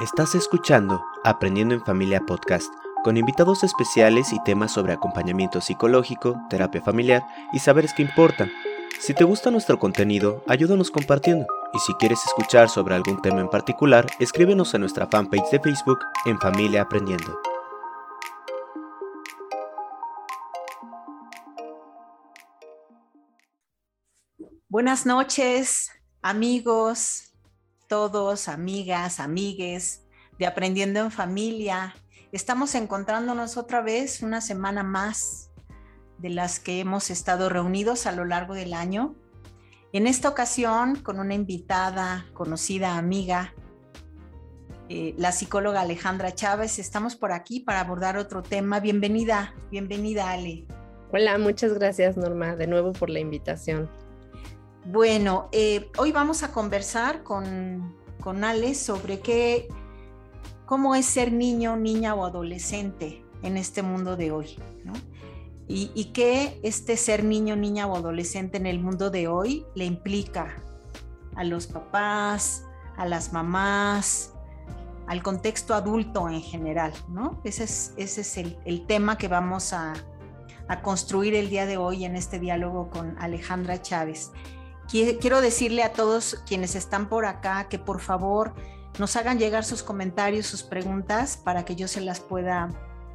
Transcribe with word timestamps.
Estás 0.00 0.34
escuchando 0.34 1.04
Aprendiendo 1.24 1.74
en 1.74 1.84
Familia 1.84 2.22
Podcast, 2.24 2.72
con 3.04 3.18
invitados 3.18 3.62
especiales 3.64 4.32
y 4.32 4.42
temas 4.44 4.72
sobre 4.72 4.94
acompañamiento 4.94 5.60
psicológico, 5.60 6.40
terapia 6.48 6.80
familiar 6.80 7.22
y 7.52 7.58
saberes 7.58 7.92
que 7.92 8.00
importan. 8.00 8.50
Si 8.98 9.12
te 9.12 9.24
gusta 9.24 9.50
nuestro 9.50 9.78
contenido, 9.78 10.42
ayúdanos 10.48 10.90
compartiendo. 10.90 11.46
Y 11.74 11.78
si 11.80 11.92
quieres 11.96 12.24
escuchar 12.24 12.70
sobre 12.70 12.94
algún 12.94 13.20
tema 13.20 13.42
en 13.42 13.50
particular, 13.50 14.06
escríbenos 14.18 14.74
a 14.74 14.78
nuestra 14.78 15.06
fanpage 15.06 15.50
de 15.50 15.60
Facebook 15.60 15.98
en 16.24 16.40
Familia 16.40 16.80
Aprendiendo. 16.80 17.38
Buenas 24.70 25.04
noches, 25.04 25.90
amigos, 26.22 27.29
todos, 27.90 28.46
amigas, 28.46 29.18
amigues 29.18 30.06
de 30.38 30.46
Aprendiendo 30.46 31.00
en 31.00 31.10
Familia. 31.10 31.92
Estamos 32.30 32.76
encontrándonos 32.76 33.56
otra 33.56 33.82
vez 33.82 34.22
una 34.22 34.40
semana 34.40 34.84
más 34.84 35.50
de 36.18 36.30
las 36.30 36.60
que 36.60 36.78
hemos 36.78 37.10
estado 37.10 37.48
reunidos 37.48 38.06
a 38.06 38.12
lo 38.12 38.24
largo 38.24 38.54
del 38.54 38.74
año. 38.74 39.16
En 39.92 40.06
esta 40.06 40.28
ocasión 40.28 41.02
con 41.02 41.18
una 41.18 41.34
invitada, 41.34 42.26
conocida 42.32 42.96
amiga, 42.96 43.54
eh, 44.88 45.12
la 45.18 45.32
psicóloga 45.32 45.80
Alejandra 45.80 46.32
Chávez. 46.32 46.78
Estamos 46.78 47.16
por 47.16 47.32
aquí 47.32 47.58
para 47.58 47.80
abordar 47.80 48.16
otro 48.16 48.44
tema. 48.44 48.78
Bienvenida, 48.78 49.52
bienvenida 49.72 50.30
Ale. 50.30 50.64
Hola, 51.10 51.38
muchas 51.38 51.74
gracias 51.74 52.16
Norma, 52.16 52.54
de 52.54 52.68
nuevo 52.68 52.92
por 52.92 53.10
la 53.10 53.18
invitación. 53.18 53.90
Bueno, 54.86 55.48
eh, 55.52 55.90
hoy 55.98 56.10
vamos 56.10 56.42
a 56.42 56.52
conversar 56.52 57.22
con, 57.22 57.94
con 58.20 58.44
Ale 58.44 58.74
sobre 58.74 59.20
qué, 59.20 59.68
cómo 60.64 60.94
es 60.94 61.04
ser 61.04 61.32
niño, 61.32 61.76
niña 61.76 62.14
o 62.14 62.24
adolescente 62.24 63.22
en 63.42 63.58
este 63.58 63.82
mundo 63.82 64.16
de 64.16 64.30
hoy, 64.30 64.56
¿no? 64.84 64.94
Y, 65.72 66.06
qué 66.06 66.58
este 66.64 66.96
ser 66.96 67.22
niño, 67.22 67.54
niña 67.54 67.86
o 67.86 67.94
adolescente 67.94 68.56
en 68.56 68.66
el 68.66 68.80
mundo 68.80 69.08
de 69.08 69.28
hoy 69.28 69.64
le 69.76 69.84
implica 69.84 70.56
a 71.36 71.44
los 71.44 71.68
papás, 71.68 72.64
a 72.96 73.06
las 73.06 73.32
mamás, 73.32 74.34
al 75.06 75.22
contexto 75.22 75.74
adulto 75.74 76.28
en 76.28 76.42
general, 76.42 76.92
¿no? 77.08 77.40
Ese 77.44 77.62
es, 77.64 77.94
ese 77.96 78.22
es 78.22 78.36
el, 78.36 78.58
el 78.64 78.84
tema 78.86 79.16
que 79.16 79.28
vamos 79.28 79.72
a, 79.72 79.92
a 80.66 80.82
construir 80.82 81.36
el 81.36 81.50
día 81.50 81.66
de 81.66 81.76
hoy 81.76 82.04
en 82.04 82.16
este 82.16 82.40
diálogo 82.40 82.90
con 82.90 83.16
Alejandra 83.20 83.80
Chávez 83.80 84.32
quiero 84.90 85.40
decirle 85.40 85.82
a 85.82 85.92
todos 85.92 86.42
quienes 86.46 86.74
están 86.74 87.08
por 87.08 87.24
acá 87.24 87.68
que 87.68 87.78
por 87.78 88.00
favor 88.00 88.54
nos 88.98 89.16
hagan 89.16 89.38
llegar 89.38 89.64
sus 89.64 89.82
comentarios, 89.82 90.46
sus 90.46 90.62
preguntas 90.62 91.36
para 91.36 91.64
que 91.64 91.76
yo 91.76 91.88
se 91.88 92.00
las 92.00 92.20
pueda 92.20 92.68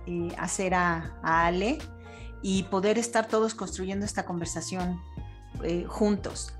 eh, 0.07 0.29
hacer 0.37 0.73
a, 0.73 1.17
Ale 1.21 1.79
y 2.41 2.63
poder 2.63 2.97
estar 2.97 3.27
todos 3.27 3.55
construyendo 3.55 4.05
esta 4.05 4.25
conversación 4.25 5.01
eh, 5.63 5.85
juntos. 5.87 6.53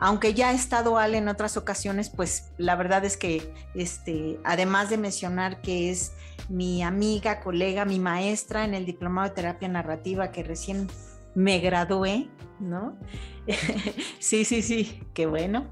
Aunque 0.00 0.34
ya 0.34 0.48
ha 0.48 0.52
estado 0.52 0.98
Ale 0.98 1.18
en 1.18 1.28
otras 1.28 1.56
ocasiones, 1.56 2.10
pues 2.10 2.50
la 2.58 2.74
verdad 2.74 3.04
es 3.04 3.16
que 3.16 3.54
este, 3.74 4.40
además 4.44 4.90
de 4.90 4.98
mencionar 4.98 5.62
que 5.62 5.90
es 5.90 6.12
mi 6.48 6.82
amiga, 6.82 7.40
colega, 7.40 7.84
mi 7.84 8.00
maestra 8.00 8.64
en 8.64 8.74
el 8.74 8.84
diplomado 8.84 9.28
de 9.28 9.34
terapia 9.34 9.68
narrativa 9.68 10.32
que 10.32 10.42
recién 10.42 10.88
me 11.34 11.58
gradué, 11.58 12.28
¿no? 12.60 12.96
sí, 14.18 14.44
sí, 14.44 14.62
sí, 14.62 15.02
qué 15.12 15.26
bueno. 15.26 15.70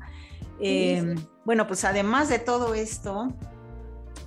Em, 0.61 1.17
bueno, 1.45 1.67
pues 1.67 1.85
además 1.85 2.29
de 2.29 2.39
todo 2.39 2.75
esto, 2.75 3.29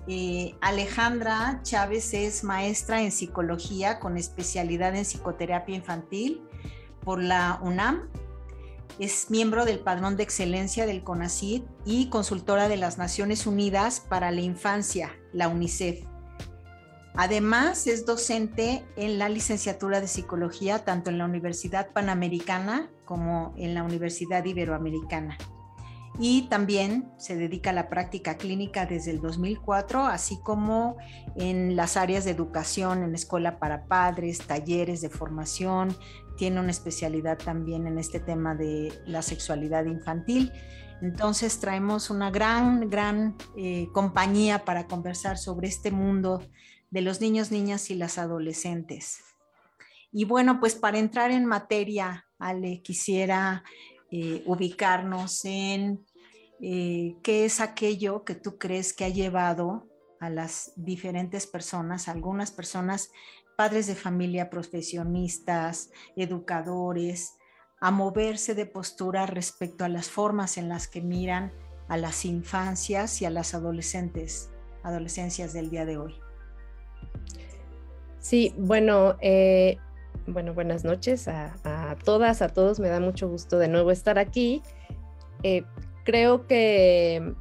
eh, 0.08 0.56
Alejandra 0.62 1.62
Chávez 1.64 2.14
es 2.14 2.44
maestra 2.44 3.02
en 3.02 3.12
psicología 3.12 4.00
con 4.00 4.18
especialidad 4.18 4.96
en 4.96 5.06
psicoterapia 5.06 5.76
infantil 5.76 6.42
por 7.02 7.22
la 7.22 7.60
UNAM. 7.62 8.10
Es 9.00 9.30
miembro 9.30 9.66
del 9.66 9.80
Padrón 9.80 10.16
de 10.16 10.24
Excelencia 10.24 10.86
del 10.86 11.04
CONACYT 11.04 11.66
y 11.86 12.10
consultora 12.10 12.70
de 12.70 12.78
las 12.78 12.98
Naciones 12.98 13.46
Unidas 13.46 14.00
para 14.00 14.32
la 14.32 14.42
Infancia, 14.42 15.12
la 15.34 15.48
UNICEF. 15.48 16.06
Además, 17.18 17.88
es 17.88 18.06
docente 18.06 18.84
en 18.98 19.18
la 19.18 19.30
licenciatura 19.30 20.02
de 20.02 20.08
psicología 20.08 20.84
tanto 20.84 21.10
en 21.10 21.18
la 21.18 21.26
Universidad 21.26 21.92
Panamericana 21.92 22.90
como 23.06 23.54
en 23.56 23.74
la 23.74 23.84
Universidad 23.84 24.44
Iberoamericana. 24.44 25.38
Y 26.18 26.48
también 26.50 27.12
se 27.18 27.36
dedica 27.36 27.72
a 27.72 27.74
la 27.74 27.90
práctica 27.90 28.38
clínica 28.38 28.86
desde 28.86 29.12
el 29.12 29.22
2004, 29.22 30.06
así 30.06 30.40
como 30.42 30.96
en 31.36 31.76
las 31.76 31.98
áreas 31.98 32.24
de 32.24 32.32
educación, 32.32 33.04
en 33.04 33.14
escuela 33.16 33.60
para 33.60 33.86
padres, 33.86 34.40
talleres 34.40 35.02
de 35.02 35.10
formación. 35.10 35.96
Tiene 36.38 36.62
una 36.62 36.72
especialidad 36.72 37.38
también 37.38 37.86
en 37.88 37.98
este 37.98 38.20
tema 38.20 38.56
de 38.56 38.94
la 39.06 39.22
sexualidad 39.22 39.86
infantil. 39.86 40.54
Entonces 41.02 41.60
traemos 41.60 42.10
una 42.10 42.32
gran, 42.32 42.90
gran 42.90 43.36
eh, 43.58 43.90
compañía 43.92 44.64
para 44.64 44.88
conversar 44.88 45.38
sobre 45.38 45.68
este 45.68 45.92
mundo 45.92 46.42
de 46.96 47.02
los 47.02 47.20
niños, 47.20 47.52
niñas 47.52 47.92
y 47.92 47.96
las 47.96 48.18
adolescentes. 48.18 49.20
Y 50.14 50.24
bueno, 50.24 50.62
pues 50.62 50.76
para 50.76 50.98
entrar 50.98 51.30
en 51.30 51.46
materia, 51.46 52.26
Ale, 52.40 52.82
quisiera 52.82 53.66
eh, 54.12 54.42
ubicarnos 54.46 55.44
en 55.44 56.06
eh, 56.62 57.18
qué 57.22 57.44
es 57.44 57.60
aquello 57.60 58.24
que 58.24 58.34
tú 58.34 58.58
crees 58.58 58.94
que 58.94 59.04
ha 59.04 59.10
llevado 59.10 59.90
a 60.22 60.30
las 60.30 60.72
diferentes 60.78 61.48
personas, 61.48 62.08
algunas 62.08 62.52
personas, 62.52 63.12
padres 63.58 63.88
de 63.88 63.96
familia, 63.96 64.50
profesionistas, 64.50 65.90
educadores, 66.16 67.34
a 67.82 67.92
moverse 67.92 68.56
de 68.56 68.68
postura 68.68 69.26
respecto 69.26 69.84
a 69.84 69.90
las 69.90 70.08
formas 70.08 70.58
en 70.58 70.70
las 70.70 70.88
que 70.88 71.02
miran 71.02 71.52
a 71.90 71.98
las 71.98 72.24
infancias 72.24 73.22
y 73.22 73.26
a 73.26 73.30
las 73.30 73.54
adolescentes, 73.54 74.50
adolescencias 74.82 75.52
del 75.52 75.70
día 75.70 75.84
de 75.84 75.98
hoy. 75.98 76.25
Sí, 78.20 78.54
bueno, 78.58 79.18
eh, 79.22 79.78
bueno, 80.28 80.54
buenas 80.54 80.84
noches 80.84 81.28
a, 81.28 81.56
todas, 82.04 82.42
a 82.42 82.50
todos. 82.50 82.80
Me 82.80 82.90
da 82.90 83.00
mucho 83.00 83.30
gusto 83.30 83.60
de 83.60 83.68
nuevo 83.68 83.92
estar 83.92 84.18
aquí. 84.18 84.64
Eh, 85.44 85.64
creo 86.04 86.48
que, 86.48 87.34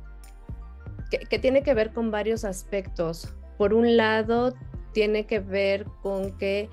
que, 1.31 1.39
tiene 1.39 1.63
que 1.63 1.73
ver 1.75 1.93
con 1.93 2.11
varios 2.11 2.45
aspectos. 2.45 3.35
Por 3.57 3.73
un 3.73 3.97
lado, 3.97 4.55
tiene 4.93 5.27
que 5.27 5.41
ver 5.41 5.87
con 6.03 6.37
que 6.37 6.69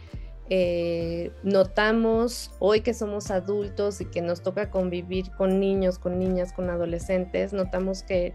eh, 0.50 1.32
notamos 1.44 2.52
hoy 2.60 2.82
que 2.82 2.94
somos 2.94 3.32
adultos 3.32 4.02
y 4.02 4.06
que 4.06 4.22
nos 4.22 4.44
toca 4.44 4.70
convivir 4.70 5.32
con 5.38 5.62
niños, 5.62 5.98
con 5.98 6.20
niñas, 6.20 6.52
con 6.52 6.70
adolescentes, 6.70 7.54
notamos 7.54 8.04
que 8.04 8.34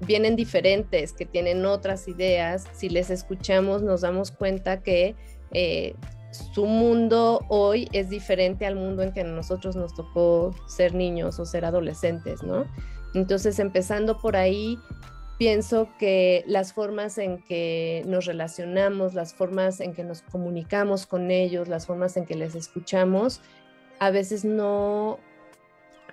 vienen 0.00 0.36
diferentes, 0.36 1.12
que 1.12 1.26
tienen 1.26 1.64
otras 1.66 2.08
ideas. 2.08 2.64
Si 2.72 2.88
les 2.88 3.10
escuchamos, 3.10 3.82
nos 3.82 4.02
damos 4.02 4.30
cuenta 4.30 4.82
que 4.82 5.16
eh, 5.52 5.94
su 6.30 6.66
mundo 6.66 7.44
hoy 7.48 7.88
es 7.92 8.10
diferente 8.10 8.66
al 8.66 8.76
mundo 8.76 9.02
en 9.02 9.12
que 9.12 9.22
a 9.22 9.24
nosotros 9.24 9.76
nos 9.76 9.94
tocó 9.94 10.54
ser 10.66 10.94
niños 10.94 11.38
o 11.38 11.44
ser 11.44 11.64
adolescentes, 11.64 12.42
¿no? 12.42 12.66
Entonces, 13.14 13.58
empezando 13.58 14.18
por 14.18 14.36
ahí, 14.36 14.78
pienso 15.38 15.88
que 15.98 16.44
las 16.46 16.72
formas 16.72 17.16
en 17.18 17.42
que 17.42 18.02
nos 18.06 18.26
relacionamos, 18.26 19.14
las 19.14 19.32
formas 19.32 19.80
en 19.80 19.94
que 19.94 20.04
nos 20.04 20.22
comunicamos 20.22 21.06
con 21.06 21.30
ellos, 21.30 21.68
las 21.68 21.86
formas 21.86 22.16
en 22.16 22.26
que 22.26 22.34
les 22.34 22.54
escuchamos, 22.54 23.40
a 23.98 24.10
veces 24.10 24.44
no, 24.44 25.18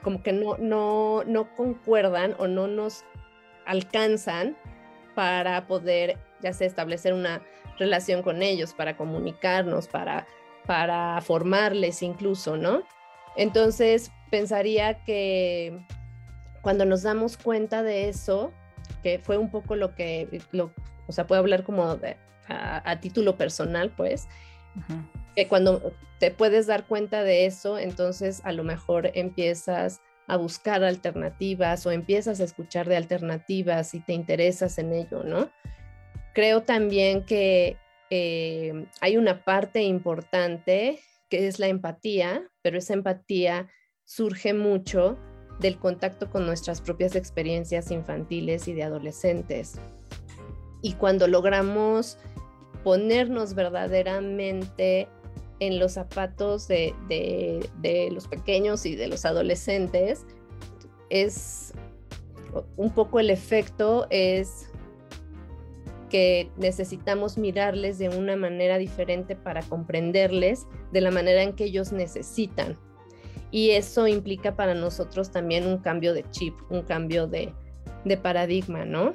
como 0.04 0.24
que 0.24 0.32
no, 0.32 0.58
no, 0.58 1.24
no 1.26 1.54
concuerdan 1.56 2.36
o 2.40 2.48
no 2.48 2.68
nos 2.68 3.04
alcanzan 3.66 4.56
para 5.16 5.68
poder 5.68 6.18
ya 6.42 6.54
sea 6.54 6.68
establecer 6.68 7.14
una 7.14 7.42
relación 7.80 8.22
con 8.22 8.42
ellos, 8.42 8.74
para 8.74 8.98
comunicarnos, 8.98 9.88
para, 9.88 10.28
para 10.66 11.20
formarles 11.22 12.02
incluso, 12.02 12.58
¿no? 12.58 12.84
Entonces, 13.36 14.12
pensaría 14.32 15.04
que 15.04 15.86
cuando 16.62 16.86
nos 16.86 17.04
damos 17.04 17.38
cuenta 17.38 17.84
de 17.84 18.10
eso, 18.10 18.54
que 19.04 19.20
fue 19.20 19.38
un 19.38 19.50
poco 19.52 19.76
lo 19.76 19.96
que, 19.96 20.42
lo, 20.52 20.72
o 21.08 21.12
sea, 21.12 21.28
puedo 21.28 21.42
hablar 21.42 21.64
como 21.64 22.00
a, 22.48 23.00
título 23.02 23.38
personal, 23.38 23.92
pues, 23.96 24.28
que 25.36 25.48
cuando 25.48 25.94
te 26.20 26.32
puedes 26.32 26.68
dar 26.68 26.86
cuenta 26.86 27.24
de 27.24 27.46
eso, 27.46 27.78
entonces 27.78 28.42
a 28.46 28.52
lo 28.52 28.64
mejor 28.64 29.12
empiezas 29.14 30.02
a 30.28 30.38
buscar 30.38 30.84
alternativas 30.84 31.86
o 31.86 31.92
empiezas 31.92 32.40
a 32.40 32.44
escuchar 32.44 32.88
de 32.88 32.98
alternativas 32.98 33.94
y 33.94 34.00
te 34.00 34.14
interesas 34.14 34.78
en 34.78 34.94
ello, 34.94 35.24
¿no? 35.24 35.50
Creo 36.34 36.64
también 36.64 37.24
que 37.26 37.78
eh, 38.10 38.88
hay 39.02 39.18
una 39.18 39.44
parte 39.44 39.82
importante 39.84 41.00
que 41.30 41.48
es 41.48 41.60
la 41.60 41.68
empatía, 41.68 42.44
pero 42.62 42.78
esa 42.78 42.94
empatía 42.94 43.68
surge 44.04 44.54
mucho 44.54 45.18
del 45.60 45.78
contacto 45.80 46.30
con 46.30 46.46
nuestras 46.46 46.82
propias 46.82 47.16
experiencias 47.16 47.92
infantiles 47.92 48.68
y 48.68 48.74
de 48.74 48.84
adolescentes. 48.84 49.80
Y 50.82 50.94
cuando 50.94 51.28
logramos 51.28 52.18
ponernos 52.84 53.56
verdaderamente 53.56 55.08
en 55.60 55.80
los 55.80 55.94
zapatos 55.94 56.68
de, 56.68 56.94
de, 57.08 58.10
los 58.12 58.28
pequeños 58.28 58.86
y 58.86 58.96
de 58.96 59.08
los 59.08 59.26
adolescentes, 59.26 60.26
es 61.10 61.74
un 62.78 62.92
poco 62.94 63.20
el 63.20 63.30
efecto 63.30 64.08
es 64.10 64.70
que 66.10 66.50
necesitamos 66.58 67.38
mirarles 67.38 67.98
de 67.98 68.10
una 68.10 68.36
manera 68.36 68.78
diferente 68.78 69.36
para 69.36 69.62
comprenderles 69.64 70.68
de 70.92 71.02
la 71.02 71.12
manera 71.12 71.42
en 71.42 71.54
que 71.54 71.66
ellos 71.66 71.92
necesitan. 71.92 72.78
Y 73.52 73.72
eso 73.72 74.08
implica 74.08 74.56
para 74.56 74.74
nosotros 74.74 75.32
también 75.32 75.66
un 75.66 75.78
cambio 75.78 76.14
de 76.14 76.30
chip, 76.32 76.54
un 76.70 76.82
cambio 76.82 77.28
de, 77.28 77.54
de 78.04 78.18
paradigma, 78.18 78.86
¿no? 78.86 79.14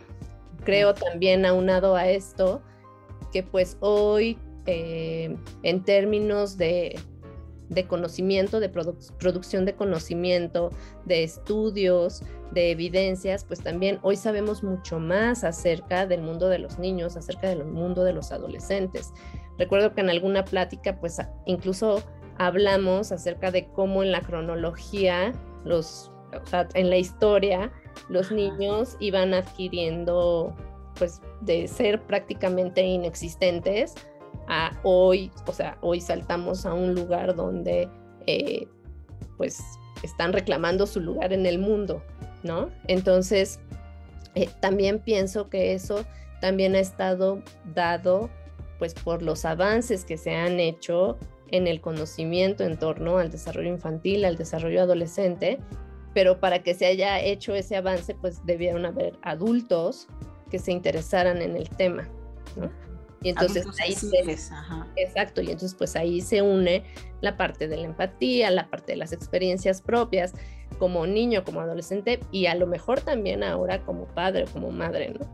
Creo 0.64 0.94
también 0.94 1.46
aunado 1.46 1.96
a 1.96 2.08
esto 2.08 2.62
que 3.32 3.42
pues 3.42 3.76
hoy 3.80 4.38
eh, 4.72 5.36
en 5.64 5.82
términos 5.82 6.56
de, 6.56 6.96
conocimiento, 7.88 8.60
de 8.60 8.68
producción 8.68 9.64
de 9.64 9.74
conocimiento, 9.74 10.70
de 11.06 11.24
estudios, 11.24 12.22
de 12.52 12.70
evidencias, 12.70 13.44
pues 13.44 13.60
también 13.60 13.98
hoy 14.02 14.14
sabemos 14.14 14.62
mucho 14.62 15.00
más 15.00 15.42
acerca 15.42 16.06
del 16.06 16.22
mundo 16.22 16.48
de 16.48 16.60
los 16.60 16.78
niños, 16.78 17.16
acerca 17.16 17.48
del 17.48 17.64
mundo 17.64 18.04
de 18.04 18.12
los 18.12 18.30
adolescentes. 18.30 19.12
Recuerdo 19.58 19.92
que 19.92 20.02
en 20.02 20.10
alguna 20.10 20.44
plática, 20.44 21.00
pues 21.00 21.18
incluso 21.46 22.02
hablamos 22.38 23.10
acerca 23.10 23.50
de 23.50 23.66
cómo 23.72 24.04
en 24.04 24.12
la 24.12 24.20
cronología, 24.20 25.32
los, 25.64 26.12
en 26.74 26.90
la 26.90 26.96
historia, 26.96 27.72
los 28.08 28.30
niños 28.30 28.96
iban 29.00 29.34
adquiriendo, 29.34 30.54
pues 30.96 31.20
de 31.40 31.66
ser 31.66 32.00
prácticamente 32.06 32.82
inexistentes 32.82 33.94
hoy, 34.82 35.30
o 35.46 35.52
sea, 35.52 35.78
hoy 35.80 36.00
saltamos 36.00 36.66
a 36.66 36.74
un 36.74 36.94
lugar 36.94 37.34
donde 37.34 37.88
eh, 38.26 38.66
pues 39.36 39.60
están 40.02 40.32
reclamando 40.32 40.86
su 40.86 41.00
lugar 41.00 41.32
en 41.32 41.46
el 41.46 41.58
mundo, 41.58 42.02
¿no? 42.42 42.70
Entonces, 42.88 43.60
eh, 44.34 44.48
también 44.60 44.98
pienso 44.98 45.48
que 45.48 45.74
eso 45.74 46.04
también 46.40 46.74
ha 46.74 46.80
estado 46.80 47.42
dado 47.74 48.30
pues 48.78 48.94
por 48.94 49.22
los 49.22 49.44
avances 49.44 50.04
que 50.04 50.16
se 50.16 50.34
han 50.34 50.58
hecho 50.58 51.18
en 51.50 51.66
el 51.66 51.80
conocimiento 51.80 52.64
en 52.64 52.78
torno 52.78 53.18
al 53.18 53.30
desarrollo 53.30 53.68
infantil, 53.68 54.24
al 54.24 54.36
desarrollo 54.36 54.80
adolescente, 54.80 55.58
pero 56.14 56.40
para 56.40 56.62
que 56.62 56.74
se 56.74 56.86
haya 56.86 57.20
hecho 57.20 57.54
ese 57.54 57.76
avance, 57.76 58.14
pues 58.14 58.44
debieron 58.46 58.86
haber 58.86 59.18
adultos 59.22 60.08
que 60.50 60.58
se 60.58 60.72
interesaran 60.72 61.42
en 61.42 61.56
el 61.56 61.68
tema. 61.70 62.08
¿no? 62.56 62.70
Y 63.22 63.28
entonces 63.28 63.66
ahí 63.82 63.92
se, 63.92 64.08
exacto, 64.96 65.42
y 65.42 65.46
entonces 65.46 65.74
pues 65.74 65.94
ahí 65.94 66.22
se 66.22 66.40
une 66.40 66.84
la 67.20 67.36
parte 67.36 67.68
de 67.68 67.76
la 67.76 67.84
empatía, 67.84 68.50
la 68.50 68.70
parte 68.70 68.92
de 68.92 68.96
las 68.96 69.12
experiencias 69.12 69.82
propias 69.82 70.32
como 70.78 71.06
niño, 71.06 71.44
como 71.44 71.60
adolescente 71.60 72.20
y 72.32 72.46
a 72.46 72.54
lo 72.54 72.66
mejor 72.66 73.02
también 73.02 73.44
ahora 73.44 73.84
como 73.84 74.06
padre, 74.06 74.46
como 74.50 74.70
madre, 74.70 75.14
¿no? 75.18 75.26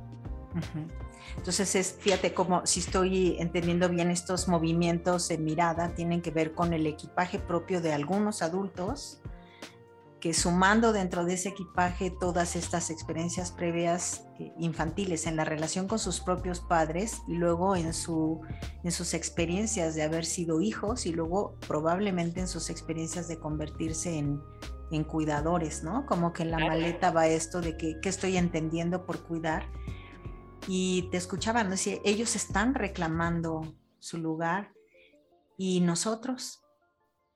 Entonces 1.37 1.77
es, 1.77 1.97
fíjate 2.01 2.35
cómo 2.35 2.67
si 2.67 2.81
estoy 2.81 3.37
entendiendo 3.39 3.89
bien 3.89 4.11
estos 4.11 4.49
movimientos 4.49 5.29
de 5.29 5.39
mirada 5.39 5.95
tienen 5.95 6.23
que 6.23 6.31
ver 6.31 6.55
con 6.55 6.73
el 6.73 6.87
equipaje 6.87 7.39
propio 7.39 7.81
de 7.81 7.93
algunos 7.93 8.43
adultos 8.43 9.21
que 10.21 10.33
sumando 10.33 10.93
dentro 10.93 11.25
de 11.25 11.35
ese 11.35 11.51
equipaje 11.51 12.11
todas 12.11 12.57
estas 12.57 12.91
experiencias 12.91 13.53
previas 13.53 14.27
eh, 14.39 14.53
infantiles 14.59 15.27
en 15.27 15.37
la 15.37 15.45
relación 15.45 15.89
con 15.89 15.99
sus 15.99 16.21
propios 16.21 16.61
padres 16.61 17.23
y 17.29 17.35
luego 17.35 17.77
en, 17.77 17.93
su, 17.93 18.41
en 18.83 18.93
sus 18.93 19.15
experiencias 19.15 19.95
de 19.95 20.03
haber 20.03 20.25
sido 20.25 20.61
hijos 20.61 21.07
y 21.07 21.13
luego 21.13 21.57
probablemente 21.67 22.41
en 22.41 22.49
sus 22.49 22.71
experiencias 22.71 23.29
de 23.29 23.39
convertirse 23.39 24.17
en, 24.17 24.41
en 24.91 25.05
cuidadores, 25.05 25.83
¿no? 25.83 26.07
Como 26.07 26.33
que 26.33 26.43
en 26.45 26.51
la 26.51 26.59
maleta 26.59 27.11
va 27.11 27.27
esto 27.27 27.61
de 27.61 27.77
que, 27.77 28.01
¿qué 28.01 28.09
estoy 28.09 28.37
entendiendo 28.37 29.05
por 29.05 29.23
cuidar? 29.23 29.71
Y 30.69 31.09
te 31.11 31.17
escuchaban, 31.17 31.69
¿no? 31.69 31.77
ellos 32.05 32.35
están 32.35 32.75
reclamando 32.75 33.77
su 33.99 34.19
lugar 34.19 34.73
y 35.57 35.81
nosotros, 35.81 36.66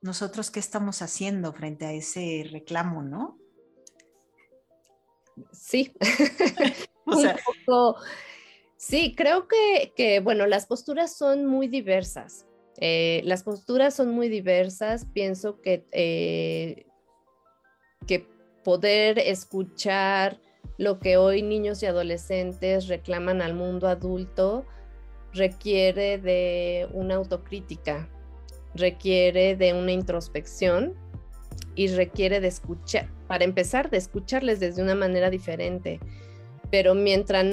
nosotros 0.03 0.51
qué 0.51 0.61
estamos 0.61 1.03
haciendo 1.03 1.53
frente 1.53 1.87
a 1.87 1.93
ese 1.93 2.47
reclamo, 2.51 3.03
¿no? 3.03 3.39
Sí. 5.53 5.93
Un 7.07 7.31
poco, 7.67 7.97
sí, 8.77 9.15
creo 9.17 9.49
que, 9.49 10.21
bueno, 10.21 10.47
las 10.47 10.67
posturas 10.67 11.17
son 11.17 11.47
muy 11.47 11.67
diversas. 11.67 12.47
Eh, 12.79 13.23
las 13.25 13.43
posturas 13.43 13.95
son 13.95 14.11
muy 14.11 14.29
diversas. 14.29 15.07
Pienso 15.07 15.61
que, 15.61 15.87
eh, 15.93 16.87
que 18.07 18.29
poder 18.65 19.19
escuchar 19.19 20.41
lo 20.79 20.99
que 20.99 21.17
hoy 21.17 21.43
niños 21.43 21.83
y 21.83 21.87
adolescentes 21.87 22.89
reclaman 22.89 23.43
al 23.43 23.55
mundo 23.55 23.89
adulto 23.89 24.67
requiere 25.33 26.19
de 26.19 26.89
una 26.93 27.17
autocrítica, 27.17 28.09
requiere 28.75 29.57
de 29.57 29.75
una 29.75 29.93
introspección 29.93 30.95
y 31.75 31.89
requiere 31.89 32.41
de 32.41 32.49
escuchar, 32.49 33.09
para 33.27 33.45
empezar, 33.45 33.91
de 33.91 33.99
escucharles 33.99 34.61
desde 34.61 34.83
una 34.83 34.95
manera 34.95 35.31
diferente. 35.31 36.01
Pero 36.71 36.95
mientras, 36.95 37.45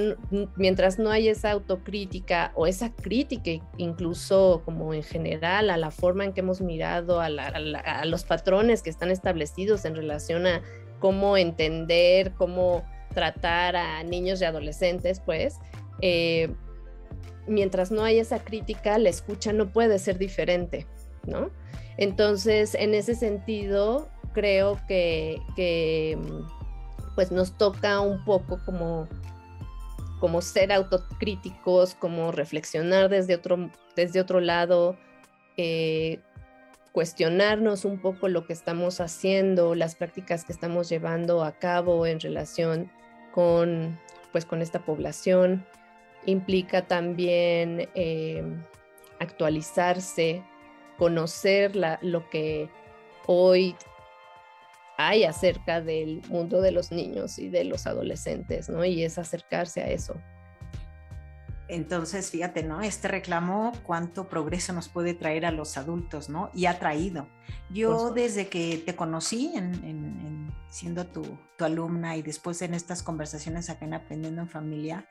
mientras 0.56 1.00
no 1.00 1.10
hay 1.10 1.28
esa 1.28 1.52
autocrítica 1.52 2.52
o 2.56 2.68
esa 2.68 2.94
crítica, 2.94 3.52
incluso 3.78 4.62
como 4.64 4.94
en 4.94 5.02
general, 5.02 5.72
a 5.72 5.78
la 5.78 5.90
forma 5.90 6.24
en 6.24 6.34
que 6.34 6.42
hemos 6.42 6.62
mirado, 6.62 7.20
a, 7.20 7.30
los 8.06 8.24
patrones 8.25 8.84
que 8.84 8.92
están 8.92 9.10
establecidos 9.10 9.86
en 9.86 9.96
relación 9.96 10.46
a 10.46 10.62
cómo 11.00 11.36
entender, 11.36 12.34
cómo 12.34 12.84
tratar 13.13 13.75
a 13.75 14.04
niños 14.04 14.42
y 14.42 14.46
adolescentes, 14.46 15.20
pues, 15.20 15.56
eh, 16.02 16.54
mientras 17.48 17.92
no 17.92 18.04
hay 18.04 18.20
esa 18.20 18.44
crítica, 18.44 19.00
la 19.00 19.10
escucha 19.10 19.52
no 19.52 19.72
puede 19.72 19.98
ser 19.98 20.20
diferente. 20.20 20.86
¿No? 21.27 21.51
Entonces, 21.97 22.74
en 22.75 22.95
ese 22.95 23.13
sentido, 23.15 24.09
creo 24.33 24.79
que, 24.88 26.17
pues 27.15 27.31
nos 27.31 27.57
toca 27.57 28.00
un 28.00 28.24
poco 28.24 28.60
como, 28.65 29.07
como 30.19 30.41
ser 30.41 30.72
autocríticos, 30.72 31.96
como 31.96 32.31
reflexionar 32.31 33.10
desde 33.10 33.36
otro, 33.36 33.72
desde 33.96 34.19
otro 34.19 34.39
lado, 34.39 34.98
eh, 35.57 36.19
cuestionarnos 36.91 37.86
un 37.86 38.00
poco 38.00 38.27
lo 38.27 38.46
que 38.46 38.53
estamos 38.53 39.01
haciendo, 39.01 39.75
las 39.75 39.96
prácticas 39.96 40.43
que 40.43 40.53
estamos 40.53 40.89
llevando 40.89 41.43
a 41.43 41.53
cabo 41.53 42.05
en 42.05 42.19
relación 42.19 42.91
con, 43.31 44.00
pues, 44.31 44.46
con 44.46 44.62
esta 44.62 44.86
población. 44.86 45.65
Implica 46.25 46.88
también 46.88 47.89
eh, 47.96 48.43
actualizarse, 49.19 50.43
conocer 50.98 51.75
lo 51.75 52.30
que 52.30 52.70
hoy 53.25 53.75
hay 54.98 55.24
acerca 55.24 55.80
del 55.80 56.22
mundo 56.27 56.62
de 56.62 56.72
los 56.72 56.92
niños 56.92 57.38
y 57.38 57.50
de 57.50 57.63
los 57.63 57.86
adolescentes, 57.86 58.68
¿no? 58.68 58.84
Y 58.84 59.04
es 59.04 59.18
acercarse 59.18 59.82
a 59.82 59.89
eso. 59.89 60.16
Entonces, 61.70 62.32
fíjate, 62.32 62.63
¿no? 62.63 62.82
Este 62.82 63.08
reclamo, 63.08 63.74
cuánto 63.84 64.30
progreso 64.30 64.72
nos 64.74 64.88
puede 64.88 65.13
traer 65.13 65.46
a 65.46 65.51
los 65.51 65.77
adultos, 65.77 66.30
¿no? 66.30 66.50
Y 66.54 66.66
ha 66.66 66.80
traído. 66.80 67.27
Yo 67.70 68.12
desde 68.12 68.48
que 68.48 68.82
te 68.86 68.96
conocí, 68.96 69.51
en, 69.54 70.54
siendo 70.70 71.06
tu, 71.06 71.24
tu, 71.58 71.66
alumna 71.66 72.16
y 72.16 72.22
después 72.22 72.62
en 72.62 72.74
estas 72.74 73.04
conversaciones 73.04 73.70
acá 73.70 73.86
en 73.86 73.94
Aprendiendo 73.94 74.42
en 74.42 74.50
Familia, 74.50 75.08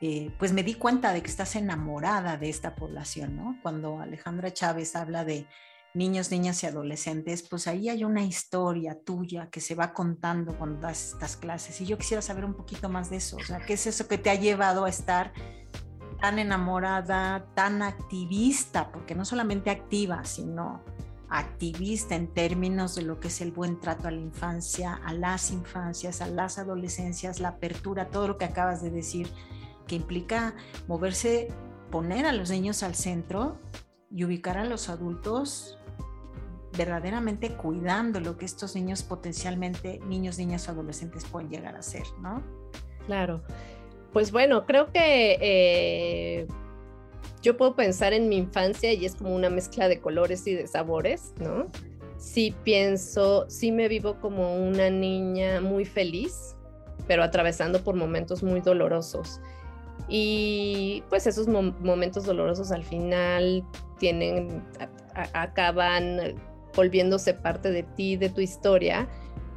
eh, 0.00 0.30
pues 0.38 0.52
me 0.52 0.62
di 0.62 0.74
cuenta 0.74 1.12
de 1.12 1.22
que 1.22 1.30
estás 1.30 1.56
enamorada 1.56 2.36
de 2.36 2.50
esta 2.50 2.74
población, 2.74 3.36
¿no? 3.36 3.58
Cuando 3.62 4.00
Alejandra 4.00 4.52
Chávez 4.52 4.94
habla 4.94 5.24
de 5.24 5.46
niños, 5.94 6.30
niñas 6.30 6.62
y 6.62 6.66
adolescentes, 6.66 7.42
pues 7.42 7.66
ahí 7.66 7.88
hay 7.88 8.04
una 8.04 8.22
historia 8.22 8.98
tuya 9.02 9.48
que 9.50 9.60
se 9.60 9.74
va 9.74 9.94
contando 9.94 10.58
con 10.58 10.80
das 10.80 11.12
estas 11.12 11.36
clases. 11.38 11.80
Y 11.80 11.86
yo 11.86 11.96
quisiera 11.96 12.20
saber 12.20 12.44
un 12.44 12.54
poquito 12.54 12.90
más 12.90 13.08
de 13.08 13.16
eso, 13.16 13.38
o 13.38 13.44
sea, 13.44 13.60
¿qué 13.60 13.72
es 13.72 13.86
eso 13.86 14.06
que 14.06 14.18
te 14.18 14.28
ha 14.28 14.34
llevado 14.34 14.84
a 14.84 14.90
estar 14.90 15.32
tan 16.20 16.38
enamorada, 16.38 17.46
tan 17.54 17.80
activista? 17.82 18.92
Porque 18.92 19.14
no 19.14 19.24
solamente 19.24 19.70
activa, 19.70 20.24
sino 20.26 20.84
activista 21.30 22.14
en 22.14 22.32
términos 22.32 22.94
de 22.94 23.02
lo 23.02 23.18
que 23.18 23.28
es 23.28 23.40
el 23.40 23.50
buen 23.50 23.80
trato 23.80 24.08
a 24.08 24.10
la 24.10 24.20
infancia, 24.20 25.00
a 25.04 25.14
las 25.14 25.50
infancias, 25.50 26.20
a 26.20 26.28
las 26.28 26.58
adolescencias, 26.58 27.40
la 27.40 27.48
apertura, 27.48 28.10
todo 28.10 28.28
lo 28.28 28.38
que 28.38 28.44
acabas 28.44 28.82
de 28.82 28.90
decir 28.90 29.32
que 29.86 29.94
implica 29.94 30.54
moverse, 30.86 31.48
poner 31.90 32.26
a 32.26 32.32
los 32.32 32.50
niños 32.50 32.82
al 32.82 32.94
centro 32.94 33.58
y 34.10 34.24
ubicar 34.24 34.58
a 34.58 34.64
los 34.64 34.88
adultos 34.88 35.78
verdaderamente 36.76 37.52
cuidando 37.52 38.20
lo 38.20 38.36
que 38.36 38.44
estos 38.44 38.74
niños 38.74 39.02
potencialmente, 39.02 40.00
niños, 40.06 40.38
niñas 40.38 40.68
o 40.68 40.72
adolescentes 40.72 41.24
pueden 41.24 41.48
llegar 41.48 41.74
a 41.76 41.82
ser, 41.82 42.04
¿no? 42.20 42.42
Claro. 43.06 43.42
Pues 44.12 44.32
bueno, 44.32 44.66
creo 44.66 44.92
que 44.92 45.38
eh, 45.40 46.46
yo 47.42 47.56
puedo 47.56 47.74
pensar 47.74 48.12
en 48.12 48.28
mi 48.28 48.36
infancia 48.36 48.92
y 48.92 49.04
es 49.04 49.14
como 49.16 49.34
una 49.34 49.50
mezcla 49.50 49.88
de 49.88 50.00
colores 50.00 50.46
y 50.46 50.54
de 50.54 50.66
sabores, 50.66 51.32
¿no? 51.38 51.66
Sí 52.18 52.54
pienso, 52.64 53.46
sí 53.48 53.72
me 53.72 53.88
vivo 53.88 54.18
como 54.20 54.56
una 54.56 54.90
niña 54.90 55.60
muy 55.60 55.84
feliz, 55.84 56.56
pero 57.06 57.22
atravesando 57.22 57.84
por 57.84 57.94
momentos 57.94 58.42
muy 58.42 58.60
dolorosos. 58.60 59.40
Y 60.08 61.02
pues 61.08 61.26
esos 61.26 61.48
momentos 61.48 62.24
dolorosos 62.24 62.70
al 62.70 62.84
final 62.84 63.64
tienen, 63.98 64.62
acaban 65.32 66.34
volviéndose 66.74 67.34
parte 67.34 67.70
de 67.70 67.82
ti, 67.82 68.16
de 68.16 68.28
tu 68.28 68.40
historia. 68.40 69.08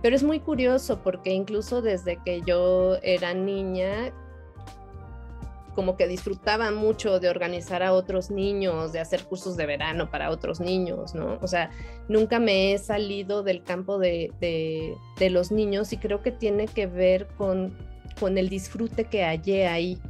Pero 0.01 0.15
es 0.15 0.23
muy 0.23 0.39
curioso 0.39 1.01
porque 1.03 1.33
incluso 1.33 1.81
desde 1.81 2.17
que 2.23 2.41
yo 2.45 2.97
era 3.03 3.33
niña, 3.33 4.13
como 5.75 5.97
que 5.97 6.07
disfrutaba 6.07 6.71
mucho 6.71 7.19
de 7.19 7.29
organizar 7.29 7.83
a 7.83 7.93
otros 7.93 8.31
niños, 8.31 8.91
de 8.91 8.99
hacer 8.99 9.23
cursos 9.25 9.55
de 9.57 9.65
verano 9.65 10.09
para 10.09 10.29
otros 10.29 10.59
niños, 10.59 11.13
¿no? 11.15 11.37
O 11.41 11.47
sea, 11.47 11.69
nunca 12.07 12.39
me 12.39 12.73
he 12.73 12.77
salido 12.77 13.43
del 13.43 13.63
campo 13.63 13.99
de, 13.99 14.31
de, 14.39 15.29
los 15.29 15.51
niños 15.51 15.93
y 15.93 15.97
creo 15.97 16.21
que 16.21 16.31
tiene 16.31 16.67
que 16.67 16.87
ver 16.87 17.27
con, 17.37 17.77
con 18.19 18.37
el 18.37 18.49
disfrute 18.49 19.05
que 19.05 19.23
hallé 19.23 19.67
ahí 19.67 20.01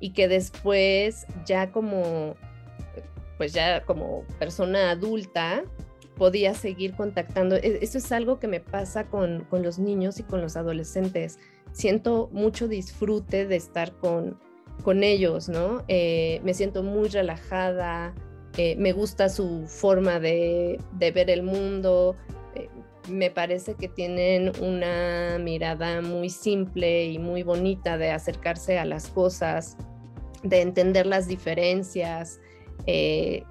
y 0.00 0.10
que 0.10 0.28
después 0.28 1.26
ya 1.44 1.72
como, 1.72 2.34
pues 3.38 3.52
ya 3.52 3.84
como 3.84 4.24
persona 4.38 4.90
adulta, 4.90 5.64
podía 6.16 6.54
seguir 6.54 6.94
contactando. 6.94 7.56
E, 7.56 7.78
eso 7.82 7.98
es 7.98 8.10
algo 8.12 8.38
que 8.38 8.48
me 8.48 8.60
pasa 8.60 9.04
con, 9.04 9.44
con 9.50 9.62
los 9.62 9.78
niños 9.78 10.18
y 10.18 10.22
con 10.22 10.40
los 10.40 10.56
adolescentes. 10.56 11.38
Siento 11.72 12.28
mucho 12.32 12.68
disfrute 12.68 13.46
de 13.46 13.56
estar 13.56 13.92
con, 13.96 14.38
con 14.82 15.02
ellos, 15.02 15.48
¿no? 15.48 15.84
Eh, 15.88 16.40
me 16.42 16.54
siento 16.54 16.82
muy 16.82 17.08
relajada, 17.08 18.14
eh, 18.56 18.76
me 18.76 18.92
gusta 18.92 19.28
su 19.28 19.66
forma 19.66 20.18
de, 20.18 20.80
de 20.92 21.10
ver 21.10 21.28
el 21.30 21.42
mundo, 21.42 22.16
me 23.08 23.30
parece 23.30 23.74
que 23.74 23.88
tienen 23.88 24.52
una 24.60 25.38
mirada 25.38 26.00
muy 26.02 26.30
simple 26.30 27.06
y 27.06 27.18
muy 27.18 27.42
bonita 27.42 27.98
de 27.98 28.10
acercarse 28.10 28.78
a 28.78 28.84
las 28.84 29.08
cosas, 29.08 29.76
de 30.42 30.60
entender 30.60 31.06
las 31.06 31.28
diferencias. 31.28 32.40
y, 32.86 33.44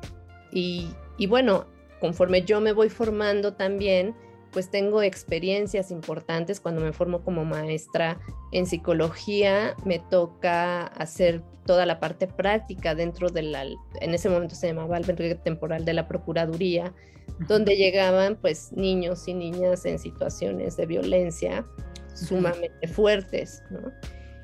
y 1.17 1.27
bueno, 1.27 1.65
conforme 1.99 2.43
yo 2.43 2.61
me 2.61 2.71
voy 2.71 2.89
formando 2.89 3.53
también, 3.53 4.15
pues 4.55 4.71
tengo 4.71 5.03
experiencias 5.03 5.91
importantes. 5.91 6.61
Cuando 6.61 6.79
me 6.79 6.93
formo 6.93 7.25
como 7.25 7.43
maestra 7.43 8.17
en 8.53 8.65
psicología, 8.65 9.75
me 9.83 9.99
toca 9.99 10.87
hacer 10.87 11.43
toda 11.65 11.85
la 11.85 11.99
parte 11.99 12.25
práctica 12.25 12.95
dentro 12.95 13.27
de 13.29 13.41
la, 13.41 13.65
en 13.65 14.13
ese 14.13 14.29
momento 14.29 14.55
se 14.55 14.67
llamaba 14.67 14.95
albergue 14.95 15.35
temporal 15.35 15.83
de 15.83 15.91
la 15.91 16.07
Procuraduría, 16.07 16.93
donde 17.49 17.75
llegaban 17.75 18.37
pues 18.37 18.71
niños 18.71 19.27
y 19.27 19.33
niñas 19.33 19.85
en 19.85 19.99
situaciones 19.99 20.77
de 20.77 20.85
violencia 20.85 21.65
sumamente 22.13 22.87
fuertes, 22.87 23.61
¿no? 23.69 23.91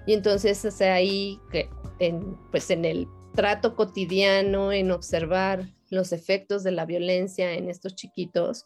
Y 0.05 0.11
entonces, 0.11 0.65
o 0.65 0.71
sea, 0.71 0.95
ahí, 0.95 1.39
que 1.53 1.69
en, 1.99 2.35
pues 2.51 2.69
en 2.69 2.83
el 2.83 3.07
trato 3.33 3.77
cotidiano, 3.77 4.73
en 4.73 4.91
observar 4.91 5.69
los 5.89 6.11
efectos 6.11 6.63
de 6.63 6.71
la 6.71 6.85
violencia 6.85 7.53
en 7.53 7.69
estos 7.69 7.95
chiquitos, 7.95 8.65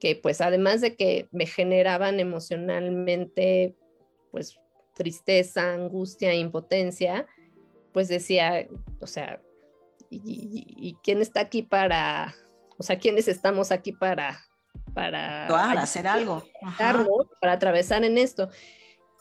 que 0.00 0.16
pues 0.16 0.40
además 0.40 0.80
de 0.80 0.96
que 0.96 1.28
me 1.32 1.46
generaban 1.46 2.20
emocionalmente 2.20 3.74
pues 4.30 4.58
tristeza, 4.94 5.72
angustia, 5.72 6.34
impotencia, 6.34 7.26
pues 7.92 8.08
decía, 8.08 8.66
o 9.00 9.06
sea, 9.06 9.40
¿y, 10.10 10.96
quién 11.02 11.20
está 11.20 11.40
aquí 11.40 11.62
para, 11.62 12.34
o 12.78 12.82
sea, 12.82 12.98
quiénes 12.98 13.28
estamos 13.28 13.70
aquí 13.70 13.92
para, 13.92 14.40
para, 14.92 15.46
hacer 15.80 16.06
algo, 16.06 16.44
para 17.40 17.52
atravesar 17.52 18.04
en 18.04 18.18
esto? 18.18 18.48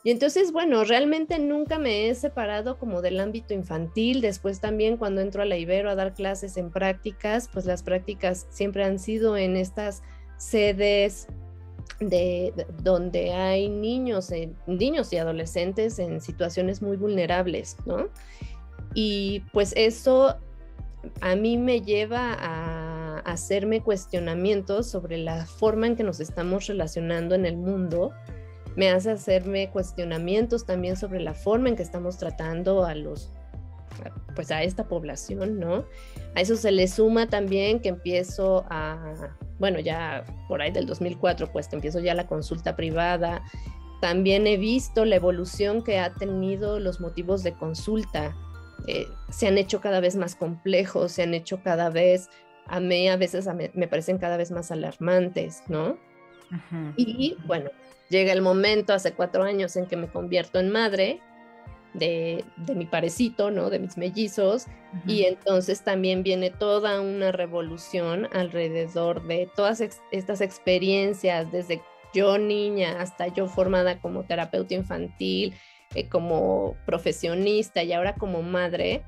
Y 0.03 0.11
entonces, 0.11 0.51
bueno, 0.51 0.83
realmente 0.83 1.39
nunca 1.39 1.79
me 1.79 2.09
he 2.09 2.15
separado 2.15 2.77
como 2.77 3.01
del 3.01 3.21
ámbito 3.21 3.53
infantil. 3.53 4.19
Después 4.19 4.59
también 4.59 4.97
cuando 4.97 5.21
entro 5.21 5.41
a 5.41 5.45
la 5.45 5.55
Ibero 5.55 5.89
a 5.89 5.95
dar 5.95 6.13
clases 6.13 6.57
en 6.57 6.71
prácticas, 6.71 7.47
pues 7.47 7.65
las 7.65 7.83
prácticas 7.83 8.45
siempre 8.49 8.83
han 8.83 8.99
sido 8.99 9.37
en 9.37 9.55
estas 9.55 10.03
sedes 10.37 11.27
de, 11.99 12.53
donde 12.81 13.33
hay 13.33 13.69
niños, 13.69 14.31
niños 14.67 15.13
y 15.13 15.17
adolescentes 15.17 15.99
en 15.99 16.21
situaciones 16.21 16.81
muy 16.81 16.97
vulnerables, 16.97 17.77
¿no? 17.85 18.09
Y 18.93 19.41
pues 19.51 19.73
eso 19.75 20.37
a 21.21 21.35
mí 21.35 21.57
me 21.57 21.81
lleva 21.81 22.37
a 22.39 23.19
hacerme 23.19 23.81
cuestionamientos 23.81 24.89
sobre 24.89 25.17
la 25.17 25.45
forma 25.45 25.87
en 25.87 25.95
que 25.95 26.03
nos 26.03 26.19
estamos 26.19 26.67
relacionando 26.67 27.35
en 27.35 27.45
el 27.45 27.57
mundo 27.57 28.11
me 28.75 28.89
hace 28.89 29.11
hacerme 29.11 29.69
cuestionamientos 29.69 30.65
también 30.65 30.95
sobre 30.95 31.19
la 31.19 31.33
forma 31.33 31.69
en 31.69 31.75
que 31.75 31.83
estamos 31.83 32.17
tratando 32.17 32.85
a 32.85 32.95
los 32.95 33.31
pues 34.35 34.51
a 34.51 34.63
esta 34.63 34.87
población, 34.87 35.59
¿no? 35.59 35.85
A 36.35 36.41
eso 36.41 36.55
se 36.55 36.71
le 36.71 36.87
suma 36.87 37.27
también 37.27 37.79
que 37.79 37.89
empiezo 37.89 38.65
a, 38.69 39.35
bueno, 39.59 39.79
ya 39.79 40.25
por 40.47 40.61
ahí 40.61 40.71
del 40.71 40.85
2004, 40.85 41.51
pues 41.51 41.67
que 41.67 41.75
empiezo 41.75 41.99
ya 41.99 42.13
la 42.13 42.27
consulta 42.27 42.75
privada. 42.75 43.43
También 44.01 44.47
he 44.47 44.57
visto 44.57 45.05
la 45.05 45.15
evolución 45.15 45.83
que 45.83 45.99
ha 45.99 46.13
tenido 46.13 46.79
los 46.79 46.99
motivos 46.99 47.43
de 47.43 47.53
consulta. 47.53 48.35
Eh, 48.87 49.07
se 49.29 49.47
han 49.47 49.57
hecho 49.57 49.79
cada 49.79 49.99
vez 49.99 50.15
más 50.15 50.35
complejos, 50.35 51.13
se 51.13 51.23
han 51.23 51.33
hecho 51.33 51.61
cada 51.63 51.89
vez, 51.89 52.29
a 52.67 52.79
mí 52.79 53.07
a 53.07 53.15
veces 53.15 53.47
me 53.73 53.87
parecen 53.87 54.17
cada 54.17 54.37
vez 54.37 54.51
más 54.51 54.71
alarmantes, 54.71 55.63
¿no? 55.67 55.97
Y 56.97 57.37
bueno, 57.45 57.71
llega 58.09 58.31
el 58.31 58.41
momento 58.41 58.93
hace 58.93 59.13
cuatro 59.13 59.43
años 59.43 59.75
en 59.75 59.87
que 59.87 59.97
me 59.97 60.07
convierto 60.07 60.59
en 60.59 60.69
madre 60.69 61.19
de, 61.93 62.43
mi 62.75 62.85
parecito, 62.85 63.51
¿no? 63.51 63.69
De 63.69 63.79
mis 63.79 63.97
mellizos. 63.97 64.67
Y 65.07 65.23
entonces 65.25 65.83
también 65.83 66.23
viene 66.23 66.49
toda 66.49 67.01
una 67.01 67.31
revolución 67.31 68.27
alrededor 68.33 69.25
de 69.25 69.49
todas 69.55 69.81
estas 70.11 70.41
experiencias, 70.41 71.51
desde 71.51 71.81
yo 72.13 72.37
niña 72.37 73.01
hasta 73.01 73.27
yo 73.27 73.47
formada 73.47 73.99
como 73.99 74.23
terapeuta 74.23 74.75
infantil, 74.75 75.55
eh, 75.95 76.07
como 76.09 76.75
profesionista 76.85 77.81
y 77.83 77.93
ahora 77.93 78.13
como 78.15 78.43
madre, 78.43 79.03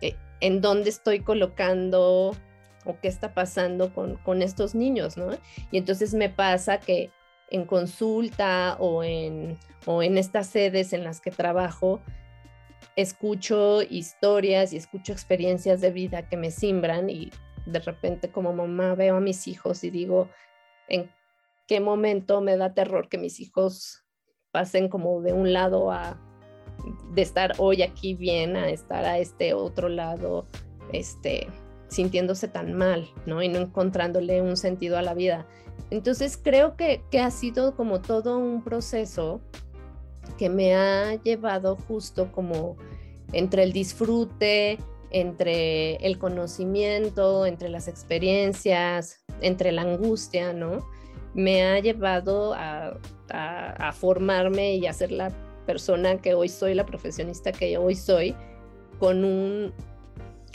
eh, 0.00 0.16
en 0.40 0.60
dónde 0.60 0.90
estoy 0.90 1.20
colocando 1.20 2.36
o 2.84 3.00
qué 3.00 3.08
está 3.08 3.34
pasando 3.34 3.92
con, 3.92 4.16
con 4.18 4.42
estos 4.42 4.74
niños, 4.74 5.16
¿no? 5.16 5.30
Y 5.72 5.78
entonces 5.78 6.14
me 6.14 6.28
pasa 6.28 6.78
que 6.78 7.10
en 7.50 7.64
consulta 7.64 8.76
o 8.78 9.02
en, 9.04 9.58
o 9.86 10.02
en 10.02 10.18
estas 10.18 10.48
sedes 10.48 10.92
en 10.92 11.04
las 11.04 11.20
que 11.20 11.30
trabajo, 11.30 12.02
escucho 12.96 13.82
historias 13.82 14.72
y 14.72 14.76
escucho 14.76 15.12
experiencias 15.12 15.80
de 15.80 15.90
vida 15.90 16.28
que 16.28 16.36
me 16.36 16.50
simbran 16.50 17.10
y 17.10 17.30
de 17.66 17.78
repente 17.80 18.30
como 18.30 18.52
mamá 18.52 18.94
veo 18.94 19.16
a 19.16 19.20
mis 19.20 19.48
hijos 19.48 19.84
y 19.84 19.90
digo, 19.90 20.28
¿en 20.88 21.10
qué 21.66 21.80
momento 21.80 22.40
me 22.40 22.56
da 22.56 22.74
terror 22.74 23.08
que 23.08 23.18
mis 23.18 23.40
hijos 23.40 24.04
pasen 24.52 24.88
como 24.88 25.20
de 25.22 25.32
un 25.32 25.52
lado 25.52 25.90
a 25.90 26.20
de 27.12 27.22
estar 27.22 27.52
hoy 27.58 27.82
aquí 27.82 28.14
bien 28.14 28.56
a 28.56 28.68
estar 28.68 29.04
a 29.04 29.18
este 29.18 29.54
otro 29.54 29.88
lado, 29.88 30.46
este, 30.92 31.46
sintiéndose 31.88 32.48
tan 32.48 32.74
mal, 32.74 33.08
¿no? 33.26 33.42
Y 33.42 33.48
no 33.48 33.58
encontrándole 33.58 34.42
un 34.42 34.56
sentido 34.56 34.98
a 34.98 35.02
la 35.02 35.14
vida. 35.14 35.46
Entonces 35.90 36.36
creo 36.36 36.76
que, 36.76 37.02
ha 37.20 37.30
sido 37.30 37.76
como 37.76 38.00
todo 38.00 38.38
un 38.38 38.62
proceso 38.62 39.40
que 40.38 40.48
me 40.48 40.74
ha 40.74 41.14
llevado 41.22 41.76
justo 41.76 42.30
como 42.32 42.76
entre 43.32 43.62
el 43.62 43.72
disfrute, 43.72 44.78
entre 45.10 45.96
el 45.96 46.18
conocimiento, 46.18 47.46
entre 47.46 47.68
las 47.68 47.88
experiencias, 47.88 49.24
entre 49.40 49.72
la 49.72 49.82
angustia, 49.82 50.52
¿no? 50.52 50.86
Me 51.34 51.64
ha 51.64 51.78
llevado 51.78 52.54
a, 52.54 52.98
formarme 53.92 54.76
y 54.76 54.86
a 54.86 54.92
ser 54.92 55.10
la 55.10 55.30
persona 55.66 56.18
que 56.18 56.34
hoy 56.34 56.48
soy, 56.48 56.74
la 56.74 56.84
profesionista 56.84 57.52
que 57.52 57.78
hoy 57.78 57.94
soy, 57.94 58.34
con 58.98 59.24
un, 59.24 59.72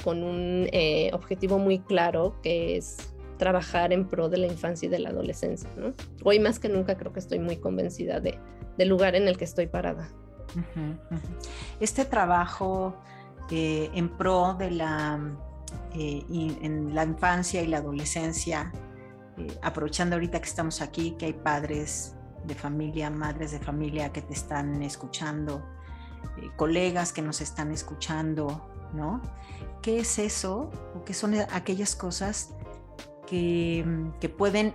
con 0.03 0.23
un 0.23 0.67
eh, 0.71 1.09
objetivo 1.13 1.57
muy 1.57 1.79
claro 1.79 2.35
que 2.41 2.77
es 2.77 2.97
trabajar 3.37 3.91
en 3.91 4.07
pro 4.07 4.29
de 4.29 4.37
la 4.37 4.47
infancia 4.47 4.85
y 4.85 4.89
de 4.89 4.99
la 4.99 5.09
adolescencia. 5.09 5.69
¿no? 5.77 5.93
Hoy 6.23 6.39
más 6.39 6.59
que 6.59 6.69
nunca 6.69 6.95
creo 6.97 7.11
que 7.11 7.19
estoy 7.19 7.39
muy 7.39 7.57
convencida 7.57 8.19
de, 8.19 8.37
del 8.79 8.87
lugar 8.87 9.13
en 9.15 9.27
el 9.27 9.37
que 9.37 9.43
estoy 9.43 9.67
parada. 9.67 10.07
Este 11.81 12.05
trabajo 12.05 12.95
eh, 13.51 13.91
en 13.93 14.07
pro 14.17 14.55
de 14.57 14.71
la, 14.71 15.19
eh, 15.93 16.25
en 16.29 16.95
la 16.95 17.03
infancia 17.03 17.61
y 17.61 17.67
la 17.67 17.79
adolescencia, 17.79 18.71
eh, 19.37 19.47
aprovechando 19.61 20.15
ahorita 20.15 20.39
que 20.39 20.47
estamos 20.47 20.81
aquí, 20.81 21.11
que 21.19 21.25
hay 21.25 21.33
padres 21.33 22.15
de 22.45 22.55
familia, 22.55 23.09
madres 23.09 23.51
de 23.51 23.59
familia 23.59 24.13
que 24.13 24.21
te 24.21 24.33
están 24.33 24.81
escuchando, 24.81 25.61
colegas 26.55 27.11
que 27.11 27.21
nos 27.21 27.41
están 27.41 27.73
escuchando, 27.73 28.65
¿no? 28.93 29.21
¿Qué 29.81 29.99
es 29.99 30.19
eso? 30.19 30.71
¿O 30.95 31.03
qué 31.03 31.13
son 31.13 31.35
aquellas 31.51 31.95
cosas 31.95 32.55
que, 33.27 33.85
que 34.21 34.29
pueden 34.29 34.73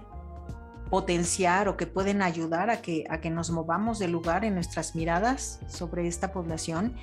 potenciar 0.95 1.67
o 1.67 1.77
que 1.77 1.89
pueden 1.89 2.23
ayudar 2.23 2.71
a 2.71 2.81
que, 2.81 3.05
a 3.11 3.21
que 3.21 3.29
nos 3.29 3.51
movamos 3.51 3.99
de 3.99 4.07
lugar 4.07 4.45
en 4.45 4.55
nuestras 4.55 4.95
miradas 4.95 5.59
sobre 5.67 6.07
esta 6.07 6.31
población 6.33 6.95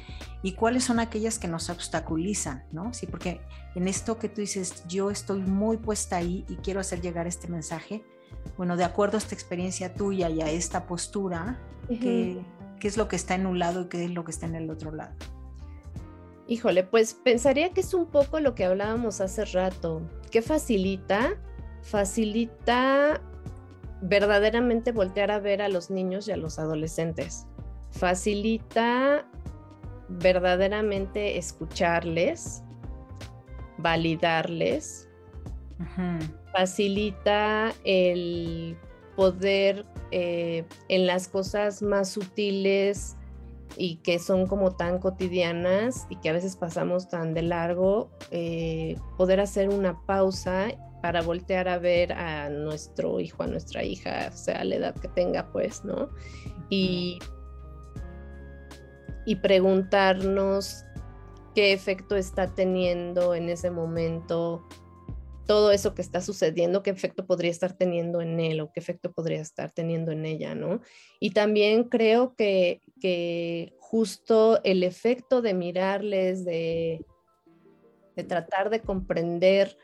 y 0.41 0.53
cuáles 0.53 0.85
son 0.85 1.01
aquellas 1.01 1.37
que 1.37 1.49
nos 1.49 1.69
obstaculizan, 1.69 2.63
¿no? 2.71 2.93
Sí, 2.93 3.05
porque 3.05 3.41
en 3.75 3.89
esto 3.89 4.17
que 4.17 4.29
tú 4.29 4.39
dices, 4.39 4.85
yo 4.87 5.11
estoy 5.11 5.41
muy 5.41 5.75
puesta 5.75 6.15
ahí 6.15 6.45
y 6.47 6.55
quiero 6.55 6.79
hacer 6.79 7.01
llegar 7.01 7.27
este 7.27 7.49
mensaje, 7.49 8.01
bueno, 8.55 8.77
de 8.77 8.85
acuerdo 8.85 9.17
a 9.17 9.19
esta 9.19 9.35
experiencia 9.35 9.93
tuya 9.93 10.29
y 10.29 10.41
a 10.41 10.49
esta 10.49 10.87
postura, 10.87 11.59
¿qué, 11.89 12.41
¿qué 12.79 12.87
es 12.87 12.95
lo 12.95 13.09
que 13.09 13.17
está 13.17 13.35
en 13.35 13.45
un 13.45 13.59
lado 13.59 13.81
y 13.81 13.87
qué 13.89 14.05
es 14.05 14.11
lo 14.11 14.23
que 14.23 14.31
está 14.31 14.45
en 14.45 14.55
el 14.55 14.69
otro 14.69 14.93
lado? 14.93 15.11
Híjole, 16.47 16.85
pues 16.85 17.13
pensaría 17.13 17.73
que 17.73 17.81
es 17.81 17.93
un 17.93 18.05
poco 18.05 18.39
lo 18.39 18.55
que 18.55 18.63
hablábamos 18.63 19.19
hace 19.19 19.43
rato. 19.43 20.01
¿Qué 20.31 20.41
facilita? 20.41 21.33
Facilita 21.81 23.21
verdaderamente 24.01 24.91
voltear 24.91 25.31
a 25.31 25.39
ver 25.39 25.61
a 25.61 25.69
los 25.69 25.89
niños 25.89 26.27
y 26.27 26.31
a 26.31 26.37
los 26.37 26.59
adolescentes. 26.59 27.45
Facilita 27.91 29.25
verdaderamente 30.09 31.37
escucharles, 31.37 32.63
validarles, 33.77 35.07
facilita 36.51 37.73
el 37.83 38.77
poder 39.15 39.85
eh, 40.11 40.65
en 40.89 41.07
las 41.07 41.27
cosas 41.27 41.81
más 41.81 42.09
sutiles 42.09 43.15
y 43.77 43.97
que 43.97 44.19
son 44.19 44.47
como 44.47 44.71
tan 44.71 44.99
cotidianas 44.99 46.07
y 46.09 46.17
que 46.17 46.29
a 46.29 46.33
veces 46.33 46.55
pasamos 46.55 47.09
tan 47.09 47.33
de 47.33 47.41
largo, 47.41 48.09
eh, 48.31 48.97
poder 49.17 49.39
hacer 49.39 49.69
una 49.69 50.01
pausa 50.05 50.67
para 51.01 51.21
voltear 51.21 51.67
a 51.67 51.79
ver 51.79 52.13
a 52.13 52.49
nuestro 52.49 53.19
hijo, 53.19 53.43
a 53.43 53.47
nuestra 53.47 53.83
hija, 53.83 54.31
sea 54.31 54.63
la 54.63 54.75
edad 54.75 54.95
que 54.95 55.07
tenga, 55.07 55.51
pues, 55.51 55.83
¿no? 55.83 56.09
Y, 56.69 57.19
y 59.25 59.35
preguntarnos 59.37 60.83
qué 61.55 61.73
efecto 61.73 62.15
está 62.15 62.53
teniendo 62.53 63.35
en 63.35 63.49
ese 63.49 63.71
momento 63.71 64.67
todo 65.47 65.71
eso 65.71 65.93
que 65.93 66.01
está 66.01 66.21
sucediendo, 66.21 66.83
qué 66.83 66.91
efecto 66.91 67.25
podría 67.25 67.51
estar 67.51 67.73
teniendo 67.73 68.21
en 68.21 68.39
él 68.39 68.61
o 68.61 68.71
qué 68.71 68.79
efecto 68.79 69.11
podría 69.11 69.41
estar 69.41 69.71
teniendo 69.71 70.11
en 70.11 70.25
ella, 70.25 70.55
¿no? 70.55 70.81
Y 71.19 71.31
también 71.31 71.85
creo 71.85 72.35
que, 72.35 72.79
que 73.01 73.73
justo 73.79 74.61
el 74.63 74.83
efecto 74.83 75.41
de 75.41 75.53
mirarles, 75.53 76.45
de, 76.45 77.03
de 78.15 78.23
tratar 78.23 78.69
de 78.69 78.81
comprender 78.81 79.77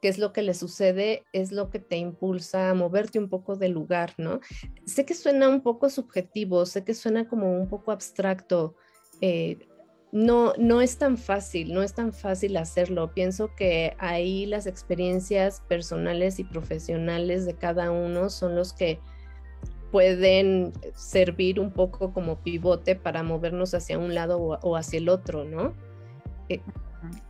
qué 0.00 0.08
es 0.08 0.18
lo 0.18 0.32
que 0.32 0.42
le 0.42 0.54
sucede, 0.54 1.24
es 1.32 1.52
lo 1.52 1.70
que 1.70 1.78
te 1.78 1.96
impulsa 1.96 2.70
a 2.70 2.74
moverte 2.74 3.18
un 3.18 3.28
poco 3.28 3.56
del 3.56 3.72
lugar, 3.72 4.14
¿no? 4.18 4.40
Sé 4.86 5.04
que 5.04 5.14
suena 5.14 5.48
un 5.48 5.62
poco 5.62 5.90
subjetivo, 5.90 6.66
sé 6.66 6.84
que 6.84 6.94
suena 6.94 7.28
como 7.28 7.58
un 7.58 7.68
poco 7.68 7.92
abstracto. 7.92 8.74
Eh, 9.20 9.58
no, 10.10 10.54
no 10.58 10.80
es 10.80 10.96
tan 10.98 11.18
fácil, 11.18 11.74
no 11.74 11.82
es 11.82 11.94
tan 11.94 12.12
fácil 12.12 12.56
hacerlo. 12.56 13.12
Pienso 13.12 13.54
que 13.54 13.94
ahí 13.98 14.46
las 14.46 14.66
experiencias 14.66 15.60
personales 15.68 16.38
y 16.38 16.44
profesionales 16.44 17.44
de 17.44 17.54
cada 17.54 17.90
uno 17.90 18.30
son 18.30 18.54
los 18.54 18.72
que 18.72 19.00
pueden 19.90 20.72
servir 20.94 21.60
un 21.60 21.72
poco 21.72 22.12
como 22.12 22.42
pivote 22.42 22.94
para 22.94 23.22
movernos 23.22 23.74
hacia 23.74 23.98
un 23.98 24.14
lado 24.14 24.38
o, 24.40 24.76
hacia 24.76 24.98
el 24.98 25.08
otro, 25.08 25.44
¿no? 25.44 25.74
Eh, 26.48 26.60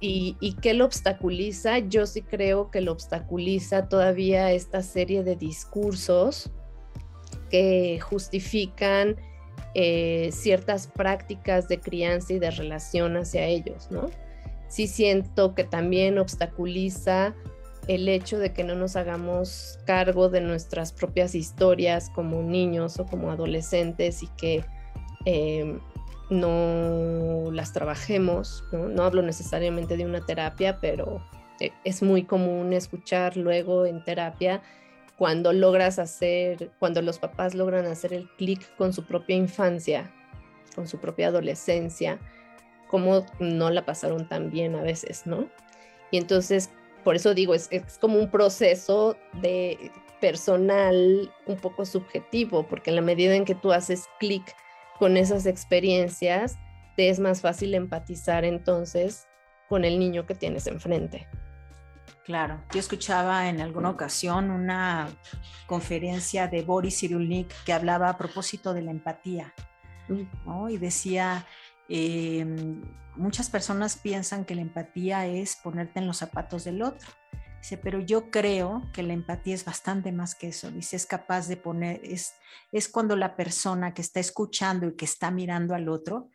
¿Y, 0.01 0.37
¿Y 0.41 0.55
qué 0.55 0.75
lo 0.75 0.85
obstaculiza? 0.85 1.79
Yo 1.79 2.07
sí 2.07 2.23
creo 2.23 2.71
que 2.71 2.81
lo 2.81 2.93
obstaculiza 2.93 3.89
todavía 3.89 4.53
esta 4.53 4.83
serie 4.83 5.23
de 5.23 5.37
discursos 5.37 6.51
que 7.51 7.99
justifican 8.01 9.17
eh, 9.75 10.31
ciertas 10.33 10.87
prácticas 10.87 11.69
de 11.69 11.79
crianza 11.79 12.33
y 12.33 12.39
de 12.39 12.51
relación 12.51 13.17
hacia 13.17 13.45
ellos, 13.45 13.91
¿no? 13.91 14.11
Sí 14.69 14.87
siento 14.87 15.55
que 15.55 15.65
también 15.65 16.19
obstaculiza 16.19 17.35
el 17.87 18.09
hecho 18.09 18.39
de 18.39 18.53
que 18.53 18.65
no 18.65 18.75
nos 18.75 18.97
hagamos 18.97 19.79
cargo 19.87 20.29
de 20.29 20.41
nuestras 20.41 20.93
propias 20.93 21.35
historias 21.35 22.11
como 22.11 22.43
niños 22.43 22.99
o 22.99 23.07
como 23.07 23.31
adolescentes 23.31 24.23
y 24.23 24.27
que 24.37 24.65
eh, 25.25 25.79
no 26.31 27.51
las 27.53 27.73
trabajemos, 27.73 28.65
¿no? 28.73 29.03
hablo 29.03 29.23
necesariamente 29.23 29.97
de 29.97 30.05
una 30.05 30.25
terapia, 30.25 30.79
pero 30.81 31.23
eh, 31.61 31.73
es 31.85 32.03
muy 32.03 32.25
común 32.25 32.73
escuchar 32.73 33.37
luego 33.37 33.87
en 33.87 34.05
terapia 34.05 34.63
cuando 35.17 35.53
logras 35.53 35.99
hacer, 35.99 36.71
cuando 36.79 37.03
los 37.03 37.19
papás 37.19 37.55
logran 37.55 37.87
hacer 37.87 38.13
el 38.13 38.29
clic 38.37 38.75
con 38.77 38.93
su 38.93 39.05
propia 39.05 39.35
infancia, 39.35 40.13
con 40.77 40.87
su 40.87 40.99
propia 40.99 41.29
adolescencia, 41.29 42.21
cómo 42.89 43.27
no 43.41 43.71
la 43.71 43.85
pasaron 43.85 44.29
tan 44.29 44.51
bien 44.51 44.77
a 44.77 44.83
veces, 44.83 45.27
¿no? 45.27 45.49
Y 46.13 46.19
entonces, 46.19 46.71
por 47.03 47.17
eso 47.17 47.35
digo, 47.35 47.55
es, 47.55 47.67
es 47.73 47.99
como 47.99 48.19
un 48.19 48.31
proceso 48.31 49.17
de 49.43 49.91
personal 50.21 51.33
un 51.47 51.57
poco 51.57 51.85
subjetivo, 51.85 52.67
porque 52.69 52.91
en 52.91 52.97
la 52.97 53.03
medida 53.03 53.35
en 53.35 53.45
que 53.45 53.57
tú 53.57 53.73
haces 53.73 54.07
clic 54.21 54.55
con 54.99 55.17
esas 55.17 55.47
experiencias, 55.47 56.57
te 56.97 57.09
es 57.09 57.21
más 57.21 57.41
fácil 57.41 57.75
empatizar 57.75 58.45
entonces 58.45 59.29
con 59.69 59.85
el 59.85 59.99
niño 59.99 60.27
que 60.27 60.35
tienes 60.35 60.67
enfrente. 60.67 61.29
Claro, 62.25 62.63
yo 62.75 62.81
escuchaba 62.81 63.49
en 63.49 63.61
alguna 63.61 63.89
ocasión 63.89 64.51
una 64.51 65.09
conferencia 65.67 66.47
de 66.47 66.63
Boris 66.63 67.01
Cyrulnik 67.01 67.55
que 67.65 67.73
hablaba 67.73 68.11
a 68.11 68.19
propósito 68.19 68.75
de 68.75 68.83
la 68.83 68.91
empatía, 68.91 69.55
mm. 70.09 70.69
Y 70.71 70.77
decía, 70.77 71.47
em, 71.89 72.83
muchas 73.17 73.49
personas 73.49 73.97
piensan 73.97 74.45
que 74.45 74.55
la 74.55 74.61
empatía 74.61 75.27
es 75.27 75.57
ponerte 75.57 76.01
en 76.01 76.07
los 76.07 76.19
zapatos 76.19 76.65
del 76.65 76.83
otro. 76.83 77.09
Dice, 77.61 77.77
pero 77.77 78.01
yo 78.01 78.31
creo 78.31 78.83
que 78.93 79.03
la 79.03 79.13
empatía 79.13 79.55
es 79.55 79.65
bastante 79.65 80.13
más 80.13 80.35
que 80.35 80.49
eso. 80.49 80.71
Dice, 80.71 80.97
es 80.97 81.07
capaz 81.07 81.49
de 81.49 81.57
poner, 81.57 82.01
es, 82.05 82.35
es 82.73 82.89
cuando 82.89 83.17
la 83.17 83.37
persona 83.37 83.95
que 83.95 84.03
está 84.03 84.21
escuchando 84.21 84.87
y 84.87 84.95
que 84.95 85.05
está 85.05 85.31
mirando 85.31 85.75
al 85.75 85.89
otro 85.89 86.31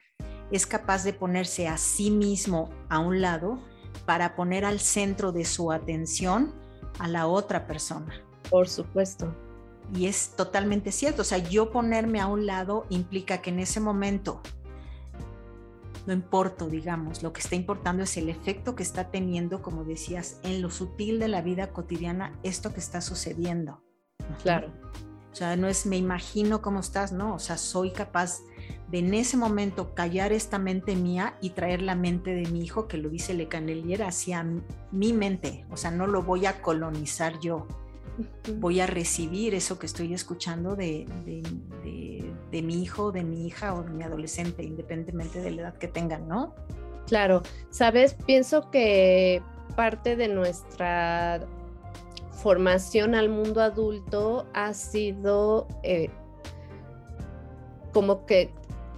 es 0.51 0.67
capaz 0.67 1.03
de 1.03 1.13
ponerse 1.13 1.67
a 1.67 1.77
sí 1.77 2.12
mismo 2.12 2.69
a 2.89 2.99
un 2.99 3.21
lado 3.21 3.63
para 4.05 4.36
poner 4.36 4.65
al 4.65 4.79
centro 4.79 5.31
de 5.31 5.45
su 5.45 5.71
atención 5.71 6.53
a 6.99 7.07
la 7.07 7.27
otra 7.27 7.67
persona. 7.67 8.13
Por 8.49 8.67
supuesto. 8.67 9.33
Y 9.95 10.07
es 10.07 10.36
totalmente 10.36 10.91
cierto. 10.91 11.21
O 11.21 11.25
sea, 11.25 11.38
yo 11.38 11.71
ponerme 11.71 12.19
a 12.19 12.27
un 12.27 12.45
lado 12.45 12.86
implica 12.89 13.41
que 13.41 13.49
en 13.49 13.59
ese 13.59 13.79
momento 13.79 14.41
no 16.05 16.13
importa, 16.13 16.67
digamos, 16.67 17.23
lo 17.23 17.31
que 17.33 17.41
está 17.41 17.55
importando 17.55 18.03
es 18.03 18.17
el 18.17 18.29
efecto 18.29 18.75
que 18.75 18.83
está 18.83 19.09
teniendo, 19.09 19.61
como 19.61 19.83
decías, 19.83 20.39
en 20.43 20.61
lo 20.61 20.69
sutil 20.69 21.19
de 21.19 21.27
la 21.27 21.41
vida 21.41 21.71
cotidiana, 21.71 22.37
esto 22.43 22.73
que 22.73 22.79
está 22.79 23.01
sucediendo. 23.01 23.81
Claro. 24.41 24.69
O 25.31 25.35
sea, 25.35 25.55
no 25.55 25.67
es 25.67 25.85
me 25.85 25.97
imagino 25.97 26.61
cómo 26.61 26.79
estás, 26.79 27.11
no, 27.11 27.33
o 27.33 27.39
sea, 27.39 27.57
soy 27.57 27.91
capaz 27.91 28.41
de 28.91 28.99
en 28.99 29.15
ese 29.15 29.35
momento 29.35 29.95
callar 29.95 30.31
esta 30.31 30.59
mente 30.59 30.95
mía 30.95 31.35
y 31.41 31.51
traer 31.51 31.81
la 31.81 31.95
mente 31.95 32.35
de 32.35 32.45
mi 32.51 32.61
hijo, 32.61 32.87
que 32.87 32.97
lo 32.97 33.09
dice 33.09 33.33
Le 33.33 33.47
Canelier, 33.47 34.03
hacia 34.03 34.45
mi 34.91 35.13
mente, 35.13 35.65
o 35.71 35.77
sea, 35.77 35.89
no 35.89 36.05
lo 36.05 36.21
voy 36.21 36.45
a 36.45 36.61
colonizar 36.61 37.39
yo, 37.39 37.67
voy 38.57 38.79
a 38.79 38.87
recibir 38.87 39.55
eso 39.55 39.79
que 39.79 39.85
estoy 39.85 40.13
escuchando 40.13 40.75
de, 40.75 41.07
de, 41.25 42.22
mi 42.61 42.81
hijo, 42.81 43.11
de 43.11 43.23
mi 43.23 43.47
hija 43.47 43.73
o 43.73 43.83
de 43.83 43.89
mi 43.89 44.03
adolescente, 44.03 44.63
independientemente 44.63 45.41
de 45.41 45.51
la 45.51 45.61
edad 45.63 45.73
que 45.75 45.87
tengan, 45.87 46.27
¿no? 46.27 46.53
Claro, 47.07 47.41
sabes, 47.69 48.13
pienso 48.13 48.69
que 48.71 49.41
parte 49.75 50.15
de 50.15 50.27
nuestra 50.27 51.41
formación 52.31 53.15
al 53.15 53.29
mundo 53.29 53.61
adulto 53.61 54.45
ha 54.53 54.73
sido 54.73 55.67
eh, 55.83 56.09
como 57.93 58.25
que 58.25 58.53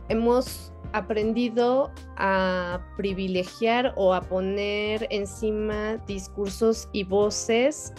hemos 0.10 0.72
aprendido 0.94 1.92
a 2.18 2.80
privilegiar 2.96 3.94
o 3.98 4.14
a 4.14 4.22
poner 4.22 5.08
encima 5.10 5.98
discursos 6.08 6.88
y 6.94 7.04
voces 7.04 7.94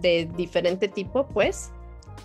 de 0.00 0.28
diferente 0.36 0.88
tipo, 0.88 1.26
pues, 1.26 1.72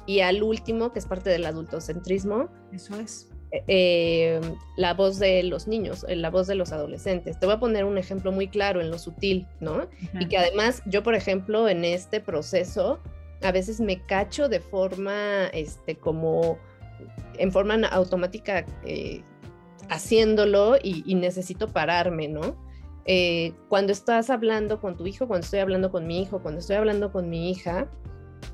y 0.06 0.22
al 0.22 0.44
último, 0.44 0.92
que 0.92 1.00
es 1.00 1.06
parte 1.06 1.30
del 1.30 1.46
adultocentrismo. 1.46 2.50
Eso 2.72 3.00
es. 3.00 3.30
Eh, 3.68 4.40
la 4.78 4.94
voz 4.94 5.20
de 5.20 5.44
los 5.44 5.68
niños, 5.68 6.06
eh, 6.08 6.16
la 6.16 6.30
voz 6.30 6.48
de 6.48 6.56
los 6.56 6.72
adolescentes. 6.72 7.38
Te 7.40 7.46
voy 7.46 7.56
a 7.56 7.60
poner 7.60 7.84
un 7.84 7.98
ejemplo 7.98 8.32
muy 8.32 8.48
claro 8.48 8.80
en 8.80 8.90
lo 8.90 8.98
sutil, 8.98 9.46
¿no? 9.60 9.88
Y 10.20 10.28
que 10.28 10.38
además 10.38 10.82
yo, 10.86 11.04
por 11.04 11.16
ejemplo, 11.16 11.68
en 11.68 11.84
este 11.84 12.22
proceso 12.22 13.00
a 13.44 13.52
veces 13.52 13.80
me 13.80 14.02
cacho 14.06 14.48
de 14.48 14.60
forma, 14.60 15.48
este, 15.48 15.96
como 15.96 16.58
en 17.38 17.52
forma 17.52 17.76
automática 17.88 18.66
eh, 18.86 19.24
haciéndolo 19.90 20.78
y, 20.82 21.16
necesito 21.16 21.68
pararme, 21.68 22.28
¿no? 22.28 22.56
Eh, 23.06 23.54
cuando 23.68 23.92
estás 23.92 24.30
hablando 24.30 24.80
con 24.80 24.96
tu 24.96 25.08
hijo, 25.08 25.28
cuando 25.28 25.44
estoy 25.44 25.60
hablando 25.60 25.92
con 25.92 26.06
mi 26.06 26.22
hijo, 26.22 26.42
cuando 26.42 26.60
estoy 26.60 26.76
hablando 26.76 27.12
con 27.12 27.30
mi 27.30 27.50
hija, 27.50 27.90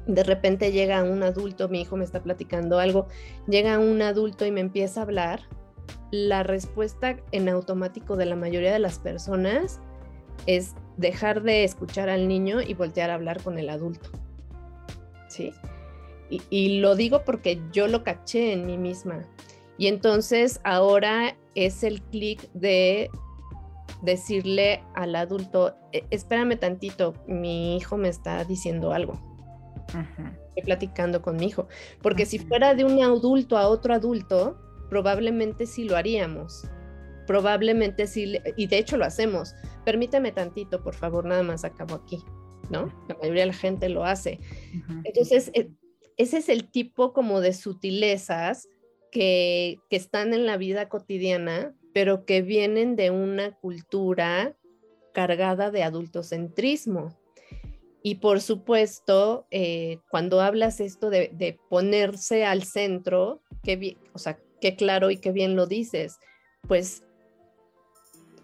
de 0.06 0.24
repente 0.24 0.72
llega 0.72 1.04
un 1.04 1.24
adulto, 1.24 1.70
mi 1.70 1.82
hijo 1.82 1.98
me 1.98 2.04
está 2.04 2.22
platicando 2.22 2.80
algo, 2.80 3.08
llega 3.48 3.80
un 3.80 4.02
adulto 4.02 4.46
y 4.46 4.52
me 4.52 4.62
empieza 4.62 5.02
a 5.02 5.04
hablar, 5.04 5.42
la 6.12 6.44
respuesta 6.44 7.18
en 7.32 7.50
automático 7.50 8.16
de 8.16 8.26
la 8.26 8.36
mayoría 8.36 8.72
de 8.72 8.80
las 8.80 9.00
personas 9.00 9.80
es 10.46 10.74
dejar 10.96 11.44
de 11.44 11.64
escuchar 11.64 12.10
al 12.10 12.28
niño 12.28 12.62
y 12.62 12.74
voltear 12.74 13.10
a 13.10 13.16
hablar 13.16 13.42
con 13.44 13.58
el 13.58 13.70
adulto. 13.70 14.10
¿Sí? 15.28 15.54
Y, 16.30 16.80
lo 16.80 16.96
digo 16.96 17.24
porque 17.24 17.62
yo 17.72 17.88
lo 17.88 18.04
caché 18.04 18.52
en 18.54 18.66
mí 18.66 18.78
misma. 18.78 19.26
Y 19.78 19.88
entonces 19.88 20.60
ahora 20.64 21.38
es 21.56 21.84
el 21.84 22.02
clic 22.02 22.50
de 22.54 23.10
decirle 24.02 24.84
al 24.94 25.16
adulto, 25.16 25.76
e, 25.94 26.04
espérame 26.10 26.58
tantito, 26.58 27.14
mi 27.28 27.78
hijo 27.78 27.96
me 27.96 28.10
está 28.10 28.44
diciendo 28.44 28.92
algo. 28.92 29.27
Estoy 29.88 30.64
platicando 30.64 31.22
con 31.22 31.38
mi 31.38 31.48
hijo. 31.48 31.68
Porque 32.02 32.26
si 32.26 32.40
fuera 32.40 32.74
de 32.76 32.84
un 32.84 33.02
adulto 33.02 33.58
a 33.58 33.68
otro 33.68 33.94
adulto, 33.94 34.58
probablemente 34.90 35.66
sí 35.66 35.84
lo 35.84 35.96
haríamos. 35.96 36.68
Probablemente 37.26 38.08
sí, 38.08 38.38
y 38.56 38.68
de 38.68 38.78
hecho 38.78 38.98
lo 38.98 39.06
hacemos. 39.06 39.54
Permítame 39.86 40.32
tantito, 40.32 40.82
por 40.82 40.96
favor, 40.96 41.26
nada 41.26 41.44
más 41.44 41.66
acabo 41.66 41.96
aquí, 41.96 42.24
¿no? 42.70 42.94
La 43.08 43.16
mayoría 43.16 43.44
de 43.44 43.48
la 43.48 43.54
gente 43.54 43.90
lo 43.90 44.06
hace. 44.06 44.40
Entonces, 45.04 45.52
eh, 45.54 45.70
ese 46.16 46.38
es 46.38 46.50
el 46.50 46.70
tipo 46.70 47.14
como 47.14 47.42
de 47.42 47.54
sutilezas 47.54 48.70
que, 49.12 49.78
que 49.90 49.96
están 49.98 50.34
en 50.34 50.46
la 50.46 50.58
vida 50.58 50.90
cotidiana, 50.90 51.74
pero 51.94 52.26
que 52.26 52.42
vienen 52.42 52.96
de 52.96 53.12
una 53.12 53.52
cultura 53.52 54.56
cargada 55.14 55.72
de 55.72 55.84
adultocentrismo. 55.84 57.17
Y 58.08 58.16
por 58.16 58.40
supuesto, 58.40 59.48
eh, 59.52 60.00
cuando 60.10 60.40
hablas 60.40 60.80
esto 60.80 61.10
de, 61.10 61.30
de, 61.34 61.60
ponerse 61.70 62.46
al 62.46 62.64
centro, 62.64 63.42
qué 63.64 63.98
o 64.14 64.18
sea, 64.18 64.40
qué 64.62 64.78
claro 64.78 65.12
y 65.12 65.18
qué 65.18 65.34
bien 65.34 65.58
lo 65.58 65.66
dices, 65.68 66.18
pues 66.70 67.04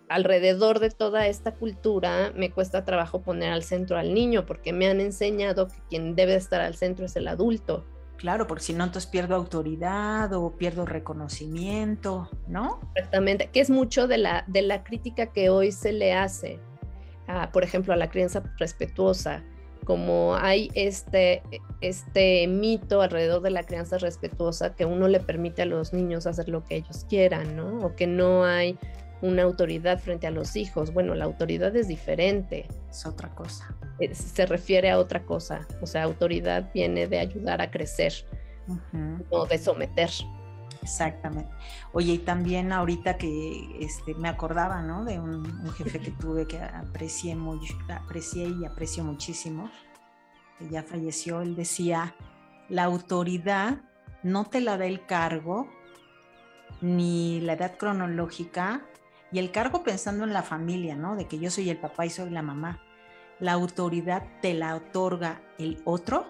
alrededor 0.10 0.80
de 0.80 0.90
toda 0.90 1.28
esta 1.28 1.54
cultura 1.54 2.34
me 2.36 2.52
cuesta 2.52 2.84
trabajo 2.84 3.22
poner 3.22 3.54
al 3.54 3.64
centro 3.64 3.98
al 3.98 4.14
niño 4.14 4.46
porque 4.46 4.74
me 4.74 4.88
han 4.88 5.00
enseñado 5.00 5.70
que 5.70 5.78
quien 5.88 6.14
debe 6.14 6.36
estar 6.36 6.60
al 6.60 6.76
centro 6.76 7.06
es 7.06 7.16
el 7.16 7.30
adulto. 7.30 7.86
Claro, 8.18 8.48
porque 8.48 8.66
si 8.66 8.74
no, 8.74 8.84
entonces 8.84 9.10
pierdo 9.10 9.34
autoridad 9.34 10.34
o 10.34 10.58
pierdo 10.58 10.86
reconocimiento, 10.86 12.30
¿no? 12.50 12.82
Exactamente, 12.96 13.50
que 13.50 13.62
es 13.62 13.70
mucho 13.70 14.10
de 14.10 14.18
la, 14.18 14.44
de 14.48 14.62
la 14.62 14.84
crítica 14.84 15.32
que 15.32 15.50
hoy 15.50 15.72
se 15.72 15.94
le 15.94 16.12
hace, 16.12 16.60
por 17.54 17.64
ejemplo, 17.64 17.94
a 17.94 17.96
la 17.96 18.10
crianza 18.10 18.44
respetuosa, 18.58 19.42
como 19.86 20.36
hay 20.36 20.72
este, 20.76 21.44
este 21.82 22.48
mito 22.48 23.02
alrededor 23.02 23.42
de 23.42 23.52
la 23.52 23.64
crianza 23.64 23.98
respetuosa 23.98 24.76
que 24.76 24.86
uno 24.86 25.08
le 25.08 25.20
permite 25.20 25.62
a 25.62 25.66
los 25.66 25.94
niños 25.94 26.26
hacer 26.28 26.50
lo 26.50 26.64
que 26.64 26.78
ellos 26.78 27.06
quieran, 27.10 27.56
¿no? 27.56 27.80
O 27.80 27.96
que 27.96 28.08
no 28.08 28.46
hay 28.46 28.78
una 29.22 29.44
autoridad 29.44 30.00
frente 30.00 30.28
a 30.28 30.32
los 30.32 30.56
hijos. 30.56 30.94
Bueno, 30.94 31.16
la 31.16 31.26
autoridad 31.26 31.76
es 31.76 31.88
diferente. 31.88 32.68
Es 32.90 33.06
otra 33.06 33.34
cosa. 33.34 33.76
Se 34.12 34.46
refiere 34.46 34.92
a 34.92 35.00
otra 35.00 35.24
cosa. 35.24 35.66
O 35.82 35.88
sea, 35.88 36.04
autoridad 36.04 36.70
viene 36.74 37.08
de 37.08 37.20
ayudar 37.20 37.62
a 37.62 37.72
crecer, 37.72 38.14
no 39.32 39.46
de 39.46 39.58
someter. 39.58 40.10
Exactamente. 40.84 41.50
Oye, 41.94 42.14
y 42.14 42.18
también 42.20 42.74
ahorita 42.74 43.18
que 43.18 43.78
este, 43.80 44.14
me 44.16 44.28
acordaba, 44.28 44.82
¿no? 44.82 45.06
De 45.06 45.18
un, 45.18 45.72
jefe 45.78 46.00
que 46.00 46.12
tuve 46.12 46.46
que 46.46 46.62
aprecié, 46.62 47.36
muy, 47.36 47.60
aprecié 47.90 48.50
y 48.50 48.66
aprecio 48.66 49.04
muchísimo, 49.06 49.72
que 50.60 50.70
ya 50.70 50.84
falleció, 50.84 51.42
él 51.42 51.56
decía, 51.56 52.16
la 52.68 52.84
autoridad 52.84 53.78
no 54.24 54.46
te 54.46 54.60
la 54.60 54.78
da 54.78 54.86
el 54.86 55.06
cargo, 55.06 55.70
ni 56.82 57.40
la 57.40 57.54
edad 57.54 57.78
cronológica, 57.78 58.86
y 59.32 59.40
el 59.40 59.52
cargo 59.52 59.84
pensando 59.84 60.26
en 60.26 60.34
la 60.34 60.44
familia, 60.44 60.96
¿no? 60.96 61.16
De 61.16 61.28
que 61.28 61.40
yo 61.40 61.50
soy 61.50 61.70
el 61.70 61.78
papá 61.78 62.06
y 62.06 62.10
soy 62.10 62.30
la 62.30 62.42
mamá. 62.42 62.82
La 63.40 63.54
autoridad 63.54 64.24
te 64.42 64.54
la 64.54 64.76
otorga 64.76 65.42
el 65.58 65.82
otro, 65.86 66.26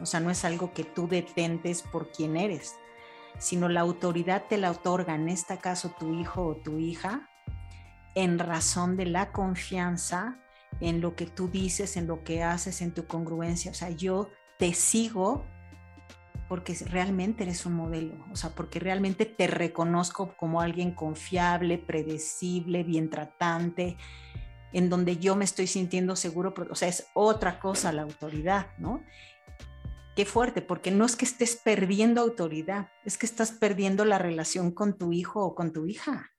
o 0.00 0.06
sea, 0.06 0.20
no 0.20 0.30
es 0.30 0.44
algo 0.44 0.72
que 0.72 0.84
tú 0.84 1.08
detentes 1.08 1.82
por 1.82 2.10
quien 2.12 2.36
eres, 2.36 2.76
sino 3.38 3.68
la 3.68 3.80
autoridad 3.80 4.44
te 4.48 4.58
la 4.58 4.70
otorga, 4.70 5.14
en 5.14 5.28
este 5.28 5.58
caso 5.58 5.94
tu 5.98 6.14
hijo 6.14 6.44
o 6.44 6.56
tu 6.56 6.78
hija, 6.78 7.28
en 8.14 8.38
razón 8.38 8.96
de 8.96 9.06
la 9.06 9.32
confianza 9.32 10.38
en 10.80 11.00
lo 11.00 11.14
que 11.14 11.26
tú 11.26 11.48
dices, 11.48 11.96
en 11.96 12.06
lo 12.06 12.24
que 12.24 12.42
haces, 12.42 12.82
en 12.82 12.92
tu 12.92 13.06
congruencia. 13.06 13.70
O 13.70 13.74
sea, 13.74 13.90
yo 13.90 14.30
te 14.58 14.74
sigo 14.74 15.44
porque 16.48 16.74
realmente 16.86 17.44
eres 17.44 17.66
un 17.66 17.74
modelo, 17.74 18.24
o 18.32 18.36
sea, 18.36 18.50
porque 18.50 18.80
realmente 18.80 19.26
te 19.26 19.46
reconozco 19.46 20.34
como 20.36 20.62
alguien 20.62 20.92
confiable, 20.92 21.76
predecible, 21.76 22.84
bien 22.84 23.10
tratante, 23.10 23.98
en 24.72 24.88
donde 24.88 25.18
yo 25.18 25.36
me 25.36 25.44
estoy 25.44 25.66
sintiendo 25.66 26.16
seguro, 26.16 26.54
o 26.70 26.74
sea, 26.74 26.88
es 26.88 27.06
otra 27.12 27.60
cosa 27.60 27.92
la 27.92 28.02
autoridad, 28.02 28.68
¿no? 28.78 29.02
Qué 30.18 30.24
fuerte, 30.24 30.62
porque 30.62 30.90
no 30.90 31.04
es 31.04 31.14
que 31.14 31.24
estés 31.24 31.54
perdiendo 31.54 32.20
autoridad, 32.20 32.88
es 33.04 33.16
que 33.16 33.24
estás 33.24 33.52
perdiendo 33.52 34.04
la 34.04 34.18
relación 34.18 34.72
con 34.72 34.98
tu 34.98 35.12
hijo 35.12 35.44
o 35.44 35.54
con 35.54 35.72
tu 35.72 35.86
hija. 35.86 36.32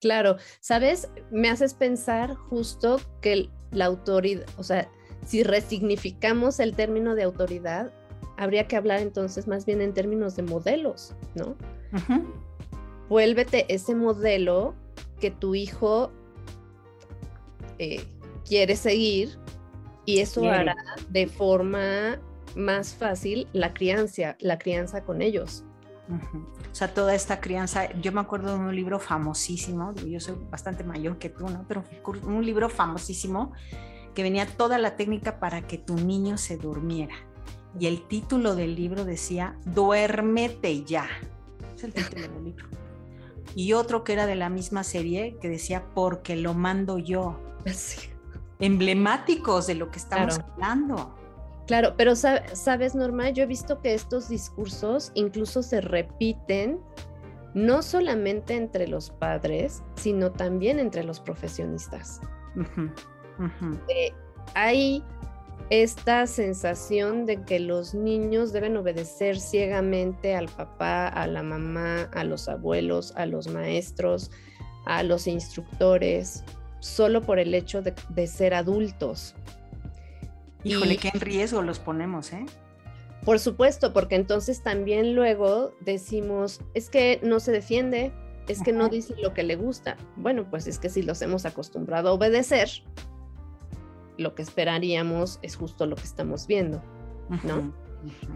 Claro, 0.00 0.36
sabes, 0.60 1.08
me 1.32 1.50
haces 1.50 1.74
pensar 1.74 2.36
justo 2.36 3.00
que 3.20 3.50
la 3.72 3.86
autoridad, 3.86 4.46
o 4.56 4.62
sea, 4.62 4.88
si 5.26 5.42
resignificamos 5.42 6.60
el 6.60 6.76
término 6.76 7.16
de 7.16 7.24
autoridad, 7.24 7.92
habría 8.36 8.68
que 8.68 8.76
hablar 8.76 9.00
entonces 9.00 9.48
más 9.48 9.66
bien 9.66 9.80
en 9.80 9.94
términos 9.94 10.36
de 10.36 10.44
modelos, 10.44 11.16
¿no? 11.34 11.56
Vuélvete 13.08 13.66
ese 13.68 13.96
modelo 13.96 14.76
que 15.18 15.32
tu 15.32 15.56
hijo 15.56 16.12
eh, 17.80 18.04
quiere 18.46 18.76
seguir 18.76 19.36
y 20.04 20.20
eso 20.20 20.48
hará 20.48 20.76
de 21.08 21.26
forma 21.26 22.20
más 22.56 22.94
fácil 22.94 23.48
la 23.52 23.74
crianza, 23.74 24.36
la 24.40 24.58
crianza 24.58 25.04
con 25.04 25.22
ellos. 25.22 25.64
O 26.70 26.74
sea, 26.74 26.92
toda 26.92 27.14
esta 27.14 27.40
crianza, 27.40 27.90
yo 28.00 28.12
me 28.12 28.20
acuerdo 28.20 28.52
de 28.52 28.58
un 28.58 28.76
libro 28.76 28.98
famosísimo, 28.98 29.94
yo 29.94 30.20
soy 30.20 30.36
bastante 30.50 30.84
mayor 30.84 31.18
que 31.18 31.30
tú, 31.30 31.48
¿no? 31.48 31.64
Pero 31.66 31.82
un 32.24 32.44
libro 32.44 32.68
famosísimo 32.68 33.52
que 34.14 34.22
venía 34.22 34.46
toda 34.46 34.78
la 34.78 34.96
técnica 34.96 35.40
para 35.40 35.66
que 35.66 35.78
tu 35.78 35.94
niño 35.94 36.36
se 36.36 36.58
durmiera 36.58 37.14
y 37.78 37.86
el 37.86 38.06
título 38.06 38.54
del 38.54 38.74
libro 38.76 39.04
decía 39.04 39.58
Duérmete 39.64 40.84
ya. 40.84 41.08
Es 41.74 41.84
el 41.84 41.92
título 41.92 42.28
del 42.28 42.44
libro. 42.44 42.66
Y 43.56 43.72
otro 43.72 44.04
que 44.04 44.12
era 44.12 44.26
de 44.26 44.36
la 44.36 44.48
misma 44.48 44.84
serie 44.84 45.36
que 45.40 45.48
decía 45.48 45.84
Porque 45.94 46.36
lo 46.36 46.54
mando 46.54 46.98
yo. 46.98 47.40
Emblemáticos 48.60 49.66
de 49.66 49.74
lo 49.74 49.90
que 49.90 49.98
estamos 49.98 50.38
hablando. 50.38 51.16
Claro, 51.66 51.94
pero 51.96 52.14
sabes, 52.14 52.94
Norma, 52.94 53.30
yo 53.30 53.44
he 53.44 53.46
visto 53.46 53.80
que 53.80 53.94
estos 53.94 54.28
discursos 54.28 55.12
incluso 55.14 55.62
se 55.62 55.80
repiten 55.80 56.78
no 57.54 57.82
solamente 57.82 58.54
entre 58.54 58.88
los 58.88 59.10
padres, 59.10 59.82
sino 59.94 60.32
también 60.32 60.78
entre 60.78 61.04
los 61.04 61.20
profesionistas. 61.20 62.20
Eh, 63.88 64.12
hay 64.54 65.02
esta 65.70 66.26
sensación 66.26 67.24
de 67.26 67.42
que 67.42 67.58
los 67.58 67.94
niños 67.94 68.52
deben 68.52 68.76
obedecer 68.76 69.38
ciegamente 69.38 70.36
al 70.36 70.48
papá, 70.48 71.08
a 71.08 71.26
la 71.26 71.42
mamá, 71.42 72.10
a 72.12 72.24
los 72.24 72.48
abuelos, 72.48 73.14
a 73.16 73.26
los 73.26 73.48
maestros, 73.48 74.30
a 74.84 75.02
los 75.02 75.26
instructores, 75.26 76.44
solo 76.80 77.22
por 77.22 77.38
el 77.38 77.54
hecho 77.54 77.82
de, 77.82 78.26
ser 78.26 78.52
adultos. 78.52 79.34
Híjole, 80.64 80.96
qué 80.96 81.10
en 81.12 81.20
riesgo 81.20 81.62
los 81.62 81.78
ponemos, 81.78 82.32
¿eh? 82.32 82.46
Por 83.24 83.38
supuesto, 83.38 83.92
porque 83.92 84.16
entonces 84.16 84.62
también 84.62 85.14
luego 85.14 85.72
decimos, 85.80 86.60
es 86.74 86.90
que 86.90 87.20
no 87.22 87.40
se 87.40 87.52
defiende, 87.52 88.12
es 88.48 88.62
que 88.62 88.72
no 88.72 88.88
dice 88.88 89.14
lo 89.22 89.32
que 89.32 89.42
le 89.42 89.56
gusta. 89.56 89.96
Bueno, 90.16 90.48
pues 90.50 90.66
es 90.66 90.78
que 90.78 90.90
si 90.90 91.02
los 91.02 91.22
hemos 91.22 91.46
acostumbrado 91.46 92.10
a 92.10 92.12
obedecer, 92.12 92.68
lo 94.18 94.34
que 94.34 94.42
esperaríamos 94.42 95.38
es 95.42 95.56
justo 95.56 95.86
lo 95.86 95.96
que 95.96 96.02
estamos 96.02 96.46
viendo, 96.46 96.82
¿no? 97.44 97.72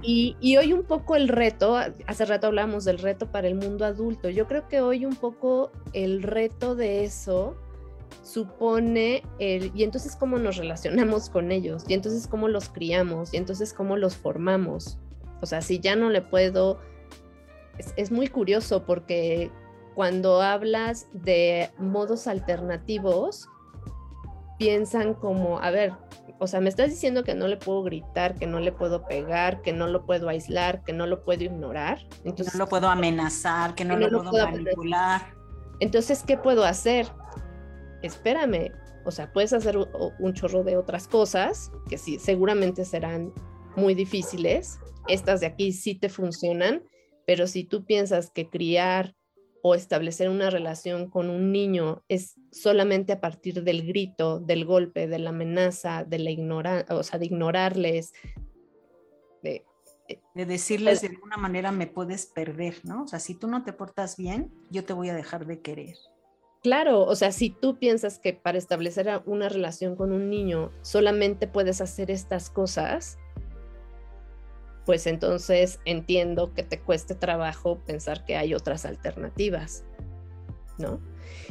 y, 0.02 0.56
hoy 0.56 0.72
un 0.72 0.84
poco 0.84 1.16
el 1.16 1.28
reto, 1.28 1.76
hace 2.06 2.24
rato 2.24 2.46
hablamos 2.46 2.84
del 2.84 2.98
reto 2.98 3.30
para 3.30 3.48
el 3.48 3.54
mundo 3.54 3.84
adulto, 3.84 4.30
yo 4.30 4.46
creo 4.46 4.68
que 4.68 4.80
hoy 4.80 5.04
un 5.04 5.16
poco 5.16 5.70
el 5.92 6.22
reto 6.22 6.74
de 6.74 7.04
eso 7.04 7.56
supone 8.22 9.22
el, 9.38 9.72
y 9.74 9.84
entonces 9.84 10.16
cómo 10.16 10.38
nos 10.38 10.56
relacionamos 10.56 11.30
con 11.30 11.52
ellos, 11.52 11.84
y 11.88 11.94
entonces 11.94 12.26
cómo 12.26 12.48
los 12.48 12.68
criamos, 12.68 13.32
y 13.34 13.36
entonces 13.36 13.72
cómo 13.72 13.96
los 13.96 14.16
formamos. 14.16 14.98
O 15.40 15.46
sea, 15.46 15.62
si 15.62 15.80
ya 15.80 15.96
no 15.96 16.10
le 16.10 16.22
puedo, 16.22 16.80
es, 17.78 17.92
es 17.96 18.10
muy 18.10 18.28
curioso 18.28 18.84
porque 18.84 19.50
cuando 19.94 20.42
hablas 20.42 21.06
de 21.12 21.70
modos 21.78 22.26
alternativos, 22.26 23.48
piensan 24.58 25.14
como, 25.14 25.60
a 25.60 25.70
ver, 25.70 25.92
o 26.40 26.46
sea, 26.46 26.60
me 26.60 26.68
estás 26.68 26.90
diciendo 26.90 27.24
que 27.24 27.34
no 27.34 27.48
le 27.48 27.56
puedo 27.56 27.82
gritar, 27.82 28.34
que 28.34 28.46
no 28.46 28.60
le 28.60 28.72
puedo 28.72 29.06
pegar, 29.06 29.62
que 29.62 29.72
no 29.72 29.86
lo 29.88 30.04
puedo 30.04 30.28
aislar, 30.28 30.82
que 30.82 30.92
no 30.92 31.06
lo 31.06 31.24
puedo 31.24 31.42
ignorar. 31.44 32.00
Entonces, 32.24 32.54
no 32.54 32.64
lo 32.64 32.68
puedo 32.68 32.88
amenazar, 32.88 33.74
que 33.74 33.84
no, 33.84 33.96
lo, 33.96 34.22
puedo, 34.22 34.50
manipular. 34.50 35.34
Entonces, 35.80 36.22
¿qué 36.24 36.36
puedo 36.36 36.64
hacer? 36.64 37.06
Espérame, 38.02 38.72
o 39.04 39.10
sea, 39.10 39.32
puedes 39.32 39.52
hacer 39.52 39.78
un 40.18 40.34
chorro 40.34 40.64
de 40.64 40.76
otras 40.76 41.08
cosas 41.08 41.72
que 41.88 41.98
sí, 41.98 42.18
seguramente 42.18 42.84
serán 42.84 43.32
muy 43.76 43.94
difíciles. 43.94 44.78
Estas 45.08 45.40
de 45.40 45.46
aquí 45.46 45.72
sí 45.72 45.94
te 45.94 46.08
funcionan, 46.08 46.82
pero 47.26 47.46
si 47.46 47.64
tú 47.64 47.84
piensas 47.84 48.30
que 48.30 48.48
criar 48.48 49.14
o 49.62 49.74
establecer 49.74 50.28
una 50.28 50.50
relación 50.50 51.10
con 51.10 51.30
un 51.30 51.52
niño 51.52 52.02
es 52.08 52.34
solamente 52.52 53.12
a 53.12 53.20
partir 53.20 53.64
del 53.64 53.86
grito, 53.86 54.40
del 54.40 54.64
golpe, 54.64 55.08
de 55.08 55.18
la 55.18 55.30
amenaza, 55.30 56.04
de 56.04 56.18
la 56.18 56.30
ignorancia, 56.30 56.94
o 56.94 57.02
sea, 57.02 57.18
de 57.18 57.26
ignorarles. 57.26 58.12
De, 59.42 59.64
eh, 60.08 60.20
de 60.34 60.46
decirles 60.46 61.00
de 61.00 61.08
alguna 61.08 61.36
manera 61.36 61.72
me 61.72 61.86
puedes 61.86 62.26
perder, 62.26 62.76
¿no? 62.84 63.04
O 63.04 63.08
sea, 63.08 63.18
si 63.18 63.34
tú 63.34 63.46
no 63.48 63.64
te 63.64 63.72
portas 63.72 64.16
bien, 64.16 64.52
yo 64.70 64.84
te 64.84 64.92
voy 64.92 65.08
a 65.08 65.14
dejar 65.14 65.46
de 65.46 65.60
querer. 65.60 65.96
Claro, 66.68 67.06
o 67.06 67.16
sea, 67.16 67.32
si 67.32 67.48
tú 67.48 67.78
piensas 67.78 68.18
que 68.18 68.34
para 68.34 68.58
establecer 68.58 69.22
una 69.24 69.48
relación 69.48 69.96
con 69.96 70.12
un 70.12 70.28
niño 70.28 70.70
solamente 70.82 71.48
puedes 71.48 71.80
hacer 71.80 72.10
estas 72.10 72.50
cosas, 72.50 73.16
pues 74.84 75.06
entonces 75.06 75.80
entiendo 75.86 76.52
que 76.52 76.62
te 76.62 76.78
cueste 76.78 77.14
trabajo 77.14 77.78
pensar 77.86 78.26
que 78.26 78.36
hay 78.36 78.52
otras 78.52 78.84
alternativas, 78.84 79.86
¿no? 80.76 81.00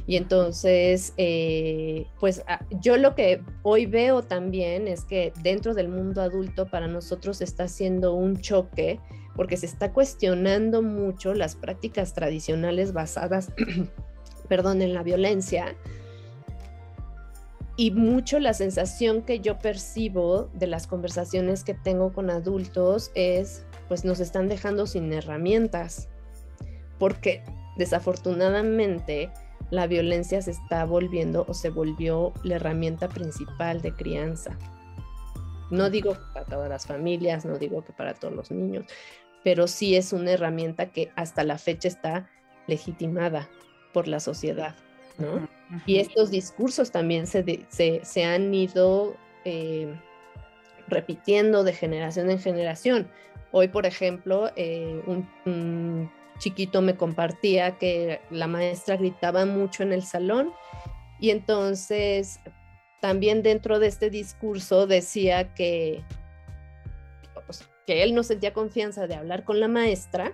Y 0.05 0.17
entonces, 0.17 1.15
eh, 1.17 2.05
pues 2.19 2.43
ah, 2.47 2.63
yo 2.79 2.95
lo 2.97 3.15
que 3.15 3.41
hoy 3.63 3.87
veo 3.87 4.21
también 4.21 4.87
es 4.87 5.03
que 5.03 5.33
dentro 5.41 5.73
del 5.73 5.89
mundo 5.89 6.21
adulto 6.21 6.67
para 6.67 6.87
nosotros 6.87 7.41
está 7.41 7.63
haciendo 7.63 8.13
un 8.13 8.39
choque 8.39 8.99
porque 9.35 9.57
se 9.57 9.65
está 9.65 9.93
cuestionando 9.93 10.83
mucho 10.83 11.33
las 11.33 11.55
prácticas 11.55 12.13
tradicionales 12.13 12.93
basadas, 12.93 13.51
perdón, 14.47 14.81
en 14.81 14.93
la 14.93 15.03
violencia. 15.03 15.75
Y 17.75 17.91
mucho 17.91 18.39
la 18.39 18.53
sensación 18.53 19.21
que 19.21 19.39
yo 19.39 19.59
percibo 19.59 20.49
de 20.53 20.65
las 20.65 20.87
conversaciones 20.87 21.63
que 21.63 21.75
tengo 21.75 22.11
con 22.11 22.31
adultos 22.31 23.11
es, 23.13 23.65
pues 23.87 24.03
nos 24.03 24.19
están 24.19 24.49
dejando 24.49 24.87
sin 24.87 25.13
herramientas, 25.13 26.09
porque 26.97 27.43
desafortunadamente 27.77 29.29
la 29.69 29.85
violencia 29.85 30.41
se 30.41 30.51
está 30.51 30.85
volviendo 30.85 31.45
o 31.47 31.53
se 31.53 31.69
volvió 31.69 32.33
la 32.43 32.55
herramienta 32.55 33.09
principal 33.09 33.81
de 33.81 33.93
crianza. 33.93 34.57
No 35.69 35.91
digo 35.91 36.17
para 36.33 36.45
todas 36.45 36.69
las 36.69 36.87
familias, 36.87 37.45
no 37.45 37.59
digo 37.59 37.83
que 37.83 37.93
para 37.93 38.15
todos 38.15 38.33
los 38.33 38.49
niños, 38.49 38.85
pero 39.43 39.67
sí 39.67 39.95
es 39.95 40.13
una 40.13 40.31
herramienta 40.31 40.91
que 40.91 41.11
hasta 41.15 41.43
la 41.43 41.59
fecha 41.59 41.87
está 41.89 42.29
legitimada 42.65 43.47
por 43.93 44.07
la 44.07 44.19
sociedad, 44.19 44.75
¿no? 45.17 45.47
Y 45.85 45.97
estos 45.97 46.31
discursos 46.31 46.91
también 46.91 47.27
se, 47.27 47.65
se, 47.69 48.23
han 48.23 48.53
ido 48.53 49.17
eh, 49.43 49.93
repitiendo 50.87 51.63
de 51.63 51.73
generación 51.73 52.29
en 52.29 52.39
generación. 52.39 53.07
Hoy, 53.51 53.67
por 53.67 53.85
ejemplo, 53.85 54.51
eh, 54.55 55.01
un, 55.05 56.09
chiquito 56.39 56.81
me 56.81 56.95
compartía 56.95 57.77
que 57.79 58.21
la 58.29 58.45
maestra 58.45 58.95
gritaba 58.95 59.45
mucho 59.45 59.81
en 59.81 59.91
el 59.91 60.03
salón 60.03 60.53
y 61.19 61.31
entonces 61.31 62.39
también 63.01 63.41
dentro 63.41 63.79
de 63.79 63.87
este 63.87 64.11
discurso 64.11 64.85
decía 64.85 65.55
que, 65.55 66.03
pues, 67.47 67.67
que 67.87 68.03
él 68.03 68.13
no 68.13 68.21
sentía 68.21 68.53
confianza 68.53 69.07
de 69.07 69.15
hablar 69.15 69.45
con 69.45 69.59
la 69.59 69.67
maestra, 69.67 70.33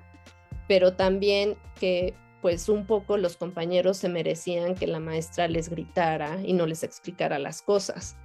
pero 0.67 0.93
también 0.93 1.55
que 1.79 2.13
pues 2.43 2.67
un 2.67 2.85
poco 2.85 3.15
los 3.15 3.37
compañeros 3.37 3.95
se 3.95 4.09
merecían 4.09 4.75
que 4.75 4.85
la 4.85 4.99
maestra 4.99 5.47
les 5.47 5.69
gritara 5.69 6.41
y 6.43 6.51
no 6.51 6.65
les 6.65 6.83
explicara 6.83 7.39
las 7.39 7.61
cosas. 7.61 8.17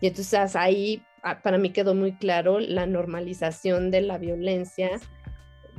Y 0.00 0.06
entonces 0.06 0.56
ahí 0.56 1.02
ah, 1.22 1.42
para 1.42 1.58
mí 1.58 1.68
quedó 1.68 1.94
muy 1.94 2.16
claro 2.16 2.60
la 2.60 2.86
normalización 2.86 3.90
de 3.90 4.00
la 4.00 4.16
violencia, 4.16 4.98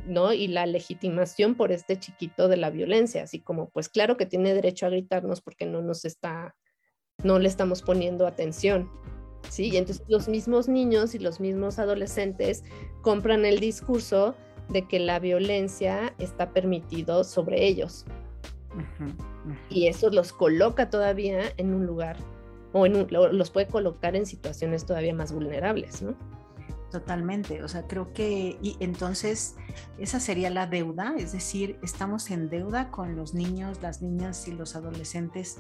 ¿no? 0.06 0.34
Y 0.34 0.50
la 0.50 0.68
legitimación 0.68 1.56
por 1.56 1.72
este 1.72 1.98
chiquito 1.98 2.48
de 2.48 2.58
la 2.58 2.70
violencia, 2.70 3.24
así 3.24 3.40
como, 3.40 3.70
pues 3.70 3.90
claro 3.90 4.18
que 4.18 4.28
tiene 4.28 4.54
derecho 4.54 4.86
a 4.86 4.90
gritarnos 4.90 5.42
porque 5.42 5.66
no 5.66 5.82
nos 5.82 6.06
está, 6.06 6.56
no 7.24 7.40
le 7.40 7.50
estamos 7.50 7.82
poniendo 7.82 8.28
atención. 8.28 8.88
Sí, 9.50 9.72
y 9.72 9.78
entonces 9.78 10.06
los 10.08 10.28
mismos 10.28 10.68
niños 10.68 11.16
y 11.16 11.20
los 11.20 11.40
mismos 11.40 11.80
adolescentes 11.80 12.64
compran 13.02 13.46
el 13.46 13.60
discurso 13.60 14.36
de 14.70 14.88
que 14.88 15.00
la 15.00 15.20
violencia 15.20 16.14
está 16.20 16.52
permitido 16.52 17.24
sobre 17.24 17.66
ellos. 17.68 18.06
Y 19.70 19.88
eso 19.88 20.10
los 20.10 20.32
coloca 20.32 20.90
todavía 20.90 21.42
en 21.58 21.74
un 21.74 21.86
lugar 21.86 22.18
o 22.72 22.86
en 22.86 23.08
los 23.10 23.50
puede 23.50 23.68
colocar 23.68 24.16
en 24.16 24.26
situaciones 24.26 24.86
todavía 24.86 25.14
más 25.14 25.34
vulnerables, 25.34 26.02
¿no? 26.02 26.16
Totalmente, 26.92 27.64
o 27.64 27.68
sea, 27.68 27.84
creo 27.84 28.14
que 28.14 28.58
y 28.62 28.76
entonces 28.80 29.56
esa 30.00 30.20
sería 30.20 30.50
la 30.50 30.66
deuda, 30.66 31.14
es 31.18 31.34
decir, 31.34 31.78
estamos 31.84 32.32
en 32.32 32.50
deuda 32.50 32.90
con 32.90 33.16
los 33.16 33.34
niños, 33.36 33.80
las 33.82 34.02
niñas 34.02 34.48
y 34.48 34.54
los 34.54 34.76
adolescentes 34.76 35.60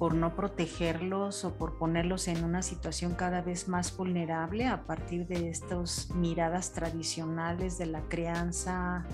por 0.00 0.14
no 0.14 0.34
protegerlos 0.34 1.44
o 1.44 1.52
por 1.52 1.76
ponerlos 1.76 2.26
en 2.26 2.42
una 2.42 2.62
situación 2.62 3.14
cada 3.14 3.42
vez 3.42 3.68
más 3.68 3.94
vulnerable 3.94 4.66
a 4.66 4.86
partir 4.86 5.26
de 5.26 5.50
estas 5.50 6.08
miradas 6.14 6.72
tradicionales 6.72 7.76
de 7.76 7.84
la 7.84 8.00
crianza 8.08 9.04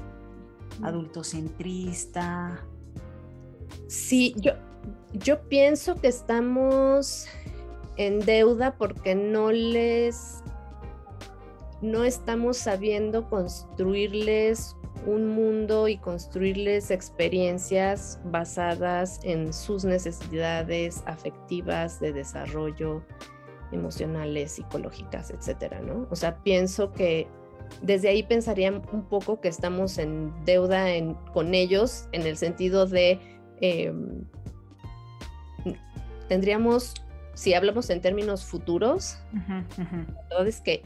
adultocentrista. 0.84 2.60
Sí, 3.88 4.36
yo, 4.38 4.52
yo 5.12 5.40
pienso 5.48 5.96
que 5.96 6.06
estamos 6.06 7.26
en 7.96 8.20
deuda 8.20 8.76
porque 8.78 9.16
no 9.16 9.50
les 9.50 10.44
no 11.82 12.04
estamos 12.04 12.58
sabiendo 12.58 13.28
construirles 13.28 14.76
un 15.04 15.28
mundo 15.28 15.88
y 15.88 15.98
construirles 15.98 16.90
experiencias 16.90 18.18
basadas 18.24 19.20
en 19.22 19.52
sus 19.52 19.84
necesidades 19.84 21.02
afectivas 21.06 22.00
de 22.00 22.12
desarrollo 22.12 23.02
emocionales, 23.72 24.52
psicológicas, 24.52 25.30
etcétera, 25.30 25.80
¿no? 25.80 26.06
O 26.10 26.16
sea, 26.16 26.42
pienso 26.42 26.92
que 26.92 27.26
desde 27.82 28.08
ahí 28.08 28.22
pensaría 28.22 28.70
un 28.70 29.04
poco 29.08 29.40
que 29.40 29.48
estamos 29.48 29.98
en 29.98 30.32
deuda 30.44 30.86
con 31.32 31.54
ellos 31.54 32.08
en 32.12 32.22
el 32.22 32.36
sentido 32.36 32.86
de 32.86 33.18
em, 33.60 34.24
tendríamos, 36.28 36.94
si 37.34 37.54
hablamos 37.54 37.90
en 37.90 38.00
términos 38.00 38.44
futuros, 38.44 39.18
es 40.46 40.60
que 40.60 40.82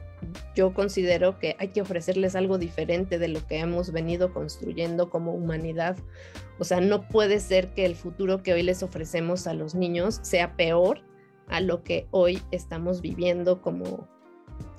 yo 0.54 0.74
considero 0.74 1.38
que 1.38 1.56
hay 1.58 1.68
que 1.68 1.80
ofrecerles 1.80 2.36
algo 2.36 2.58
diferente 2.58 3.18
de 3.18 3.28
lo 3.28 3.46
que 3.46 3.58
hemos 3.58 3.92
venido 3.92 4.32
construyendo 4.32 5.10
como 5.10 5.32
humanidad. 5.32 5.96
O 6.58 6.64
sea, 6.64 6.80
no 6.80 7.08
puede 7.08 7.40
ser 7.40 7.72
que 7.72 7.86
el 7.86 7.96
futuro 7.96 8.42
que 8.42 8.52
hoy 8.52 8.62
les 8.62 8.82
ofrecemos 8.82 9.46
a 9.46 9.54
los 9.54 9.74
niños 9.74 10.20
sea 10.22 10.56
peor 10.56 11.02
a 11.48 11.60
lo 11.60 11.82
que 11.82 12.06
hoy 12.10 12.40
estamos 12.52 13.00
viviendo 13.00 13.60
como, 13.60 14.08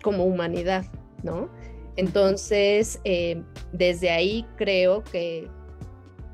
como 0.04 0.26
humanidad, 0.26 0.86
¿no? 1.24 1.50
Entonces, 1.98 3.02
eh, 3.04 3.44
desde 3.74 4.10
ahí 4.10 4.46
creo 4.56 5.04
que, 5.04 5.50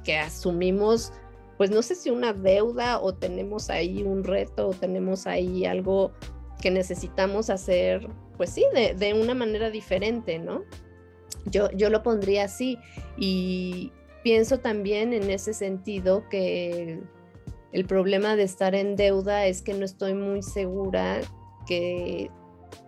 que 0.04 0.18
asumimos, 0.18 1.12
pues 1.58 1.72
no 1.72 1.82
sé 1.82 1.96
si 1.96 2.12
una 2.12 2.34
deuda 2.34 3.00
o 3.00 3.16
tenemos 3.16 3.70
ahí 3.70 4.04
un 4.04 4.24
reto 4.24 4.70
o 4.70 4.74
tenemos 4.74 5.26
ahí 5.26 5.66
algo 5.66 6.12
que 6.62 6.70
necesitamos 6.70 7.50
hacer 7.50 8.08
pues 8.38 8.52
sí, 8.52 8.64
de, 8.74 9.14
una 9.14 9.34
manera 9.34 9.70
diferente, 9.70 10.40
¿no? 10.40 10.64
Yo, 11.46 11.70
yo 11.72 11.90
lo 11.90 12.04
pondría 12.04 12.46
así 12.46 12.78
y 13.18 13.92
pienso 14.24 14.60
también 14.60 15.14
en 15.14 15.30
ese 15.30 15.54
sentido 15.54 16.28
que 16.30 17.00
el 17.72 17.86
problema 17.86 18.36
de 18.36 18.44
estar 18.44 18.76
en 18.76 18.96
deuda 18.96 19.46
es 19.46 19.62
que 19.62 19.74
no 19.74 19.86
estoy 19.86 20.14
muy 20.14 20.42
segura 20.42 21.22
que 21.66 22.30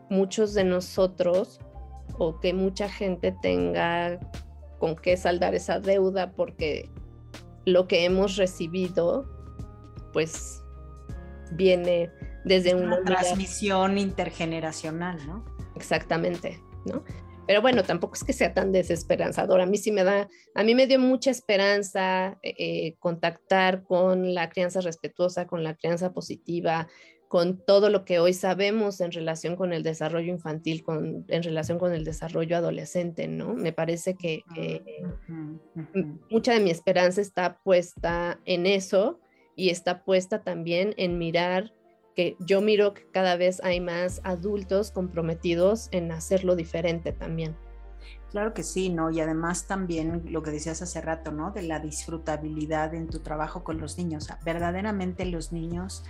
muchos 0.09 0.53
de 0.53 0.63
nosotros 0.63 1.59
o 2.17 2.39
que 2.39 2.53
mucha 2.53 2.89
gente 2.89 3.35
tenga 3.41 4.19
con 4.79 4.95
qué 4.95 5.17
saldar 5.17 5.55
esa 5.55 5.79
deuda 5.79 6.31
porque 6.31 6.89
lo 7.65 7.87
que 7.87 8.05
hemos 8.05 8.37
recibido 8.37 9.25
pues 10.13 10.61
viene 11.51 12.09
desde 12.49 12.75
una, 12.75 13.01
transmisión 13.03 13.97
intergeneracional, 13.97 15.25
¿no? 15.25 15.45
Exactamente, 15.75 16.59
¿no? 16.85 17.03
Pero 17.47 17.61
bueno, 17.61 17.83
tampoco 17.83 18.15
es 18.15 18.23
que 18.23 18.33
sea 18.33 18.53
tan 18.53 18.71
desesperanzador. 18.71 19.61
A 19.61 19.65
mí 19.65 19.77
sí 19.77 19.91
me 19.91 20.03
da, 20.03 20.27
a 20.55 20.63
mí 20.63 20.75
me 20.75 20.87
dio 20.87 20.99
mucha 20.99 21.31
esperanza 21.31 22.37
eh, 22.43 22.55
eh, 22.57 22.95
contactar 22.99 23.83
con 23.83 24.33
la 24.33 24.49
crianza 24.49 24.81
respetuosa, 24.81 25.47
con 25.47 25.63
la 25.63 25.75
crianza 25.75 26.11
positiva, 26.11 26.87
con 27.27 27.63
todo 27.63 27.89
lo 27.89 28.05
que 28.05 28.19
hoy 28.19 28.33
sabemos 28.33 29.01
en 29.01 29.11
relación 29.11 29.55
con 29.55 29.71
el 29.73 29.83
desarrollo 29.83 30.31
infantil, 30.31 30.83
con, 30.83 31.25
en 31.27 31.43
relación 31.43 31.77
con 31.77 31.93
el 31.93 32.03
desarrollo 32.03 32.57
adolescente, 32.57 33.27
¿no? 33.27 33.53
Me 33.53 33.73
parece 33.73 34.15
que 34.15 34.43
mucha 36.29 36.53
de 36.53 36.59
mi 36.59 36.71
esperanza 36.71 37.21
está 37.21 37.59
puesta 37.63 38.39
en 38.45 38.65
eso 38.65 39.19
y 39.55 39.69
está 39.69 40.03
puesta 40.03 40.41
también 40.41 40.95
en 40.97 41.19
mirar 41.19 41.73
que 42.15 42.35
yo 42.39 42.61
miro 42.61 42.93
que 42.93 43.07
cada 43.11 43.35
vez 43.35 43.61
hay 43.63 43.79
más 43.79 44.21
adultos 44.23 44.91
comprometidos 44.91 45.89
en 45.91 46.11
hacerlo 46.11 46.55
diferente 46.55 47.11
también. 47.11 47.55
Claro 48.31 48.53
que 48.53 48.63
sí, 48.63 48.89
¿no? 48.89 49.09
Y 49.09 49.21
además 49.21 49.65
también 49.65 50.23
lo 50.31 50.43
que 50.43 50.51
decías 50.51 50.81
hace 50.81 51.01
rato, 51.01 51.31
¿no? 51.31 51.51
De 51.51 51.63
la 51.63 51.79
disfrutabilidad 51.79 52.93
en 52.93 53.07
tu 53.07 53.19
trabajo 53.19 53.63
con 53.63 53.79
los 53.79 53.97
niños. 53.97 54.27
verdaderamente 54.45 55.25
los 55.25 55.51
niños 55.51 56.03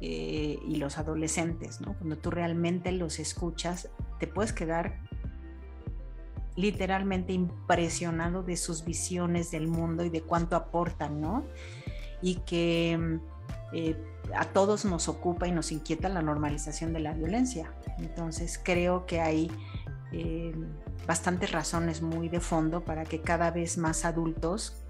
eh, 0.00 0.58
y 0.66 0.76
los 0.76 0.96
adolescentes, 0.96 1.80
¿no? 1.80 1.96
Cuando 1.98 2.16
tú 2.16 2.30
realmente 2.30 2.92
los 2.92 3.18
escuchas, 3.18 3.90
te 4.18 4.26
puedes 4.26 4.52
quedar 4.52 5.00
literalmente 6.56 7.32
impresionado 7.32 8.42
de 8.42 8.56
sus 8.56 8.84
visiones 8.84 9.50
del 9.50 9.66
mundo 9.66 10.04
y 10.04 10.10
de 10.10 10.22
cuánto 10.22 10.56
aportan, 10.56 11.20
¿no? 11.20 11.44
Y 12.22 12.36
que 12.46 13.20
eh, 13.74 13.96
a 14.36 14.44
todos 14.44 14.84
nos 14.84 15.08
ocupa 15.08 15.48
y 15.48 15.52
nos 15.52 15.72
inquieta 15.72 16.08
la 16.08 16.22
normalización 16.22 16.92
de 16.92 17.00
la 17.00 17.12
violencia. 17.12 17.72
Entonces 17.98 18.60
creo 18.62 19.04
que 19.04 19.20
hay 19.20 19.50
eh, 20.12 20.54
bastantes 21.06 21.50
razones 21.50 22.00
muy 22.00 22.28
de 22.28 22.38
fondo 22.38 22.84
para 22.84 23.04
que 23.04 23.20
cada 23.20 23.50
vez 23.50 23.76
más 23.76 24.04
adultos 24.04 24.84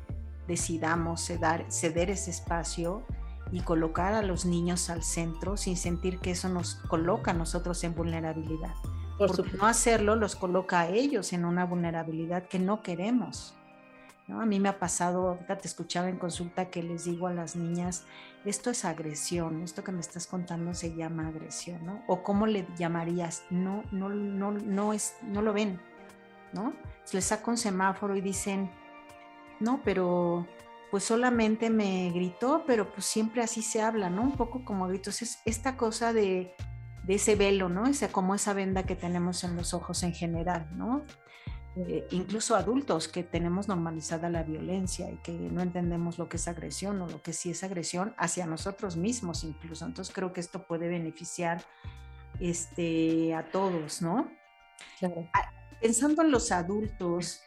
decidamos 0.46 1.24
ceder, 1.24 1.64
ceder 1.70 2.10
ese 2.10 2.30
espacio 2.30 3.06
y 3.50 3.60
colocar 3.60 4.12
a 4.12 4.22
los 4.22 4.44
niños 4.44 4.90
al 4.90 5.02
centro 5.02 5.56
sin 5.56 5.78
sentir 5.78 6.18
que 6.18 6.32
eso 6.32 6.50
nos 6.50 6.74
coloca 6.74 7.30
a 7.30 7.34
nosotros 7.34 7.82
en 7.84 7.94
vulnerabilidad. 7.94 8.74
Por 9.16 9.34
Porque 9.34 9.56
no 9.56 9.66
hacerlo 9.66 10.14
los 10.16 10.36
coloca 10.36 10.80
a 10.80 10.88
ellos 10.88 11.32
en 11.32 11.44
una 11.44 11.64
vulnerabilidad 11.64 12.48
que 12.48 12.58
no 12.58 12.82
queremos. 12.82 13.54
A 14.28 14.46
mí 14.46 14.58
me 14.58 14.70
ha 14.70 14.78
pasado, 14.78 15.28
ahorita 15.28 15.58
te 15.58 15.68
escuchaba 15.68 16.08
en 16.08 16.16
consulta 16.16 16.70
que 16.70 16.82
les 16.82 17.04
digo 17.04 17.26
a 17.26 17.34
las 17.34 17.56
niñas, 17.56 18.04
esto 18.46 18.70
es 18.70 18.86
agresión, 18.86 19.62
esto 19.62 19.84
que 19.84 19.92
me 19.92 20.00
estás 20.00 20.26
contando 20.26 20.72
se 20.72 20.94
llama 20.94 21.28
agresión, 21.28 21.84
¿no? 21.84 22.02
O 22.06 22.22
cómo 22.22 22.46
le 22.46 22.66
llamarías, 22.78 23.42
no, 23.50 23.82
no, 23.92 24.08
no, 24.08 24.52
no, 24.52 24.92
es, 24.94 25.14
no 25.22 25.42
lo 25.42 25.52
ven, 25.52 25.78
¿no? 26.54 26.72
Les 27.12 27.24
saca 27.24 27.50
un 27.50 27.58
semáforo 27.58 28.16
y 28.16 28.22
dicen, 28.22 28.70
no, 29.60 29.82
pero 29.84 30.46
pues 30.90 31.04
solamente 31.04 31.68
me 31.68 32.10
gritó, 32.10 32.64
pero 32.66 32.90
pues 32.92 33.04
siempre 33.04 33.42
así 33.42 33.60
se 33.60 33.82
habla, 33.82 34.08
¿no? 34.08 34.22
Un 34.22 34.36
poco 34.36 34.64
como 34.64 34.88
gritos, 34.88 35.20
es 35.20 35.38
esta 35.44 35.76
cosa 35.76 36.14
de, 36.14 36.54
de 37.02 37.14
ese 37.14 37.36
velo, 37.36 37.68
¿no? 37.68 37.86
Esa, 37.86 38.08
como 38.08 38.34
esa 38.34 38.54
venda 38.54 38.84
que 38.84 38.96
tenemos 38.96 39.44
en 39.44 39.54
los 39.54 39.74
ojos 39.74 40.02
en 40.02 40.14
general, 40.14 40.66
¿no? 40.72 41.04
Eh, 41.76 42.06
incluso 42.12 42.54
adultos 42.54 43.08
que 43.08 43.24
tenemos 43.24 43.66
normalizada 43.66 44.30
la 44.30 44.44
violencia 44.44 45.10
y 45.10 45.16
que 45.16 45.32
no 45.32 45.60
entendemos 45.60 46.18
lo 46.18 46.28
que 46.28 46.36
es 46.36 46.46
agresión 46.46 47.02
o 47.02 47.08
lo 47.08 47.20
que 47.20 47.32
sí 47.32 47.50
es 47.50 47.64
agresión 47.64 48.14
hacia 48.16 48.46
nosotros 48.46 48.96
mismos 48.96 49.42
incluso. 49.42 49.84
Entonces 49.84 50.14
creo 50.14 50.32
que 50.32 50.40
esto 50.40 50.62
puede 50.62 50.86
beneficiar 50.88 51.64
este, 52.38 53.34
a 53.34 53.50
todos, 53.50 54.02
¿no? 54.02 54.30
Ah, 55.02 55.52
pensando 55.80 56.22
en 56.22 56.30
los 56.30 56.52
adultos 56.52 57.42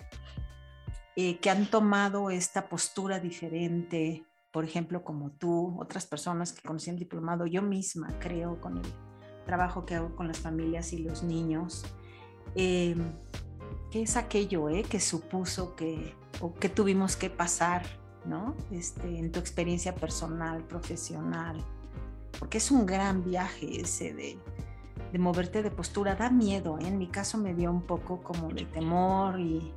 eh, 1.16 1.40
que 1.40 1.50
han 1.50 1.70
tomado 1.70 2.30
esta 2.30 2.68
postura 2.68 3.20
diferente, 3.20 4.26
por 4.52 4.66
ejemplo, 4.66 5.06
como 5.06 5.32
tú, 5.32 5.78
otras 5.80 6.06
personas 6.06 6.52
que 6.52 6.68
conocían 6.68 6.96
el 6.96 7.00
diplomado, 7.00 7.46
yo 7.46 7.62
misma 7.62 8.20
creo 8.20 8.60
con 8.60 8.78
el 8.78 8.86
trabajo 9.46 9.86
que 9.86 9.96
hago 9.96 10.16
con 10.18 10.28
las 10.28 10.40
familias 10.40 10.92
y 10.92 10.98
los 10.98 11.24
niños. 11.24 11.86
Eh, 12.56 12.96
¿Qué 13.92 14.04
es 14.04 14.18
aquello 14.18 14.70
eh, 14.70 14.84
que 14.84 15.00
supuso 15.00 15.76
que, 15.76 16.14
o 16.42 16.54
que 16.54 16.70
tuvimos 16.70 17.16
que 17.16 17.30
pasar, 17.30 17.84
¿no? 18.26 18.56
Este, 18.72 19.18
en 19.18 19.32
tu 19.32 19.40
experiencia 19.40 19.96
personal, 19.96 20.64
profesional? 20.64 21.64
Porque 22.38 22.58
es 22.58 22.72
un 22.72 22.86
gran 22.86 23.24
viaje 23.24 23.82
ese 23.82 24.14
de, 24.14 24.38
de 25.12 25.20
moverte 25.20 25.64
de 25.64 25.72
postura. 25.72 26.16
Da 26.16 26.30
miedo, 26.30 26.78
¿eh? 26.80 26.88
en 26.88 26.98
mi 26.98 27.08
caso 27.08 27.38
me 27.38 27.54
dio 27.54 27.72
un 27.72 27.82
poco 27.82 28.22
como 28.22 28.50
de 28.50 28.66
temor 28.66 29.40
y, 29.40 29.74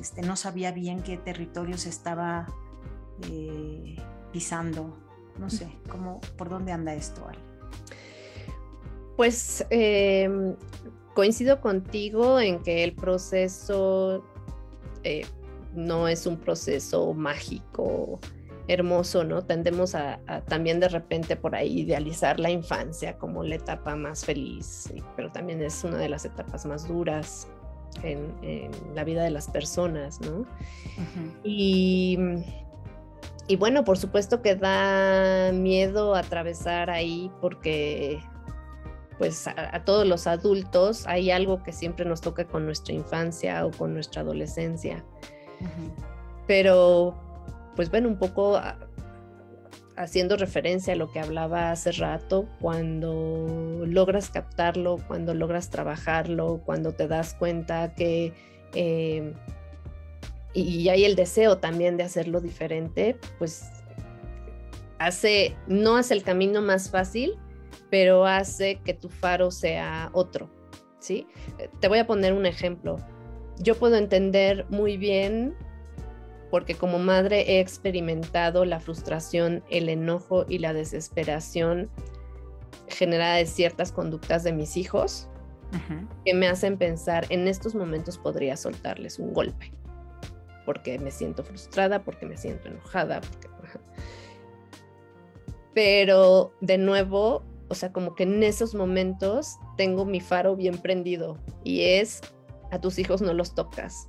este, 0.00 0.22
no 0.22 0.34
sabía 0.34 0.72
bien 0.72 1.02
qué 1.02 1.18
territorio 1.18 1.76
se 1.76 1.90
estaba 1.90 2.46
eh, 3.30 3.96
pisando. 4.32 4.96
No 5.38 5.50
sé, 5.50 5.68
¿cómo, 5.90 6.20
¿por 6.38 6.48
dónde 6.48 6.72
anda 6.72 6.94
esto, 6.94 7.26
Ale? 7.28 7.38
Pues 9.16 9.66
em, 9.70 10.54
coincido 11.16 11.62
contigo 11.62 12.38
en 12.38 12.62
que 12.62 12.84
el 12.84 12.92
proceso 12.92 14.22
eh, 15.02 15.24
no 15.74 16.08
es 16.08 16.26
un 16.26 16.36
proceso 16.36 17.14
mágico, 17.14 18.20
hermoso, 18.68 19.24
¿no? 19.24 19.42
Tendemos 19.42 19.94
a, 19.94 20.20
también 20.46 20.78
de 20.78 20.88
repente 20.90 21.34
por 21.34 21.54
ahí 21.54 21.80
idealizar 21.80 22.38
la 22.38 22.50
infancia 22.50 23.16
como 23.16 23.42
la 23.44 23.54
etapa 23.54 23.96
más 23.96 24.26
feliz, 24.26 24.92
pero 25.16 25.32
también 25.32 25.62
es 25.62 25.82
una 25.84 25.96
de 25.96 26.10
las 26.10 26.26
etapas 26.26 26.66
más 26.66 26.86
duras 26.86 27.48
en, 28.02 28.70
la 28.94 29.02
vida 29.02 29.22
de 29.22 29.30
las 29.30 29.48
personas, 29.48 30.20
¿no? 30.20 30.44
y, 31.44 32.18
y 33.48 33.56
bueno, 33.56 33.84
por 33.84 33.96
supuesto 33.96 34.42
que 34.42 34.54
da 34.54 35.50
miedo 35.52 36.14
atravesar 36.14 36.90
ahí 36.90 37.30
porque 37.40 38.20
pues 39.18 39.48
a, 39.48 39.84
todos 39.84 40.06
los 40.06 40.26
adultos 40.26 41.06
hay 41.06 41.30
algo 41.30 41.62
que 41.62 41.72
siempre 41.72 42.04
nos 42.04 42.20
toca 42.20 42.46
con 42.46 42.66
nuestra 42.66 42.94
infancia 42.94 43.64
o 43.64 43.70
con 43.70 43.94
nuestra 43.94 44.22
adolescencia. 44.22 45.04
Pero, 46.46 47.18
pues 47.74 47.90
bueno, 47.90 48.08
un 48.08 48.18
poco 48.18 48.60
haciendo 49.96 50.36
referencia 50.36 50.92
a 50.92 50.96
lo 50.96 51.10
que 51.10 51.20
hablaba 51.20 51.70
hace 51.70 51.92
rato, 51.92 52.46
cuando 52.60 53.84
logras 53.86 54.28
captarlo, 54.30 54.98
cuando 55.08 55.34
logras 55.34 55.70
trabajarlo, 55.70 56.60
cuando 56.64 56.92
te 56.92 57.08
das 57.08 57.34
cuenta 57.34 57.94
que... 57.94 58.34
Eh, 58.74 59.32
y 60.52 60.88
hay 60.88 61.04
el 61.04 61.16
deseo 61.16 61.58
también 61.58 61.98
de 61.98 62.04
hacerlo 62.04 62.40
diferente, 62.40 63.18
pues 63.38 63.70
hace, 64.98 65.54
no 65.66 65.96
hace 65.96 66.14
el 66.14 66.22
camino 66.22 66.62
más 66.62 66.90
fácil, 66.90 67.38
pero 67.90 68.26
hace 68.26 68.80
que 68.80 68.94
tu 68.94 69.08
faro 69.08 69.50
sea 69.50 70.10
otro, 70.12 70.50
¿sí? 70.98 71.26
Te 71.80 71.88
voy 71.88 71.98
a 71.98 72.06
poner 72.06 72.32
un 72.32 72.46
ejemplo. 72.46 72.98
Yo 73.58 73.76
puedo 73.76 73.96
entender 73.96 74.66
muy 74.68 74.96
bien, 74.96 75.54
porque 76.50 76.74
como 76.74 76.98
madre 76.98 77.40
he 77.52 77.60
experimentado 77.60 78.64
la 78.64 78.80
frustración, 78.80 79.64
el 79.70 79.88
enojo 79.88 80.44
y 80.48 80.58
la 80.58 80.72
desesperación 80.72 81.90
generada 82.88 83.36
de 83.36 83.46
ciertas 83.46 83.92
conductas 83.92 84.44
de 84.44 84.52
mis 84.52 84.76
hijos, 84.76 85.28
que 86.24 86.32
me 86.32 86.46
hacen 86.46 86.78
pensar, 86.78 87.26
en 87.28 87.48
estos 87.48 87.74
momentos 87.74 88.16
podría 88.16 88.56
soltarles 88.56 89.18
un 89.18 89.34
golpe, 89.34 89.72
porque 90.64 90.98
me 90.98 91.10
siento 91.10 91.42
frustrada, 91.42 92.04
porque 92.04 92.24
me 92.24 92.36
siento 92.36 92.68
enojada, 92.68 93.20
pero 95.74 96.54
de 96.60 96.78
nuevo 96.78 97.42
o 97.68 97.74
sea, 97.74 97.92
como 97.92 98.14
que 98.14 98.24
en 98.24 98.42
esos 98.42 98.74
momentos 98.74 99.58
tengo 99.76 100.04
mi 100.04 100.20
faro 100.20 100.56
bien 100.56 100.78
prendido 100.78 101.38
y 101.64 101.82
es, 101.82 102.20
a 102.70 102.80
tus 102.80 102.98
hijos 102.98 103.22
no 103.22 103.32
los 103.34 103.54
tocas. 103.54 104.08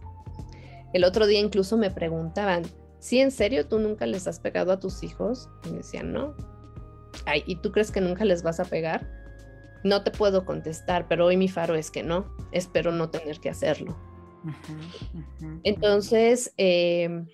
El 0.94 1.04
otro 1.04 1.28
día 1.28 1.40
incluso 1.40 1.78
me 1.78 1.92
preguntaban, 1.92 2.64
¿sí 3.00 3.20
en 3.20 3.32
serio 3.32 3.68
tú 3.68 3.80
nunca 3.80 4.06
les 4.06 4.28
has 4.28 4.40
pegado 4.40 4.72
a 4.72 4.80
tus 4.80 5.04
hijos? 5.04 5.50
Y 5.66 5.72
me 5.72 5.78
decían, 5.78 6.14
no. 6.14 6.36
Ay, 7.26 7.44
¿y 7.46 7.58
tú 7.58 7.72
crees 7.72 7.92
que 7.92 8.02
nunca 8.02 8.26
les 8.26 8.44
vas 8.44 8.60
a 8.60 8.66
pegar? 8.66 9.10
No 9.84 10.04
te 10.04 10.12
puedo 10.12 10.46
contestar, 10.46 11.08
pero 11.08 11.26
hoy 11.26 11.38
mi 11.38 11.48
faro 11.48 11.76
es 11.76 11.92
que 11.92 12.04
no. 12.04 12.36
Espero 12.52 12.92
no 12.92 13.10
tener 13.10 13.40
que 13.40 13.50
hacerlo. 13.50 13.98
Entonces, 15.64 16.54
eh, 16.58 17.26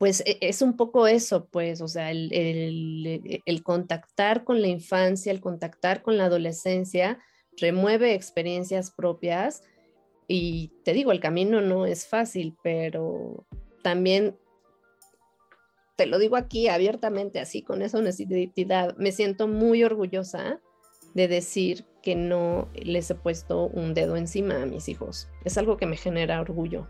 pues 0.00 0.22
e, 0.24 0.38
es 0.40 0.62
un 0.62 0.78
poco 0.78 1.06
eso, 1.06 1.44
pues, 1.50 1.82
o 1.82 1.86
sea, 1.86 2.10
el, 2.10 3.60
contactar 3.62 4.44
con 4.44 4.62
la 4.62 4.68
infancia, 4.68 5.30
el 5.30 5.42
contactar 5.42 6.00
con 6.00 6.16
la 6.16 6.24
adolescencia, 6.24 7.18
remueve 7.58 8.14
experiencias 8.14 8.90
propias 8.90 9.62
y 10.26 10.72
te 10.84 10.94
digo, 10.94 11.12
el 11.12 11.20
camino 11.20 11.60
no 11.60 11.84
es 11.84 12.06
fácil, 12.06 12.56
pero 12.62 13.44
también 13.82 14.38
te 15.96 16.06
lo 16.06 16.18
digo 16.18 16.36
aquí 16.36 16.68
abiertamente, 16.68 17.38
así 17.38 17.60
con 17.60 17.82
esa 17.82 17.98
honestidad, 17.98 18.96
me 18.96 19.12
siento 19.12 19.48
muy 19.48 19.84
orgullosa 19.84 20.62
de 21.12 21.28
decir 21.28 21.84
que 22.02 22.14
no 22.14 22.70
les 22.72 23.10
he 23.10 23.16
puesto 23.16 23.66
un 23.66 23.92
dedo 23.92 24.16
encima 24.16 24.62
a 24.62 24.66
mis 24.66 24.88
hijos. 24.88 25.28
Es 25.44 25.58
algo 25.58 25.76
que 25.76 25.84
me 25.84 25.98
genera 25.98 26.40
orgullo. 26.40 26.88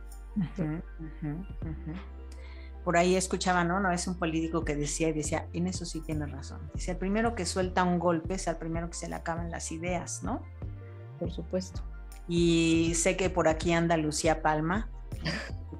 Por 2.85 2.97
ahí 2.97 3.17
escuchaba, 3.17 3.65
¿no? 3.65 3.81
No 3.81 3.91
es 3.91 4.07
un 4.07 4.17
político 4.17 4.65
que 4.65 4.75
decía 4.75 5.09
y 5.09 5.13
decía, 5.13 5.47
en 5.53 5.67
eso 5.67 5.85
sí 5.85 6.01
tiene 6.01 6.27
razón. 6.27 6.71
Dice, 6.75 6.93
el 6.93 6.97
primero 6.97 7.35
que 7.35 7.45
suelta 7.45 7.85
un 7.85 7.99
golpe 7.99 8.35
es 8.35 8.47
el 8.47 8.57
primero 8.57 8.89
que 8.89 8.95
se 8.95 9.09
le 9.09 9.15
acaban 9.15 9.51
las 9.51 9.71
ideas, 9.71 10.23
¿no? 10.23 10.43
Por 11.19 11.31
supuesto. 11.31 11.83
Y 12.27 12.93
sé 12.95 13.17
que 13.17 13.29
por 13.29 13.49
aquí 13.49 13.73
anda 13.73 13.97
Lucía 13.97 14.41
Palma, 14.41 14.89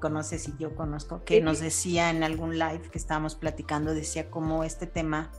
conoces 0.01 0.49
y 0.49 0.57
yo 0.57 0.75
conozco, 0.75 1.23
que 1.23 1.39
nos 1.39 1.61
decía 1.61 2.09
en 2.09 2.23
algún 2.23 2.59
live 2.59 2.89
que 2.91 2.97
estábamos 2.97 3.35
platicando, 3.35 3.93
decía 3.93 4.29
cómo 4.29 4.65
este 4.65 4.87
tema 4.87 5.31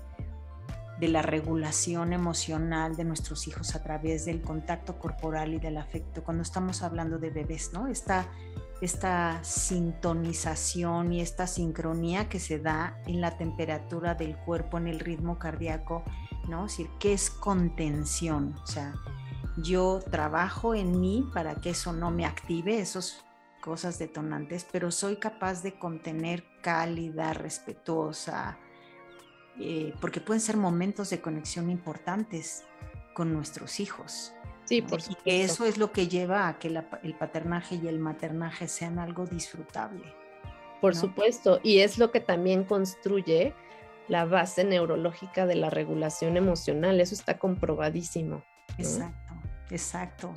de 0.98 1.08
la 1.08 1.20
regulación 1.20 2.12
emocional 2.12 2.96
de 2.96 3.04
nuestros 3.04 3.48
hijos 3.48 3.74
a 3.74 3.82
través 3.82 4.24
del 4.24 4.40
contacto 4.40 4.98
corporal 4.98 5.52
y 5.52 5.58
del 5.58 5.76
afecto, 5.76 6.22
cuando 6.22 6.44
estamos 6.44 6.82
hablando 6.82 7.18
de 7.18 7.30
bebés, 7.30 7.72
¿no? 7.72 7.88
Esta, 7.88 8.28
esta 8.82 9.42
sintonización 9.44 11.12
y 11.12 11.20
esta 11.20 11.46
sincronía 11.46 12.28
que 12.28 12.40
se 12.40 12.58
da 12.58 13.00
en 13.06 13.20
la 13.20 13.38
temperatura 13.38 14.16
del 14.16 14.36
cuerpo, 14.36 14.76
en 14.76 14.88
el 14.88 14.98
ritmo 14.98 15.38
cardíaco, 15.38 16.02
¿no? 16.48 16.66
Es 16.66 16.72
decir, 16.72 16.90
¿qué 16.98 17.12
es 17.12 17.30
contención? 17.30 18.56
O 18.60 18.66
sea, 18.66 18.92
yo 19.56 20.00
trabajo 20.10 20.74
en 20.74 21.00
mí 21.00 21.24
para 21.32 21.54
que 21.54 21.70
eso 21.70 21.92
no 21.92 22.10
me 22.10 22.26
active, 22.26 22.80
esos 22.80 23.24
cosas 23.60 24.00
detonantes, 24.00 24.66
pero 24.72 24.90
soy 24.90 25.14
capaz 25.14 25.62
de 25.62 25.78
contener 25.78 26.44
cálida, 26.60 27.34
respetuosa, 27.34 28.58
eh, 29.60 29.94
porque 30.00 30.20
pueden 30.20 30.40
ser 30.40 30.56
momentos 30.56 31.08
de 31.10 31.20
conexión 31.20 31.70
importantes 31.70 32.64
con 33.14 33.32
nuestros 33.32 33.78
hijos. 33.78 34.32
Sí, 34.72 34.80
por 34.80 35.02
supuesto. 35.02 35.28
Y 35.28 35.40
eso 35.42 35.66
es 35.66 35.76
lo 35.76 35.92
que 35.92 36.08
lleva 36.08 36.48
a 36.48 36.58
que 36.58 36.68
el 36.68 37.14
paternaje 37.14 37.74
y 37.74 37.88
el 37.88 37.98
maternaje 37.98 38.68
sean 38.68 38.98
algo 38.98 39.26
disfrutable. 39.26 40.02
Por 40.80 40.96
supuesto, 40.96 41.60
y 41.62 41.80
es 41.80 41.98
lo 41.98 42.10
que 42.10 42.20
también 42.20 42.64
construye 42.64 43.52
la 44.08 44.24
base 44.24 44.64
neurológica 44.64 45.44
de 45.44 45.56
la 45.56 45.68
regulación 45.68 46.38
emocional, 46.38 47.02
eso 47.02 47.14
está 47.14 47.38
comprobadísimo. 47.38 48.44
Exacto, 48.78 49.34
exacto. 49.68 50.32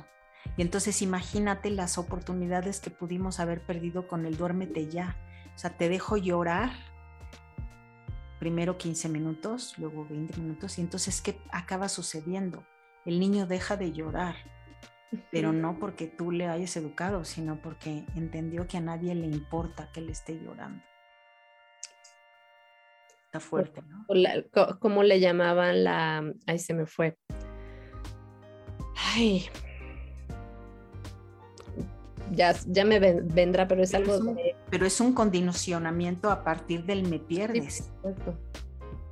Y 0.58 0.60
entonces 0.60 1.00
imagínate 1.00 1.70
las 1.70 1.96
oportunidades 1.96 2.80
que 2.80 2.90
pudimos 2.90 3.40
haber 3.40 3.62
perdido 3.62 4.06
con 4.06 4.26
el 4.26 4.36
duérmete 4.36 4.86
ya. 4.88 5.16
O 5.54 5.58
sea, 5.58 5.78
te 5.78 5.88
dejo 5.88 6.18
llorar 6.18 6.72
primero 8.38 8.76
15 8.76 9.08
minutos, 9.08 9.78
luego 9.78 10.04
20 10.04 10.38
minutos, 10.42 10.76
y 10.76 10.82
entonces, 10.82 11.22
¿qué 11.22 11.40
acaba 11.50 11.88
sucediendo? 11.88 12.66
El 13.06 13.20
niño 13.20 13.46
deja 13.46 13.76
de 13.76 13.92
llorar, 13.92 14.34
pero 15.30 15.52
no 15.52 15.78
porque 15.78 16.06
tú 16.06 16.32
le 16.32 16.48
hayas 16.48 16.76
educado, 16.76 17.24
sino 17.24 17.62
porque 17.62 18.04
entendió 18.16 18.66
que 18.66 18.76
a 18.76 18.80
nadie 18.80 19.14
le 19.14 19.26
importa 19.26 19.90
que 19.92 20.00
le 20.00 20.12
esté 20.12 20.38
llorando. 20.38 20.82
Está 23.26 23.40
fuerte, 23.40 23.82
¿no? 23.82 24.06
¿Cómo 24.80 25.02
le 25.02 25.20
llamaban 25.20 25.84
la... 25.84 26.32
Ahí 26.46 26.58
se 26.58 26.74
me 26.74 26.86
fue. 26.86 27.16
Ay, 29.14 29.48
ya, 32.32 32.54
ya 32.66 32.84
me 32.84 32.98
vendrá, 32.98 33.68
pero 33.68 33.82
es 33.82 33.94
algo... 33.94 34.36
Pero 34.70 34.86
es 34.86 35.00
un 35.00 35.12
condicionamiento 35.12 36.30
a 36.30 36.42
partir 36.42 36.84
del 36.84 37.08
me 37.08 37.18
pierdes. 37.18 37.90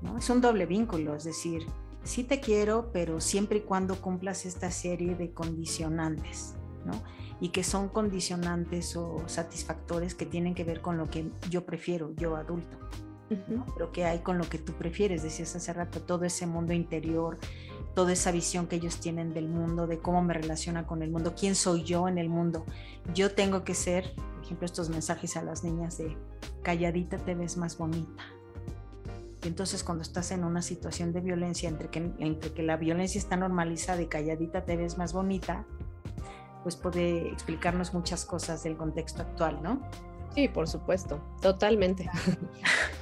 ¿no? 0.02 0.18
Es 0.18 0.28
un 0.30 0.40
doble 0.40 0.66
vínculo, 0.66 1.14
es 1.14 1.24
decir, 1.24 1.62
sí 2.04 2.22
te 2.24 2.40
quiero, 2.40 2.90
pero 2.92 3.20
siempre 3.20 3.58
y 3.58 3.62
cuando 3.62 4.00
cumplas 4.00 4.46
esta 4.46 4.70
serie 4.70 5.16
de 5.16 5.32
condicionantes, 5.32 6.54
¿no? 6.84 7.02
Y 7.40 7.48
que 7.48 7.64
son 7.64 7.88
condicionantes 7.88 8.96
o 8.96 9.22
satisfactores 9.26 10.14
que 10.14 10.26
tienen 10.26 10.54
que 10.54 10.64
ver 10.64 10.80
con 10.80 10.96
lo 10.96 11.10
que 11.10 11.30
yo 11.50 11.66
prefiero, 11.66 12.14
yo 12.14 12.36
adulto. 12.36 12.78
¿no? 13.48 13.66
Pero 13.74 13.90
que 13.90 14.04
hay 14.04 14.20
con 14.20 14.38
lo 14.38 14.48
que 14.48 14.58
tú 14.58 14.74
prefieres, 14.74 15.22
decías 15.22 15.56
hace 15.56 15.72
rato, 15.72 16.00
todo 16.02 16.24
ese 16.24 16.46
mundo 16.46 16.72
interior, 16.72 17.38
toda 17.94 18.12
esa 18.12 18.30
visión 18.30 18.66
que 18.66 18.76
ellos 18.76 19.00
tienen 19.00 19.34
del 19.34 19.48
mundo, 19.48 19.86
de 19.86 19.98
cómo 19.98 20.22
me 20.22 20.34
relaciona 20.34 20.86
con 20.86 21.02
el 21.02 21.10
mundo, 21.10 21.34
quién 21.38 21.54
soy 21.54 21.84
yo 21.84 22.06
en 22.06 22.18
el 22.18 22.28
mundo. 22.28 22.64
Yo 23.14 23.34
tengo 23.34 23.64
que 23.64 23.74
ser, 23.74 24.14
por 24.14 24.44
ejemplo, 24.44 24.66
estos 24.66 24.88
mensajes 24.88 25.36
a 25.36 25.42
las 25.42 25.64
niñas 25.64 25.98
de 25.98 26.16
calladita 26.62 27.16
te 27.18 27.34
ves 27.34 27.56
más 27.56 27.78
bonita. 27.78 28.22
Y 29.44 29.48
entonces 29.48 29.84
cuando 29.84 30.02
estás 30.02 30.30
en 30.30 30.42
una 30.42 30.62
situación 30.62 31.12
de 31.12 31.20
violencia, 31.20 31.68
entre 31.68 31.88
que, 31.88 32.12
entre 32.18 32.52
que 32.52 32.62
la 32.62 32.76
violencia 32.78 33.18
está 33.18 33.36
normalizada 33.36 34.00
y 34.00 34.06
calladita 34.06 34.64
te 34.64 34.76
ves 34.76 34.96
más 34.96 35.12
bonita, 35.12 35.66
pues 36.62 36.76
puede 36.76 37.28
explicarnos 37.28 37.92
muchas 37.92 38.24
cosas 38.24 38.64
del 38.64 38.76
contexto 38.76 39.22
actual, 39.22 39.62
¿no? 39.62 39.82
Sí, 40.34 40.48
por 40.48 40.66
supuesto, 40.66 41.20
totalmente. 41.40 42.10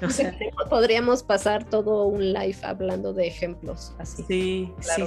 Podríamos 0.69 1.23
pasar 1.23 1.65
todo 1.65 2.05
un 2.05 2.33
live 2.33 2.59
hablando 2.63 3.15
de 3.15 3.27
ejemplos 3.27 3.95
así. 3.99 4.23
Sí, 4.25 4.75
sí, 4.81 5.05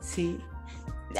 sí, 0.00 0.38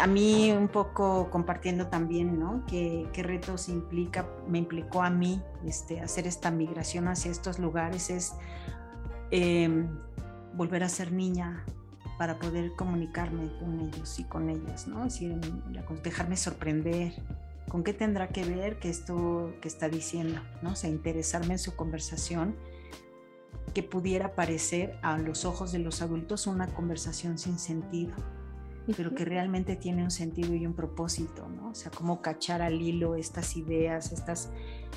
A 0.00 0.08
mí 0.08 0.50
un 0.50 0.66
poco 0.68 1.28
compartiendo 1.30 1.86
también, 1.86 2.40
¿no? 2.40 2.64
¿Qué, 2.66 3.08
retos 3.14 3.68
implica, 3.68 4.26
me 4.48 4.58
implicó 4.58 5.02
a 5.02 5.10
mí 5.10 5.40
este, 5.64 6.00
hacer 6.00 6.26
esta 6.26 6.50
migración 6.50 7.06
hacia 7.06 7.30
estos 7.30 7.60
lugares? 7.60 8.10
Es 8.10 8.32
em, 9.30 9.88
volver 10.54 10.82
a 10.82 10.88
ser 10.88 11.12
niña 11.12 11.64
para 12.18 12.38
poder 12.38 12.72
comunicarme 12.76 13.50
con 13.58 13.80
ellos 13.80 14.18
y 14.18 14.24
con 14.24 14.48
ellas, 14.48 14.86
¿no? 14.86 15.06
Dejarme 16.02 16.36
sorprender, 16.36 17.14
¿Con 17.68 17.82
qué 17.82 17.92
tendrá 17.92 18.28
que 18.28 18.44
ver 18.44 18.78
que 18.78 18.88
esto 18.88 19.52
que 19.60 19.68
está 19.68 19.88
diciendo? 19.88 20.40
¿no? 20.62 20.74
O 20.74 20.86
interesarme 20.86 21.54
en 21.54 21.58
su 21.58 21.74
conversación, 21.74 22.54
que 23.72 23.82
pudiera 23.82 24.34
parecer 24.34 24.96
a 25.02 25.18
los 25.18 25.44
ojos 25.44 25.72
de 25.72 25.80
los 25.80 26.02
adultos 26.02 26.46
una 26.46 26.68
conversación 26.68 27.38
sin 27.38 27.58
sentido, 27.58 28.14
pero 28.92 29.14
que 29.14 29.24
realmente 29.24 29.76
tiene 29.76 30.04
un 30.04 30.10
sentido 30.10 30.54
y 30.54 30.66
un 30.66 30.74
propósito, 30.74 31.48
¿no? 31.48 31.70
O 31.70 31.74
sea, 31.74 31.90
cómo 31.90 32.20
cachar 32.20 32.60
al 32.60 32.82
hilo 32.82 33.14
estas 33.14 33.56
ideas, 33.56 34.12
estas 34.12 34.50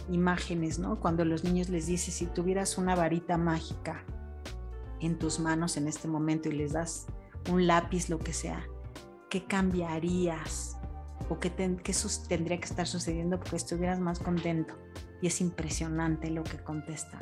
imágenes, 0.09 0.77
¿no? 0.77 0.99
Cuando 0.99 1.23
los 1.23 1.43
niños 1.43 1.69
les 1.69 1.87
dices, 1.87 2.13
si 2.13 2.25
tuvieras 2.25 2.77
una 2.77 2.95
varita 2.95 3.37
mágica 3.37 4.03
en 4.99 5.17
tus 5.17 5.39
manos 5.39 5.77
en 5.77 5.87
este 5.87 6.07
momento 6.07 6.49
y 6.49 6.53
les 6.53 6.73
das 6.73 7.07
un 7.49 7.65
lápiz, 7.65 8.09
lo 8.09 8.19
que 8.19 8.33
sea, 8.33 8.65
¿qué 9.29 9.45
cambiarías? 9.45 10.77
o 11.29 11.39
qué, 11.39 11.49
tendría 11.49 12.59
que 12.59 12.65
estar 12.65 12.87
sucediendo 12.87 13.37
porque 13.39 13.57
estuvieras 13.57 13.99
más 13.99 14.19
contento. 14.19 14.75
Y 15.21 15.27
es 15.27 15.41
impresionante 15.41 16.29
lo 16.29 16.43
que 16.43 16.57
contestan, 16.57 17.21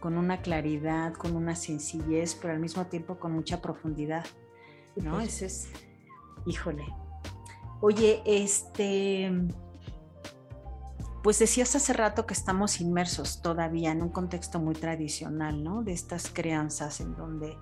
con 0.00 0.16
una 0.16 0.40
claridad, 0.40 1.14
con 1.14 1.36
una 1.36 1.54
sencillez, 1.54 2.34
pero 2.34 2.54
al 2.54 2.60
mismo 2.60 2.86
tiempo 2.86 3.18
con 3.18 3.32
mucha 3.32 3.60
profundidad. 3.60 4.24
¿No? 4.96 5.20
Ese 5.20 5.46
es, 5.46 5.68
híjole. 6.46 6.86
Oye, 7.80 8.22
este, 8.24 9.30
pues 11.22 11.38
decías 11.38 11.74
hace 11.76 11.92
rato 11.92 12.26
que 12.26 12.34
estamos 12.34 12.80
inmersos 12.80 13.42
todavía 13.42 13.92
en 13.92 14.02
un 14.02 14.10
contexto 14.10 14.58
muy 14.58 14.74
tradicional, 14.74 15.62
¿no? 15.62 15.82
De 15.82 15.92
estas 15.92 16.30
crianzas 16.30 17.00
en 17.00 17.14
donde 17.14 17.58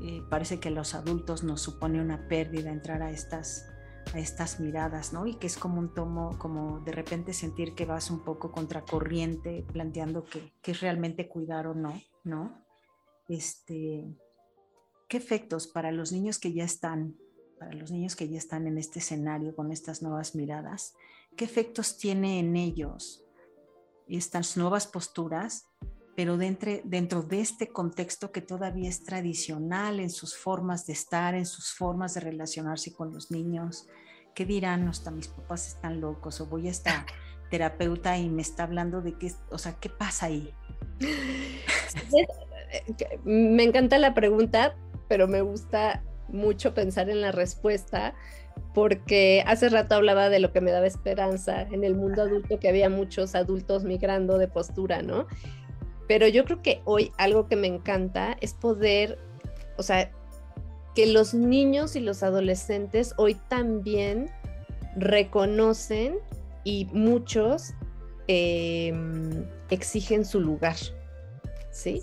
eh, 0.00 0.22
parece 0.30 0.60
que 0.60 0.70
los 0.70 0.94
adultos 0.94 1.42
nos 1.42 1.60
supone 1.60 2.00
una 2.00 2.28
pérdida 2.28 2.70
entrar 2.70 3.02
a 3.02 3.10
estas 3.10 3.66
a 4.14 4.18
estas 4.18 4.60
miradas, 4.60 5.12
¿no? 5.12 5.26
Y 5.26 5.34
que 5.34 5.46
es 5.46 5.56
como 5.56 5.78
un 5.78 5.92
tomo, 5.92 6.38
como 6.38 6.80
de 6.80 6.92
repente 6.92 7.32
sentir 7.32 7.74
que 7.74 7.84
vas 7.84 8.10
un 8.10 8.24
poco 8.24 8.52
contracorriente, 8.52 9.66
planteando 9.72 10.24
que, 10.24 10.52
que 10.62 10.70
es 10.70 10.80
realmente 10.80 11.28
cuidar 11.28 11.66
o 11.66 11.74
no, 11.74 12.00
¿no? 12.24 12.64
Este, 13.28 14.06
¿Qué 15.08 15.16
efectos 15.16 15.66
para 15.66 15.90
los 15.90 16.12
niños 16.12 16.38
que 16.38 16.52
ya 16.52 16.64
están, 16.64 17.16
para 17.58 17.72
los 17.72 17.90
niños 17.90 18.14
que 18.14 18.28
ya 18.28 18.38
están 18.38 18.66
en 18.66 18.78
este 18.78 18.98
escenario 18.98 19.56
con 19.56 19.72
estas 19.72 20.02
nuevas 20.02 20.34
miradas, 20.34 20.94
qué 21.36 21.44
efectos 21.44 21.96
tiene 21.96 22.38
en 22.38 22.56
ellos 22.56 23.24
estas 24.06 24.56
nuevas 24.56 24.86
posturas 24.86 25.66
pero 26.18 26.36
dentro, 26.36 26.72
dentro 26.82 27.22
de 27.22 27.40
este 27.40 27.68
contexto 27.68 28.32
que 28.32 28.40
todavía 28.40 28.88
es 28.88 29.04
tradicional 29.04 30.00
en 30.00 30.10
sus 30.10 30.36
formas 30.36 30.84
de 30.84 30.92
estar, 30.92 31.36
en 31.36 31.46
sus 31.46 31.72
formas 31.72 32.14
de 32.14 32.20
relacionarse 32.22 32.92
con 32.92 33.12
los 33.12 33.30
niños. 33.30 33.86
¿Qué 34.34 34.44
dirán? 34.44 34.88
Hasta 34.88 35.12
mis 35.12 35.28
papás 35.28 35.68
están 35.68 36.00
locos 36.00 36.40
o 36.40 36.46
voy 36.46 36.66
a 36.66 36.72
esta 36.72 37.06
terapeuta 37.52 38.18
y 38.18 38.28
me 38.30 38.42
está 38.42 38.64
hablando 38.64 39.00
de 39.00 39.16
qué, 39.16 39.32
o 39.52 39.58
sea, 39.58 39.74
¿qué 39.74 39.90
pasa 39.90 40.26
ahí? 40.26 40.52
Me 43.24 43.62
encanta 43.62 43.96
la 43.98 44.12
pregunta, 44.12 44.74
pero 45.08 45.28
me 45.28 45.40
gusta 45.40 46.02
mucho 46.28 46.74
pensar 46.74 47.08
en 47.08 47.20
la 47.20 47.32
respuesta 47.32 48.14
porque 48.74 49.42
hace 49.46 49.68
rato 49.68 49.94
hablaba 49.94 50.28
de 50.28 50.40
lo 50.40 50.52
que 50.52 50.60
me 50.60 50.70
daba 50.70 50.86
esperanza 50.86 51.62
en 51.62 51.84
el 51.84 51.94
mundo 51.94 52.22
adulto, 52.22 52.58
que 52.58 52.68
había 52.68 52.90
muchos 52.90 53.34
adultos 53.34 53.84
migrando 53.84 54.36
de 54.36 54.48
postura, 54.48 55.00
¿no? 55.02 55.26
pero 56.08 56.26
yo 56.26 56.44
creo 56.44 56.62
que 56.62 56.80
hoy 56.86 57.12
algo 57.18 57.46
que 57.46 57.54
me 57.54 57.68
encanta 57.68 58.36
es 58.40 58.54
poder, 58.54 59.18
o 59.76 59.82
sea, 59.82 60.10
que 60.94 61.06
los 61.06 61.34
niños 61.34 61.94
y 61.94 62.00
los 62.00 62.22
adolescentes 62.22 63.14
hoy 63.18 63.34
también 63.48 64.30
reconocen 64.96 66.16
y 66.64 66.86
muchos 66.92 67.74
em, 68.26 69.44
exigen 69.70 70.24
su 70.24 70.40
lugar, 70.40 70.76
¿sí? 71.70 72.02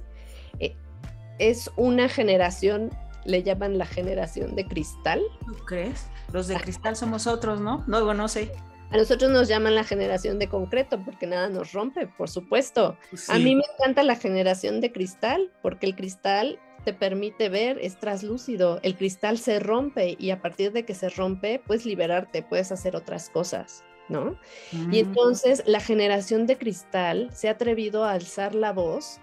Es 1.39 1.69
una 1.75 2.09
generación, 2.09 2.91
le 3.25 3.43
llaman 3.43 3.77
la 3.77 3.85
generación 3.85 4.55
de 4.55 4.65
cristal. 4.65 5.21
¿Tú 5.45 5.53
crees? 5.65 6.07
Los 6.31 6.47
de 6.47 6.55
cristal 6.55 6.95
somos 6.95 7.27
otros, 7.27 7.59
¿no? 7.59 7.83
No, 7.87 8.13
no 8.13 8.27
sé. 8.27 8.51
A 8.91 8.97
nosotros 8.97 9.31
nos 9.31 9.47
llaman 9.47 9.75
la 9.75 9.83
generación 9.83 10.39
de 10.39 10.47
concreto 10.47 11.03
porque 11.03 11.27
nada 11.27 11.49
nos 11.49 11.73
rompe, 11.73 12.07
por 12.07 12.29
supuesto. 12.29 12.97
A 13.29 13.39
mí 13.39 13.55
me 13.55 13.63
encanta 13.73 14.03
la 14.03 14.15
generación 14.15 14.79
de 14.79 14.91
cristal 14.91 15.51
porque 15.61 15.87
el 15.87 15.95
cristal 15.95 16.59
te 16.85 16.93
permite 16.93 17.49
ver, 17.49 17.79
es 17.81 17.99
traslúcido, 17.99 18.79
el 18.83 18.95
cristal 18.95 19.39
se 19.39 19.59
rompe 19.59 20.15
y 20.19 20.29
a 20.29 20.41
partir 20.41 20.71
de 20.71 20.85
que 20.85 20.93
se 20.93 21.09
rompe 21.09 21.59
puedes 21.65 21.85
liberarte, 21.85 22.43
puedes 22.43 22.71
hacer 22.71 22.95
otras 22.95 23.29
cosas, 23.31 23.83
¿no? 24.07 24.37
Y 24.71 24.77
mm. 24.77 24.93
entonces 24.93 25.63
la 25.65 25.79
generación 25.79 26.45
de 26.45 26.57
cristal 26.57 27.29
se 27.33 27.47
ha 27.47 27.53
atrevido 27.53 28.05
a 28.05 28.11
alzar 28.11 28.53
la 28.53 28.71
voz 28.71 29.19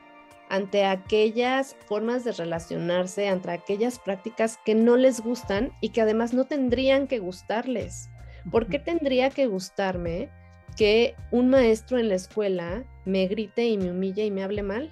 ante 0.53 0.85
aquellas 0.85 1.75
formas 1.87 2.25
de 2.25 2.33
relacionarse, 2.33 3.27
ante 3.27 3.51
aquellas 3.51 3.99
prácticas 3.99 4.59
que 4.67 4.75
no 4.75 4.99
les 4.99 5.23
gustan 5.23 5.73
y 5.81 5.89
que 5.89 6.03
además 6.03 6.35
no 6.35 6.45
tendrían 6.45 7.07
que 7.07 7.21
gustarles. 7.21 8.11
¿Por 8.51 8.67
qué 8.67 8.79
tendría 8.79 9.31
que 9.31 9.47
gustarme 9.47 10.29
que 10.77 11.17
un 11.31 11.49
maestro 11.49 11.99
en 11.99 12.11
la 12.11 12.17
escuela 12.17 12.85
me 13.07 13.27
grite 13.29 13.65
y 13.65 13.79
me 13.79 13.93
humille 13.93 14.27
y 14.27 14.31
me 14.31 14.45
hable 14.45 14.63
mal? 14.63 14.91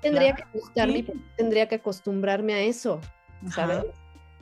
Tendría 0.00 0.36
que 0.36 0.44
gustarme 0.52 1.04
tendría 1.36 1.66
que 1.66 1.74
acostumbrarme 1.74 2.54
a 2.54 2.60
eso, 2.60 3.00
¿sabes? 3.52 3.84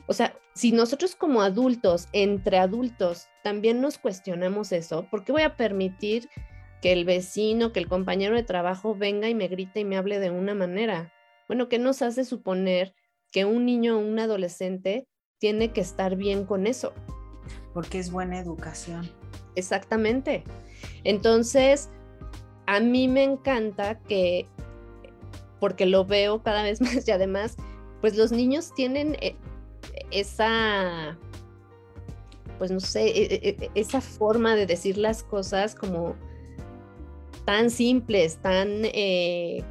O 0.05 0.13
sea, 0.13 0.35
si 0.53 0.71
nosotros 0.71 1.15
como 1.15 1.41
adultos, 1.41 2.07
entre 2.11 2.59
adultos, 2.59 3.29
también 3.43 3.81
nos 3.81 3.97
cuestionamos 3.97 4.71
eso, 4.71 5.07
¿por 5.09 5.23
qué 5.23 5.31
voy 5.31 5.41
a 5.41 5.55
permitir 5.55 6.29
que 6.83 6.91
el 6.91 7.05
vecino, 7.05 7.71
que 7.71 7.79
el 7.79 7.87
compañero 7.87 8.35
de 8.35 8.43
trabajo 8.43 8.93
venga 8.93 9.29
y 9.29 9.33
me 9.33 9.47
grite 9.47 9.79
y 9.79 9.85
me 9.85 9.95
hable 9.95 10.19
de 10.19 10.31
una 10.31 10.53
manera? 10.53 11.13
Bueno, 11.47 11.69
¿qué 11.69 11.79
nos 11.79 12.01
hace 12.01 12.25
suponer 12.25 12.93
que 13.31 13.45
un 13.45 13.65
niño 13.65 13.95
o 13.95 14.01
un 14.01 14.19
adolescente 14.19 15.07
tiene 15.37 15.71
que 15.71 15.79
estar 15.79 16.17
bien 16.17 16.45
con 16.45 16.67
eso? 16.67 16.91
Porque 17.73 17.99
es 17.99 18.11
buena 18.11 18.37
educación. 18.37 19.09
Exactamente. 19.55 20.43
Entonces, 21.05 21.89
a 22.65 22.81
mí 22.81 23.07
me 23.07 23.23
encanta 23.23 23.99
que, 23.99 24.45
porque 25.61 25.85
lo 25.85 26.03
veo 26.03 26.43
cada 26.43 26.63
vez 26.63 26.81
más 26.81 27.07
y 27.07 27.11
además, 27.11 27.55
pues 28.01 28.17
los 28.17 28.33
niños 28.33 28.73
tienen 28.75 29.15
eh, 29.21 29.37
esa, 30.11 31.17
pues 32.57 32.71
no 32.71 32.81
sé, 32.81 33.07
e, 33.07 33.23
e, 33.35 33.49
e, 33.57 33.71
esa 33.73 34.01
forma 34.01 34.57
de 34.57 34.65
decir 34.65 34.97
las 34.97 35.23
cosas 35.23 35.75
como 35.75 36.17
tan 37.45 37.69
simples, 37.69 38.37
tan, 38.37 38.85
eh, 38.85 39.63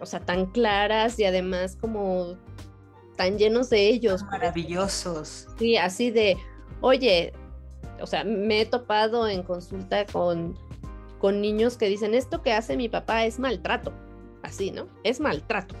o 0.00 0.06
sea, 0.06 0.20
tan 0.20 0.46
claras 0.46 1.18
y 1.18 1.24
además 1.24 1.76
como 1.80 2.36
tan 3.16 3.38
llenos 3.38 3.70
de 3.70 3.88
ellos. 3.88 4.22
Maravillosos. 4.24 5.48
Sí, 5.58 5.76
así 5.76 6.10
de, 6.10 6.36
oye, 6.80 7.32
o 8.00 8.06
sea, 8.06 8.24
me 8.24 8.60
he 8.60 8.66
topado 8.66 9.28
en 9.28 9.42
consulta 9.42 10.06
con, 10.06 10.56
con 11.18 11.40
niños 11.40 11.76
que 11.76 11.86
dicen, 11.88 12.14
esto 12.14 12.42
que 12.42 12.52
hace 12.52 12.76
mi 12.76 12.88
papá 12.88 13.24
es 13.24 13.38
maltrato, 13.38 13.92
así, 14.42 14.70
¿no? 14.70 14.88
Es 15.02 15.20
maltrato. 15.20 15.74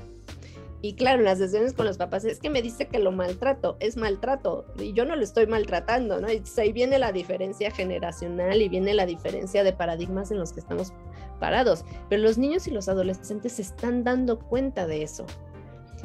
Y 0.80 0.94
claro, 0.94 1.18
en 1.18 1.24
las 1.24 1.38
sesiones 1.38 1.72
con 1.72 1.86
los 1.86 1.98
papás 1.98 2.24
es 2.24 2.38
que 2.38 2.50
me 2.50 2.62
dice 2.62 2.86
que 2.86 3.00
lo 3.00 3.10
maltrato, 3.10 3.76
es 3.80 3.96
maltrato, 3.96 4.64
y 4.78 4.92
yo 4.92 5.04
no 5.04 5.16
lo 5.16 5.24
estoy 5.24 5.46
maltratando, 5.48 6.20
¿no? 6.20 6.30
Y 6.30 6.40
ahí 6.56 6.72
viene 6.72 7.00
la 7.00 7.10
diferencia 7.10 7.72
generacional 7.72 8.62
y 8.62 8.68
viene 8.68 8.94
la 8.94 9.04
diferencia 9.04 9.64
de 9.64 9.72
paradigmas 9.72 10.30
en 10.30 10.38
los 10.38 10.52
que 10.52 10.60
estamos 10.60 10.92
parados. 11.40 11.84
Pero 12.08 12.22
los 12.22 12.38
niños 12.38 12.68
y 12.68 12.70
los 12.70 12.88
adolescentes 12.88 13.54
se 13.54 13.62
están 13.62 14.04
dando 14.04 14.38
cuenta 14.38 14.86
de 14.86 15.02
eso. 15.02 15.26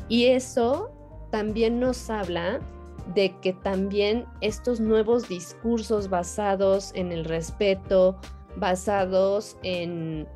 Y 0.10 0.26
eso 0.26 0.92
también 1.30 1.80
nos 1.80 2.10
habla 2.10 2.60
de 3.14 3.36
que 3.42 3.54
también 3.54 4.26
estos 4.42 4.80
nuevos 4.80 5.28
discursos 5.28 6.10
basados 6.10 6.92
en 6.96 7.12
el 7.12 7.26
respeto, 7.26 8.18
basados 8.56 9.58
en, 9.64 10.28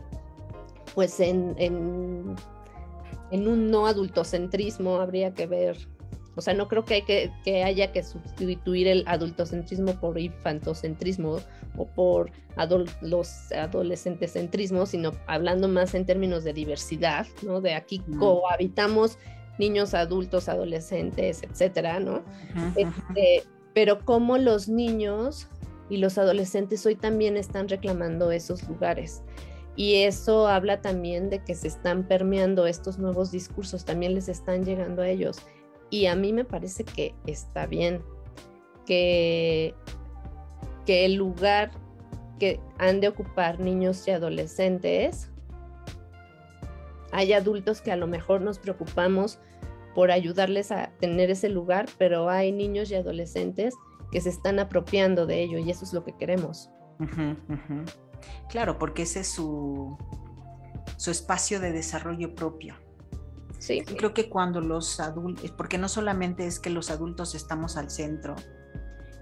pues 0.93 1.19
en, 1.19 1.55
en, 1.57 2.35
un 3.31 3.69
no 3.69 3.87
adultocentrismo, 3.87 4.97
habría 5.01 5.33
que 5.33 5.47
ver, 5.47 5.77
o 6.35 6.41
sea, 6.41 6.53
no 6.53 6.67
creo 6.67 6.85
que, 6.85 6.93
hay 6.93 7.31
que, 7.43 7.63
haya 7.63 7.91
que 7.91 8.03
sustituir 8.03 8.87
el 8.87 9.03
adultocentrismo 9.07 9.93
por 9.99 10.19
infantocentrismo 10.19 11.39
o 11.75 11.85
por 11.87 12.31
los 13.01 13.51
adolescentecentrismos, 13.51 14.89
sino 14.89 15.11
hablando 15.25 15.67
más 15.67 15.95
en 15.95 16.05
términos 16.05 16.43
de 16.43 16.53
diversidad, 16.53 17.25
¿no? 17.41 17.59
De 17.59 17.73
aquí 17.73 18.03
cohabitamos 18.19 19.17
niños, 19.57 19.93
adultos, 19.93 20.47
adolescentes, 20.47 21.43
etcétera, 21.43 21.99
¿no? 21.99 22.23
Este, 22.75 23.43
pero 23.73 24.05
como 24.05 24.37
los 24.37 24.69
niños 24.69 25.47
y 25.89 25.97
los 25.97 26.17
adolescentes 26.17 26.85
hoy 26.85 26.95
también 26.95 27.37
están 27.37 27.67
reclamando 27.67 28.31
esos 28.31 28.67
lugares. 28.67 29.23
Y 29.77 30.03
eso 30.03 30.47
habla 30.47 30.81
también 30.81 31.29
de 31.29 31.43
que 31.43 31.55
se 31.55 31.67
están 31.67 32.03
permeando 32.03 32.67
estos 32.67 32.97
nuevos 32.97 33.31
discursos, 33.31 33.85
también 33.85 34.15
les 34.15 34.27
están 34.27 34.65
llegando 34.65 35.03
a 35.03 35.07
ellos. 35.07 35.37
Y 35.89 36.07
a 36.07 36.15
mí 36.15 36.33
me 36.33 36.43
parece 36.43 36.83
que 36.83 37.15
está 37.27 37.67
bien 37.67 38.01
que, 38.85 39.73
que 40.85 41.05
el 41.05 41.13
lugar 41.13 41.71
que 42.39 42.59
han 42.79 42.99
de 42.99 43.07
ocupar 43.07 43.59
niños 43.59 44.05
y 44.07 44.11
adolescentes 44.11 45.29
hay 47.11 47.33
adultos 47.33 47.81
que 47.81 47.91
a 47.91 47.95
lo 47.95 48.07
mejor 48.07 48.41
nos 48.41 48.59
preocupamos 48.59 49.39
por 49.95 50.11
ayudarles 50.11 50.71
a 50.71 50.91
tener 50.99 51.31
ese 51.31 51.49
lugar, 51.49 51.87
pero 51.97 52.29
hay 52.29 52.51
niños 52.51 52.91
y 52.91 52.95
adolescentes 52.95 53.73
que 54.11 54.21
se 54.21 54.29
están 54.29 54.59
apropiando 54.59 55.25
de 55.25 55.41
ello 55.41 55.57
y 55.57 55.69
eso 55.69 55.85
es 55.85 55.93
lo 55.93 56.03
que 56.03 56.15
queremos. 56.15 56.69
Claro, 58.49 58.77
porque 58.77 59.03
ese 59.03 59.21
es 59.21 59.27
su, 59.27 59.97
su 60.97 61.11
espacio 61.11 61.59
de 61.59 61.71
desarrollo 61.71 62.35
propio. 62.35 62.75
Sí. 63.59 63.81
Creo 63.81 64.13
que 64.13 64.29
cuando 64.29 64.61
los 64.61 64.99
adultos, 64.99 65.51
porque 65.51 65.77
no 65.77 65.89
solamente 65.89 66.45
es 66.45 66.59
que 66.59 66.69
los 66.69 66.91
adultos 66.91 67.33
estamos 67.33 67.75
al 67.75 67.89
centro 67.89 68.35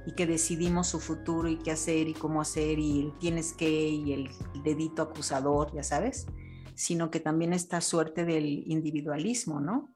y 0.06 0.12
que 0.12 0.28
decidimos 0.28 0.88
su 0.88 1.00
futuro 1.00 1.50
y 1.50 1.58
qué 1.58 1.72
hacer 1.72 2.08
y 2.08 2.14
cómo 2.14 2.42
hacer 2.42 2.78
y 2.78 3.02
el 3.02 3.18
tienes 3.18 3.54
que 3.54 3.70
y 3.70 4.14
el 4.14 4.30
dedito 4.64 5.02
acusador, 5.02 5.74
ya 5.74 5.84
sabes, 5.84 6.28
sino 6.76 7.10
que 7.10 7.20
también 7.20 7.54
esta 7.54 7.82
suerte 7.82 8.26
del 8.26 8.64
individualismo, 8.68 9.62
¿no? 9.62 9.96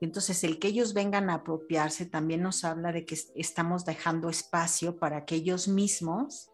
Y 0.00 0.04
entonces 0.04 0.44
el 0.44 0.58
que 0.58 0.68
ellos 0.68 0.94
vengan 0.94 1.28
a 1.28 1.34
apropiarse 1.34 2.06
también 2.06 2.42
nos 2.42 2.64
habla 2.64 2.92
de 2.92 3.04
que 3.04 3.18
estamos 3.34 3.84
dejando 3.84 4.28
espacio 4.28 4.96
para 4.96 5.24
que 5.24 5.34
ellos 5.34 5.66
mismos, 5.66 6.50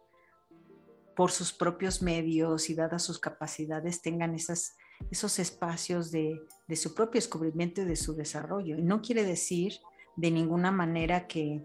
por 1.15 1.31
sus 1.31 1.53
propios 1.53 2.01
medios 2.01 2.69
y 2.69 2.75
dadas 2.75 3.03
sus 3.03 3.19
capacidades, 3.19 4.01
tengan 4.01 4.35
esas, 4.35 4.75
esos 5.11 5.39
espacios 5.39 6.11
de, 6.11 6.39
de 6.67 6.75
su 6.75 6.93
propio 6.93 7.19
descubrimiento 7.19 7.81
y 7.81 7.85
de 7.85 7.95
su 7.95 8.15
desarrollo. 8.15 8.77
Y 8.77 8.81
no 8.81 9.01
quiere 9.01 9.23
decir 9.23 9.73
de 10.15 10.31
ninguna 10.31 10.71
manera 10.71 11.27
que, 11.27 11.63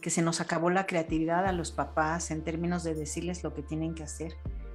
que 0.00 0.10
se 0.10 0.22
nos 0.22 0.40
acabó 0.40 0.70
la 0.70 0.86
creatividad 0.86 1.46
a 1.46 1.52
los 1.52 1.72
papás 1.72 2.30
en 2.30 2.44
términos 2.44 2.84
de 2.84 2.94
decirles 2.94 3.42
lo 3.42 3.54
que 3.54 3.62
tienen 3.62 3.94
que 3.94 4.02
hacer 4.02 4.34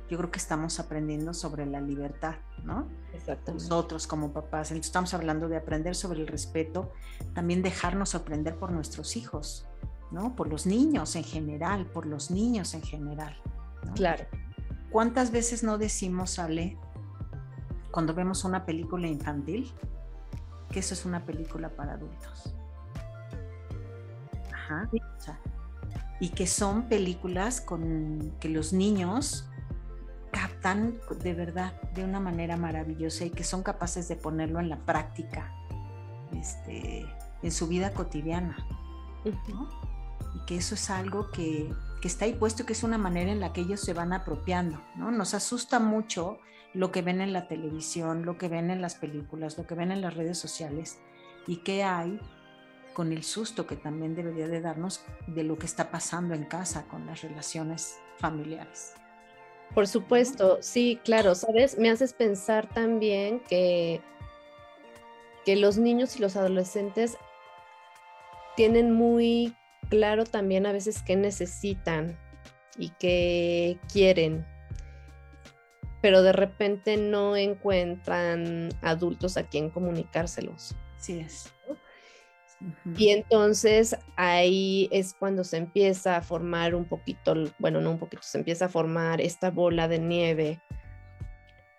yo 0.10 0.18
creo 0.18 0.32
que 0.32 0.40
estamos 0.40 0.80
aprendiendo 0.80 1.34
sobre 1.34 1.66
la 1.66 1.82
libertad, 1.82 2.36
¿no? 2.64 2.88
Nosotros 3.48 4.06
como 4.08 4.34
papás, 4.34 4.70
entonces 4.70 4.88
estamos 4.88 5.14
hablando 5.14 5.48
de 5.48 5.58
aprender 5.58 5.96
sobre 5.96 6.22
el 6.22 6.28
respeto, 6.28 6.92
también 7.34 7.64
dejarnos 7.64 8.14
aprender 8.14 8.58
por 8.58 8.72
nuestros 8.72 9.16
hijos, 9.18 9.68
¿no? 10.12 10.36
Por 10.36 10.48
los 10.48 10.68
niños 10.68 11.16
en 11.16 11.24
general, 11.24 11.88
por 11.88 12.06
los 12.06 12.30
niños 12.30 12.76
en 12.76 12.84
general. 12.84 13.36
Claro. 13.94 14.26
¿Cuántas 14.90 15.32
veces 15.32 15.64
no 15.64 15.78
decimos, 15.78 16.40
Ale, 16.40 16.78
cuando 17.92 18.14
vemos 18.14 18.44
una 18.44 18.66
película 18.66 19.08
infantil, 19.08 19.72
que 20.72 20.80
eso 20.80 20.94
es 20.94 21.06
una 21.06 21.26
película 21.26 21.70
para 21.70 21.94
adultos? 21.94 22.56
Ajá. 24.54 24.90
y 26.20 26.30
que 26.30 26.48
son 26.48 26.90
películas 26.90 27.62
con 27.62 28.34
que 28.40 28.50
los 28.50 28.74
niños 28.74 29.48
captan 30.32 31.00
de 31.22 31.34
verdad 31.34 31.80
de 31.94 32.04
una 32.04 32.20
manera 32.20 32.58
maravillosa 32.58 33.26
y 33.26 33.30
que 33.30 33.44
son 33.44 33.62
capaces 33.64 34.08
de 34.08 34.16
ponerlo 34.16 34.60
en 34.60 34.70
la 34.70 34.78
práctica 34.78 35.54
este, 36.34 37.06
en 37.42 37.52
su 37.52 37.68
vida 37.68 37.92
cotidiana. 37.94 38.58
Y 39.24 40.46
que 40.46 40.58
eso 40.58 40.76
es 40.76 40.90
algo 40.90 41.32
que, 41.32 41.74
que, 42.02 42.08
está 42.08 42.26
ahí 42.26 42.34
puesto, 42.34 42.66
que 42.66 42.74
es 42.74 42.84
una 42.84 42.98
manera 42.98 43.32
en 43.32 43.40
la 43.40 43.54
que 43.54 43.62
ellos 43.62 43.80
se 43.80 43.94
van 43.94 44.14
apropiando. 44.14 44.82
¿no? 44.96 45.12
Nos 45.12 45.34
asusta 45.34 45.80
mucho 45.80 46.40
lo 46.74 46.92
que 46.92 47.02
ven 47.02 47.22
en 47.22 47.34
la 47.34 47.48
televisión, 47.48 48.26
lo 48.26 48.38
que 48.38 48.48
ven 48.48 48.70
en 48.70 48.82
las 48.82 48.96
películas, 48.96 49.58
lo 49.58 49.66
que 49.66 49.76
ven 49.76 49.92
en 49.92 50.02
las 50.02 50.14
redes 50.14 50.38
sociales 50.38 51.00
y 51.48 51.58
qué 51.58 51.84
hay 51.84 52.20
con 52.94 53.12
el 53.12 53.24
susto 53.24 53.68
que 53.68 53.76
también 53.76 54.16
debería 54.16 54.48
de 54.48 54.62
darnos 54.62 55.04
de 55.28 55.44
lo 55.44 55.58
que 55.58 55.66
está 55.66 55.92
pasando 55.92 56.34
en 56.34 56.46
casa 56.46 56.86
con 56.88 57.06
las 57.06 57.22
relaciones 57.22 57.98
familiares. 58.18 58.94
Por 59.74 59.88
supuesto, 59.88 60.58
sí, 60.62 61.00
claro, 61.04 61.36
sabes, 61.36 61.78
me 61.78 61.90
haces 61.90 62.14
pensar 62.14 62.68
también 62.70 63.42
que, 63.42 64.02
que 65.44 65.56
los 65.56 65.78
niños 65.78 66.16
y 66.16 66.20
los 66.20 66.36
adolescentes 66.36 67.18
tienen 68.56 68.94
muy 68.94 69.56
claro 69.90 70.26
también 70.26 70.66
a 70.66 70.72
veces 70.72 71.02
qué 71.02 71.16
necesitan 71.16 72.18
y 72.78 72.90
qué 73.00 73.78
quieren, 73.92 74.46
pero 76.02 76.22
de 76.22 76.34
repente 76.34 76.98
no 76.98 77.36
encuentran 77.36 78.70
adultos 78.82 79.38
a 79.38 79.48
quien 79.48 79.70
comunicárselos. 79.70 80.76
Sí 80.98 81.20
es. 81.20 81.52
Y 82.98 83.10
entonces 83.10 83.96
ahí 84.16 84.88
es 84.92 85.14
cuando 85.14 85.44
se 85.44 85.58
empieza 85.58 86.16
a 86.16 86.22
formar 86.22 86.74
un 86.74 86.86
poquito, 86.86 87.34
bueno, 87.60 87.82
no 87.82 87.92
un 87.92 88.00
poquito, 88.00 88.24
se 88.24 88.38
empieza 88.38 88.66
a 88.66 88.70
formar 88.70 89.22
esta 89.22 89.52
bola 89.52 89.88
de 89.88 90.00
nieve, 90.00 90.62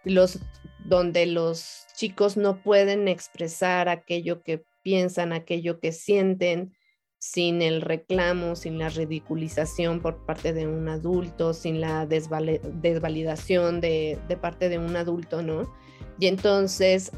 los, 0.04 0.38
donde 0.84 1.26
los 1.26 1.86
chicos 1.96 2.36
no 2.36 2.62
pueden 2.62 3.08
expresar 3.08 3.88
aquello 3.88 4.42
que 4.42 4.64
piensan, 4.82 5.32
aquello 5.32 5.80
que 5.80 5.92
sienten, 5.92 6.76
sin 7.18 7.62
el 7.62 7.80
reclamo, 7.80 8.56
sin 8.56 8.78
la 8.78 8.88
ridiculización 8.88 10.00
por 10.00 10.24
parte 10.26 10.52
de 10.52 10.66
un 10.66 10.88
adulto, 10.88 11.54
sin 11.54 11.80
la 11.80 12.06
desvalidación 12.06 13.80
de, 13.80 14.18
de 14.28 14.36
parte 14.36 14.68
de 14.68 14.78
un 14.78 14.96
adulto, 14.96 15.42
¿no? 15.42 15.72
Y 16.18 16.26
entonces 16.26 17.12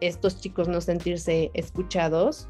estos 0.00 0.40
chicos 0.40 0.68
no 0.68 0.80
sentirse 0.80 1.50
escuchados, 1.54 2.46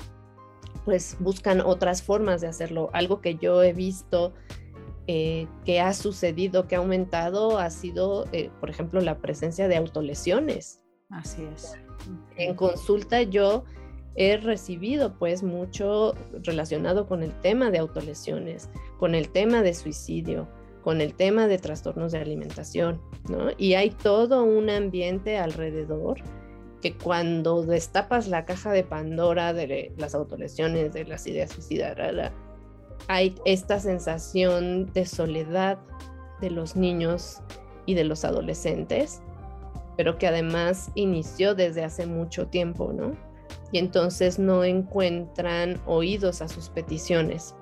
pues 0.84 1.16
buscan 1.20 1.60
otras 1.60 2.02
formas 2.02 2.40
de 2.40 2.48
hacerlo. 2.48 2.90
Algo 2.92 3.20
que 3.20 3.36
yo 3.36 3.62
he 3.62 3.72
visto 3.72 4.32
eh, 5.06 5.46
que 5.64 5.80
ha 5.80 5.92
sucedido, 5.94 6.66
que 6.66 6.76
ha 6.76 6.78
aumentado, 6.78 7.58
ha 7.58 7.70
sido, 7.70 8.26
eh, 8.32 8.50
por 8.60 8.70
ejemplo, 8.70 9.00
la 9.00 9.18
presencia 9.18 9.68
de 9.68 9.76
autolesiones. 9.76 10.80
Así 11.10 11.42
es. 11.54 11.74
En 12.36 12.54
consulta 12.54 13.22
yo 13.22 13.64
he 14.20 14.36
recibido 14.36 15.14
pues 15.16 15.44
mucho 15.44 16.12
relacionado 16.42 17.06
con 17.06 17.22
el 17.22 17.32
tema 17.40 17.70
de 17.70 17.78
autolesiones, 17.78 18.68
con 18.98 19.14
el 19.14 19.28
tema 19.28 19.62
de 19.62 19.72
suicidio, 19.72 20.48
con 20.82 21.00
el 21.00 21.14
tema 21.14 21.46
de 21.46 21.58
trastornos 21.58 22.10
de 22.10 22.18
alimentación, 22.18 23.00
¿no? 23.28 23.50
Y 23.56 23.74
hay 23.74 23.90
todo 23.90 24.42
un 24.42 24.70
ambiente 24.70 25.38
alrededor 25.38 26.18
que 26.82 26.96
cuando 26.96 27.62
destapas 27.62 28.26
la 28.26 28.44
caja 28.44 28.72
de 28.72 28.82
Pandora 28.82 29.52
de 29.52 29.92
las 29.96 30.16
autolesiones, 30.16 30.92
de 30.92 31.04
las 31.04 31.24
ideas 31.28 31.52
suicidas, 31.52 31.96
hay 33.06 33.36
esta 33.44 33.78
sensación 33.78 34.92
de 34.92 35.06
soledad 35.06 35.78
de 36.40 36.50
los 36.50 36.74
niños 36.74 37.38
y 37.86 37.94
de 37.94 38.02
los 38.02 38.24
adolescentes, 38.24 39.22
pero 39.96 40.18
que 40.18 40.26
además 40.26 40.90
inició 40.96 41.54
desde 41.54 41.84
hace 41.84 42.06
mucho 42.06 42.48
tiempo, 42.48 42.92
¿no? 42.92 43.27
Y 43.72 43.78
entonces 43.78 44.38
no 44.38 44.64
encuentran 44.64 45.80
oídos 45.86 46.40
a 46.42 46.48
sus 46.48 46.68
peticiones. 46.68 47.54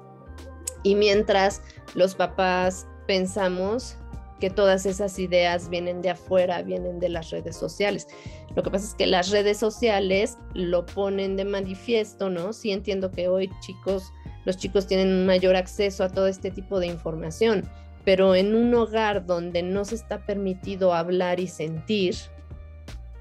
Y 0.82 0.94
mientras 0.94 1.62
los 1.94 2.14
papás 2.14 2.86
pensamos 3.06 3.96
que 4.40 4.50
todas 4.50 4.86
esas 4.86 5.18
ideas 5.18 5.68
vienen 5.70 6.02
de 6.02 6.10
afuera, 6.10 6.62
vienen 6.62 6.98
de 6.98 7.08
las 7.08 7.30
redes 7.30 7.56
sociales. 7.56 8.06
Lo 8.54 8.62
que 8.62 8.70
pasa 8.70 8.86
es 8.86 8.94
que 8.94 9.06
las 9.06 9.30
redes 9.30 9.58
sociales 9.58 10.36
lo 10.54 10.84
ponen 10.86 11.36
de 11.36 11.44
manifiesto, 11.44 12.30
¿no? 12.30 12.52
Sí 12.52 12.70
entiendo 12.70 13.10
que 13.10 13.28
hoy 13.28 13.50
chicos, 13.60 14.12
los 14.44 14.56
chicos 14.56 14.86
tienen 14.86 15.26
mayor 15.26 15.56
acceso 15.56 16.04
a 16.04 16.10
todo 16.10 16.26
este 16.26 16.50
tipo 16.50 16.78
de 16.78 16.86
información, 16.86 17.68
pero 18.04 18.34
en 18.34 18.54
un 18.54 18.74
hogar 18.74 19.26
donde 19.26 19.62
no 19.62 19.84
se 19.84 19.94
está 19.94 20.24
permitido 20.26 20.92
hablar 20.92 21.40
y 21.40 21.48
sentir, 21.48 22.14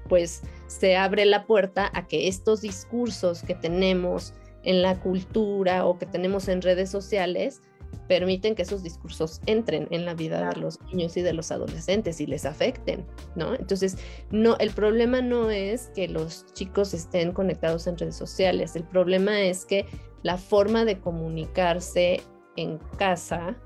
pues 0.08 0.42
se 0.66 0.96
abre 0.96 1.24
la 1.24 1.46
puerta 1.46 1.90
a 1.94 2.06
que 2.06 2.28
estos 2.28 2.60
discursos 2.60 3.42
que 3.42 3.54
tenemos 3.54 4.34
en 4.62 4.82
la 4.82 5.00
cultura 5.00 5.86
o 5.86 5.98
que 5.98 6.06
tenemos 6.06 6.48
en 6.48 6.60
redes 6.60 6.90
sociales, 6.90 7.62
permiten 8.08 8.54
que 8.54 8.62
esos 8.62 8.82
discursos 8.82 9.40
entren 9.46 9.88
en 9.90 10.04
la 10.04 10.14
vida 10.14 10.48
de 10.48 10.60
los 10.60 10.80
niños 10.82 11.16
y 11.16 11.22
de 11.22 11.32
los 11.32 11.50
adolescentes 11.50 12.20
y 12.20 12.26
les 12.26 12.44
afecten, 12.44 13.04
¿no? 13.34 13.54
Entonces, 13.54 13.96
no, 14.30 14.56
el 14.58 14.70
problema 14.70 15.20
no 15.20 15.50
es 15.50 15.90
que 15.94 16.08
los 16.08 16.46
chicos 16.52 16.94
estén 16.94 17.32
conectados 17.32 17.86
en 17.86 17.98
redes 17.98 18.16
sociales, 18.16 18.76
el 18.76 18.84
problema 18.84 19.40
es 19.40 19.64
que 19.64 19.86
la 20.22 20.36
forma 20.36 20.84
de 20.84 20.98
comunicarse 21.00 22.20
en 22.56 22.78
casa 22.96 23.56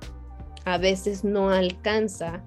a 0.65 0.79
veces 0.79 1.25
no 1.25 1.51
alcanza 1.51 2.43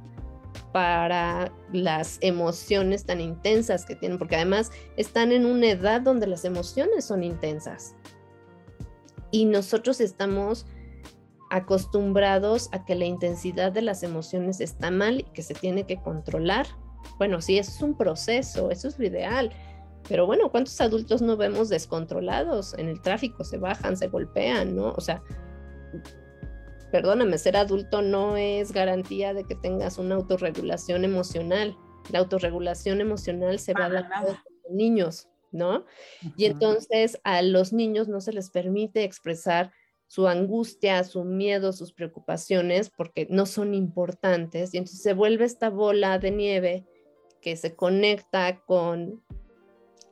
para 0.72 1.52
las 1.72 2.18
emociones 2.22 3.06
tan 3.06 3.22
intensas 3.22 3.86
que 3.86 3.96
tienen, 3.96 4.18
porque 4.18 4.36
además 4.36 4.72
están 4.98 5.32
en 5.32 5.46
una 5.46 5.70
edad 5.70 6.02
donde 6.02 6.28
las 6.28 6.46
emociones 6.46 7.06
son 7.06 7.24
intensas. 7.24 7.96
Y 9.32 9.46
nosotros 9.46 10.00
estamos 10.00 10.66
acostumbrados 11.50 12.70
a 12.72 12.84
que 12.84 12.96
la 12.96 13.06
intensidad 13.06 13.72
de 13.72 13.84
las 13.84 14.02
emociones 14.04 14.60
está 14.60 14.90
mal 14.90 15.20
y 15.20 15.24
que 15.24 15.44
se 15.44 15.54
tiene 15.54 15.86
que 15.86 16.02
controlar. 16.02 16.66
Bueno, 17.18 17.42
sí, 17.42 17.60
es 17.60 17.82
un 17.82 17.96
proceso, 17.96 18.72
eso 18.72 18.88
es 18.88 18.98
lo 18.98 19.06
ideal. 19.06 19.52
Pero 20.10 20.26
bueno, 20.26 20.50
¿cuántos 20.50 20.80
adultos 20.82 21.22
no 21.22 21.38
vemos 21.38 21.70
descontrolados 21.70 22.74
en 22.78 22.90
el 22.90 23.02
tráfico? 23.02 23.44
Se 23.44 23.58
bajan, 23.58 23.96
se 23.96 24.08
golpean, 24.08 24.76
¿no? 24.76 24.94
O 24.94 25.02
sea, 25.02 25.22
perdóname, 26.94 27.40
ser 27.40 27.58
adulto 27.58 28.04
no 28.04 28.38
es 28.38 28.72
garantía 28.72 29.34
de 29.34 29.46
que 29.46 29.56
tengas 29.56 29.98
una 29.98 30.14
autorregulación 30.14 31.04
emocional. 31.04 31.76
La 32.12 32.20
autorregulación 32.20 33.02
emocional 33.02 33.58
se 33.58 33.74
va 33.74 33.86
a 33.86 33.90
dar 33.90 34.14
a 34.14 34.22
los 34.22 34.38
niños, 34.70 35.28
¿no? 35.52 35.86
Y 36.38 36.46
entonces 36.46 37.20
a 37.24 37.42
los 37.42 37.74
niños 37.74 38.10
no 38.10 38.22
se 38.22 38.32
les 38.32 38.52
permite 38.52 39.04
expresar 39.04 39.72
su 40.06 40.28
angustia, 40.28 41.04
su 41.04 41.24
miedo, 41.24 41.74
sus 41.74 41.94
preocupaciones, 41.94 42.92
porque 42.92 43.26
no 43.28 43.48
son 43.48 43.74
importantes. 43.74 44.76
Y 44.76 44.78
entonces 44.78 45.02
se 45.02 45.16
vuelve 45.16 45.46
esta 45.46 45.72
bola 45.72 46.20
de 46.20 46.30
nieve 46.30 46.86
que 47.42 47.58
se 47.58 47.76
conecta 47.76 48.60
con 48.68 49.24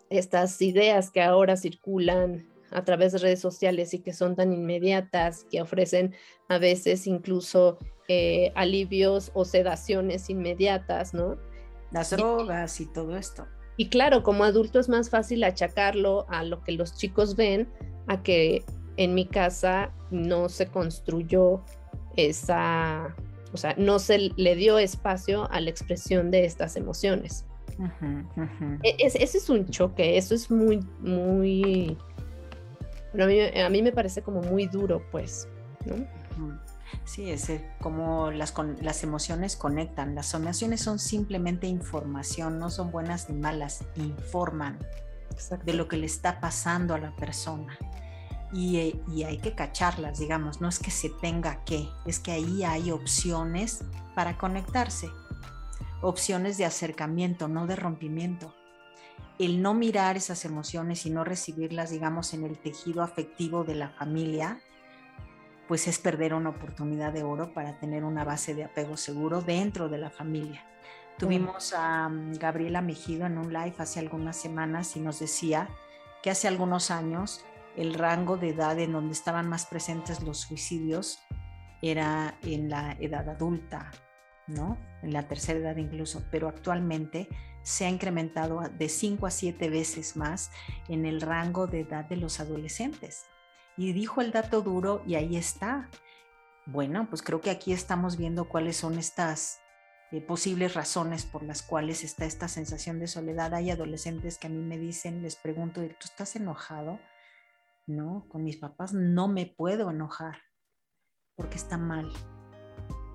estas 0.10 0.60
ideas 0.64 1.12
que 1.12 1.22
ahora 1.22 1.58
circulan 1.58 2.51
a 2.72 2.84
través 2.84 3.12
de 3.12 3.20
redes 3.20 3.40
sociales 3.40 3.94
y 3.94 4.00
que 4.00 4.14
son 4.14 4.36
tan 4.36 4.54
inmediatas, 4.54 5.46
que 5.50 5.62
ofrecen 5.62 6.16
a 6.48 6.58
veces 6.58 7.08
incluso 7.08 7.78
eh, 8.08 8.52
alivios 8.56 9.32
o 9.34 9.46
sedaciones 9.46 10.30
inmediatas, 10.30 11.14
¿no? 11.14 11.38
Las 11.92 12.12
drogas 12.12 12.80
y 12.82 12.86
todo 12.86 13.18
esto. 13.18 13.46
Y 13.78 13.90
claro, 13.90 14.24
como 14.24 14.44
adulto 14.44 14.80
es 14.80 14.90
más 14.90 15.10
fácil 15.10 15.44
achacarlo 15.44 16.26
a 16.30 16.44
lo 16.44 16.62
que 16.62 16.74
los 16.74 16.96
chicos 16.96 17.36
ven, 17.36 17.70
a 18.08 18.22
que 18.22 18.64
en 18.98 19.14
mi 19.14 19.26
casa 19.26 19.92
no 20.10 20.50
se 20.50 20.68
construyó 20.68 21.64
esa, 22.18 23.16
o 23.54 23.58
sea, 23.58 23.74
no 23.78 24.00
se 24.00 24.32
le 24.36 24.56
dio 24.56 24.78
espacio 24.78 25.50
a 25.52 25.60
la 25.62 25.70
expresión 25.70 26.32
de 26.32 26.46
estas 26.46 26.76
emociones. 26.76 27.46
E, 28.84 28.96
ese 29.00 29.38
es 29.38 29.50
un 29.50 29.66
choque, 29.68 30.18
eso 30.18 30.36
es 30.36 30.52
muy, 30.52 30.80
muy, 31.00 31.98
a 33.14 33.26
mí, 33.26 33.40
a 33.42 33.70
mí 33.70 33.82
me 33.82 33.92
parece 33.92 34.22
como 34.22 34.42
muy 34.42 34.68
duro, 34.68 35.04
pues, 35.12 35.48
¿no? 35.86 35.96
Sí, 37.06 37.30
es 37.30 37.52
como 37.80 38.32
las, 38.32 38.54
las 38.82 39.04
emociones 39.04 39.56
conectan. 39.56 40.16
Las 40.16 40.34
emociones 40.34 40.82
son 40.82 41.00
simplemente 41.00 41.68
información, 41.68 42.60
no 42.60 42.70
son 42.70 42.92
buenas 42.92 43.30
ni 43.30 43.38
malas, 43.38 43.84
informan 43.96 44.78
de 45.64 45.74
lo 45.74 45.88
que 45.88 45.98
le 45.98 46.06
está 46.06 46.40
pasando 46.40 46.94
a 46.94 46.98
la 46.98 47.16
persona. 47.16 47.78
Eh, 48.54 49.00
y, 49.08 49.24
hay 49.24 49.38
que 49.38 49.56
cacharlas, 49.56 50.20
digamos, 50.20 50.60
no 50.60 50.68
es 50.68 50.80
que 50.80 50.92
se 50.92 51.10
tenga 51.10 51.64
que, 51.64 51.88
es 52.06 52.20
que 52.20 52.32
ahí 52.32 52.64
hay 52.64 52.92
opciones 52.92 53.86
para 54.14 54.38
conectarse, 54.38 55.10
opciones 56.02 56.58
de 56.58 56.66
acercamiento, 56.66 57.48
no 57.48 57.66
de 57.66 57.78
rompimiento. 57.78 58.54
El 59.42 59.64
no 59.64 59.74
mirar 59.74 60.18
esas 60.18 60.46
emociones 60.46 61.08
y 61.08 61.10
no 61.10 61.24
recibirlas, 61.24 61.90
digamos, 61.90 62.36
en 62.36 62.44
el 62.44 62.60
tejido 62.60 63.02
afectivo 63.02 63.64
de 63.64 63.74
la 63.74 63.90
familia, 63.90 64.62
pues 65.68 65.88
es 65.88 65.98
perder 65.98 66.36
una 66.36 66.52
oportunidad 66.52 67.12
de 67.12 67.24
oro 67.24 67.52
para 67.52 67.80
tener 67.80 68.04
una 68.04 68.24
base 68.24 68.54
de 68.54 68.66
apego 68.66 68.98
seguro 68.98 69.42
dentro 69.42 69.90
de 69.90 69.98
la 69.98 70.12
familia. 70.12 70.64
Tuvimos 71.18 71.74
a 71.74 72.08
mm, 72.08 72.34
Gabriela 72.34 72.84
Mejido 72.84 73.26
en 73.26 73.40
un 73.40 73.52
live 73.52 73.74
hace 73.80 74.00
algunas 74.00 74.38
semanas 74.38 74.96
y 74.96 75.00
nos 75.00 75.20
decía 75.20 75.70
que 76.22 76.30
hace 76.30 76.48
algunos 76.48 76.92
años 76.92 77.44
el 77.76 77.96
rango 77.96 78.38
de 78.38 78.50
edad 78.50 78.78
en 78.78 78.92
donde 78.92 79.14
estaban 79.14 79.50
más 79.50 79.66
presentes 79.66 80.22
los 80.22 80.38
suicidios 80.38 81.18
era 81.82 82.38
en 82.44 82.70
la 82.70 82.96
edad 83.00 83.28
adulta, 83.28 83.90
¿no? 84.46 84.78
En 85.02 85.14
la 85.14 85.28
tercera 85.28 85.58
edad 85.58 85.78
incluso, 85.78 86.22
pero 86.30 86.48
actualmente 86.48 87.28
se 87.64 87.86
ha 87.86 87.90
incrementado 87.90 88.62
de 88.62 88.90
5 88.90 89.28
a 89.28 89.32
7 89.32 89.70
veces 89.70 90.16
más 90.16 90.52
en 90.88 91.06
el 91.06 91.22
rango 91.22 91.68
de 91.68 91.82
edad 91.82 92.06
de 92.06 92.18
los 92.18 92.40
adolescentes. 92.40 93.26
Y 93.78 93.94
dijo 93.94 94.22
el 94.22 94.32
dato 94.32 94.62
duro 94.62 95.02
y 95.06 95.16
ahí 95.16 95.38
está. 95.38 95.90
Bueno, 96.66 97.08
pues 97.10 97.22
creo 97.22 97.42
que 97.42 97.50
aquí 97.50 97.74
estamos 97.74 98.18
viendo 98.18 98.48
cuáles 98.48 98.78
son 98.78 98.98
estas 98.98 99.60
eh, 100.12 100.22
posibles 100.22 100.74
razones 100.74 101.26
por 101.26 101.42
las 101.42 101.62
cuales 101.62 102.04
está 102.04 102.26
esta 102.26 102.48
sensación 102.48 103.00
de 103.00 103.08
soledad. 103.08 103.54
Hay 103.54 103.72
adolescentes 103.72 104.38
que 104.38 104.48
a 104.48 104.50
mí 104.50 104.62
me 104.62 104.78
dicen, 104.78 105.22
les 105.22 105.36
pregunto, 105.36 105.82
¿tú 105.82 106.06
estás 106.06 106.36
enojado? 106.36 107.00
No, 107.88 108.26
con 108.30 108.44
mis 108.44 108.58
papás 108.58 108.94
no 108.94 109.28
me 109.28 109.46
puedo 109.46 109.90
enojar 109.90 110.40
porque 111.36 111.56
está 111.56 111.78
mal. 111.78 112.12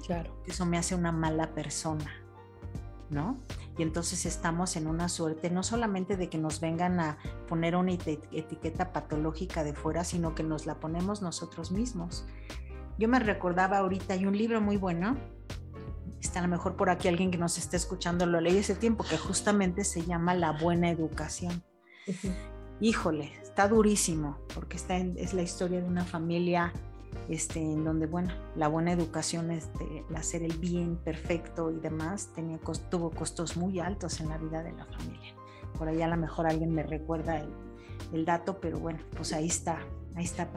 Claro. 0.06 0.42
Eso 0.46 0.66
me 0.66 0.78
hace 0.78 0.94
una 0.94 1.12
mala 1.12 1.54
persona, 1.54 2.10
¿no? 3.10 3.36
Y 3.78 3.82
entonces 3.82 4.26
estamos 4.26 4.76
en 4.76 4.86
una 4.86 5.08
suerte 5.08 5.50
no 5.50 5.62
solamente 5.62 6.16
de 6.16 6.28
que 6.28 6.38
nos 6.38 6.60
vengan 6.60 6.98
a 7.00 7.18
poner 7.48 7.76
una 7.76 7.92
etiqueta 7.92 8.92
patológica 8.92 9.64
de 9.64 9.74
fuera, 9.74 10.04
sino 10.04 10.34
que 10.34 10.42
nos 10.42 10.66
la 10.66 10.80
ponemos 10.80 11.22
nosotros 11.22 11.70
mismos. 11.70 12.26
Yo 12.98 13.08
me 13.08 13.18
recordaba 13.18 13.78
ahorita, 13.78 14.14
hay 14.14 14.26
un 14.26 14.36
libro 14.36 14.60
muy 14.60 14.78
bueno, 14.78 15.16
está 16.20 16.38
a 16.38 16.42
lo 16.42 16.48
mejor 16.48 16.76
por 16.76 16.88
aquí 16.88 17.08
alguien 17.08 17.30
que 17.30 17.38
nos 17.38 17.58
esté 17.58 17.76
escuchando, 17.76 18.24
lo 18.26 18.40
leí 18.40 18.56
ese 18.56 18.74
tiempo, 18.74 19.04
que 19.04 19.18
justamente 19.18 19.84
se 19.84 20.04
llama 20.04 20.34
La 20.34 20.52
Buena 20.52 20.90
Educación. 20.90 21.62
Híjole, 22.80 23.32
está 23.42 23.68
durísimo, 23.68 24.38
porque 24.54 24.76
está 24.76 24.96
es 24.96 25.34
la 25.34 25.42
historia 25.42 25.80
de 25.80 25.86
una 25.86 26.04
familia 26.04 26.72
este, 27.28 27.60
en 27.60 27.84
donde, 27.84 28.06
bueno, 28.06 28.32
la 28.54 28.68
buena 28.68 28.92
educación, 28.92 29.50
este, 29.50 30.04
el 30.08 30.16
hacer 30.16 30.42
el 30.42 30.56
bien 30.58 30.96
perfecto 30.96 31.70
y 31.70 31.80
demás, 31.80 32.30
tenía, 32.34 32.58
tuvo 32.90 33.10
costos 33.10 33.56
muy 33.56 33.80
altos 33.80 34.20
en 34.20 34.28
la 34.28 34.38
vida 34.38 34.62
de 34.62 34.72
la 34.72 34.84
familia. 34.86 35.34
Por 35.78 35.88
ahí 35.88 36.02
a 36.02 36.08
lo 36.08 36.16
mejor 36.16 36.46
alguien 36.46 36.72
me 36.72 36.82
recuerda 36.82 37.40
el, 37.40 37.48
el 38.12 38.24
dato, 38.24 38.58
pero 38.60 38.78
bueno, 38.78 39.00
pues 39.16 39.32
ahí 39.32 39.46
está, 39.46 39.80
ahí 40.14 40.24
está. 40.24 40.48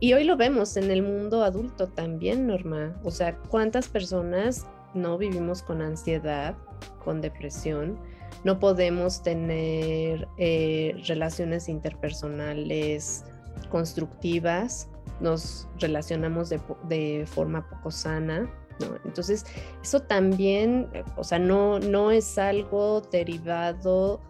y, 0.00 0.12
hoy 0.12 0.24
lo 0.24 0.36
vemos 0.36 0.76
en 0.76 0.90
el 0.90 1.02
mundo 1.02 1.42
adulto 1.42 1.88
también, 1.88 2.46
Norma. 2.46 2.98
O 3.04 3.10
sea, 3.10 3.36
¿cuántas 3.36 3.88
personas 3.88 4.66
no 4.94 5.18
vivimos 5.18 5.62
con 5.62 5.82
ansiedad, 5.82 6.56
con 7.04 7.20
depresión? 7.20 7.98
No 8.44 8.60
podemos 8.60 9.22
tener 9.22 10.28
eh, 10.38 10.94
relaciones 11.06 11.68
interpersonales 11.68 13.24
constructivas 13.70 14.88
nos 15.20 15.68
relacionamos 15.78 16.50
de, 16.50 17.26
forma 17.26 17.68
poco 17.68 17.90
sana, 17.90 18.50
¿no? 18.80 18.96
Entonces, 19.04 19.44
eso 19.82 20.00
también, 20.00 20.88
o 21.16 21.24
sea, 21.24 21.38
no, 21.38 21.78
no 21.80 22.10
es 22.10 22.38
algo 22.38 23.00
derivado 23.00 24.20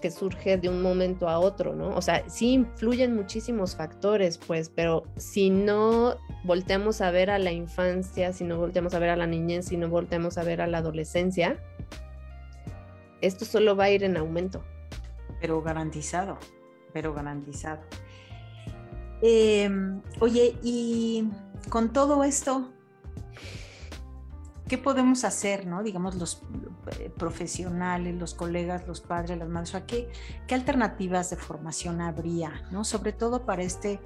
que 0.00 0.10
surge 0.10 0.56
de 0.56 0.68
un 0.68 0.82
momento 0.82 1.28
a 1.28 1.38
otro, 1.38 1.74
¿no? 1.74 1.88
O 1.96 2.02
sea, 2.02 2.28
sí 2.28 2.52
influyen 2.52 3.14
muchísimos 3.14 3.74
factores, 3.76 4.38
pues, 4.38 4.68
pero 4.68 5.04
si 5.16 5.50
no 5.50 6.16
volteamos 6.44 7.00
a 7.00 7.10
ver 7.10 7.30
a 7.30 7.38
la 7.38 7.52
infancia, 7.52 8.32
si 8.32 8.44
no 8.44 8.58
volteamos 8.58 8.94
a 8.94 8.98
ver 8.98 9.10
a 9.10 9.16
la 9.16 9.26
niñez, 9.26 9.66
si 9.66 9.76
no 9.76 9.88
volteamos 9.88 10.38
a 10.38 10.44
ver 10.44 10.60
a 10.60 10.66
la 10.66 10.78
adolescencia, 10.78 11.58
esto 13.20 13.44
solo 13.44 13.76
va 13.76 13.84
a 13.84 13.90
ir 13.90 14.04
en 14.04 14.16
aumento. 14.16 14.62
Pero 15.40 15.62
garantizado, 15.62 16.38
pero 16.92 17.14
garantizado. 17.14 17.80
Em, 19.20 20.00
oye, 20.20 20.56
y 20.62 21.28
con 21.68 21.92
todo 21.92 22.22
esto, 22.22 22.70
¿qué 24.68 24.78
podemos 24.78 25.24
hacer, 25.24 25.66
no? 25.66 25.82
Digamos, 25.82 26.14
los 26.14 26.42
eh, 27.00 27.10
profesionales, 27.16 28.14
los 28.14 28.34
colegas, 28.34 28.86
los 28.86 29.00
padres, 29.00 29.38
las 29.38 29.48
madres, 29.48 29.76
¿qué, 29.86 30.08
qué 30.46 30.54
alternativas 30.54 31.30
de 31.30 31.36
formación 31.36 32.00
habría, 32.00 32.68
no? 32.70 32.84
Sobre 32.84 33.12
todo 33.12 33.44
para 33.44 33.62
este, 33.62 34.00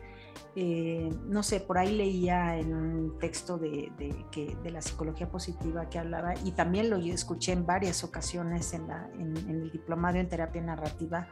eh, 0.57 1.11
no 1.27 1.43
sé, 1.43 1.61
por 1.61 1.77
ahí 1.77 1.95
leía 1.95 2.57
en 2.57 2.73
un 2.73 3.19
texto 3.19 3.59
de, 3.59 3.93
de 3.99 4.71
la 4.71 4.81
psicología 4.81 5.31
positiva 5.31 5.91
que 5.91 5.99
hablaba, 5.99 6.35
y 6.43 6.53
también 6.53 6.89
lo 6.89 6.97
escuché 6.97 7.53
en 7.53 7.67
varias 7.67 8.03
ocasiones 8.03 8.73
en 8.73 9.37
el 9.37 9.71
diplomado 9.71 10.19
en 10.19 10.29
terapia 10.29 10.63
narrativa, 10.63 11.29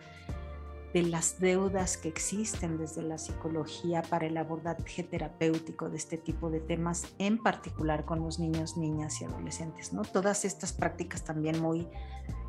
de 0.93 1.03
las 1.03 1.39
deudas 1.39 1.97
que 1.97 2.09
existen 2.09 2.77
desde 2.77 3.03
la 3.03 3.17
psicología 3.17 4.03
para 4.03 4.27
el 4.27 4.37
abordaje 4.37 5.05
terapéutico 5.05 5.89
de 5.89 5.97
este 5.97 6.19
tipo 6.19 6.51
de 6.51 6.61
temas, 6.61 7.07
en 7.19 7.39
particular 7.39 8.05
con 8.05 8.21
los 8.21 8.39
niños, 8.39 8.77
niñas 8.77 9.21
y 9.21 9.25
adolescentes, 9.25 9.93
¿no? 9.93 10.03
Todas 10.03 10.45
estas 10.45 10.73
prácticas 10.73 11.25
también 11.25 11.61
muy 11.61 11.87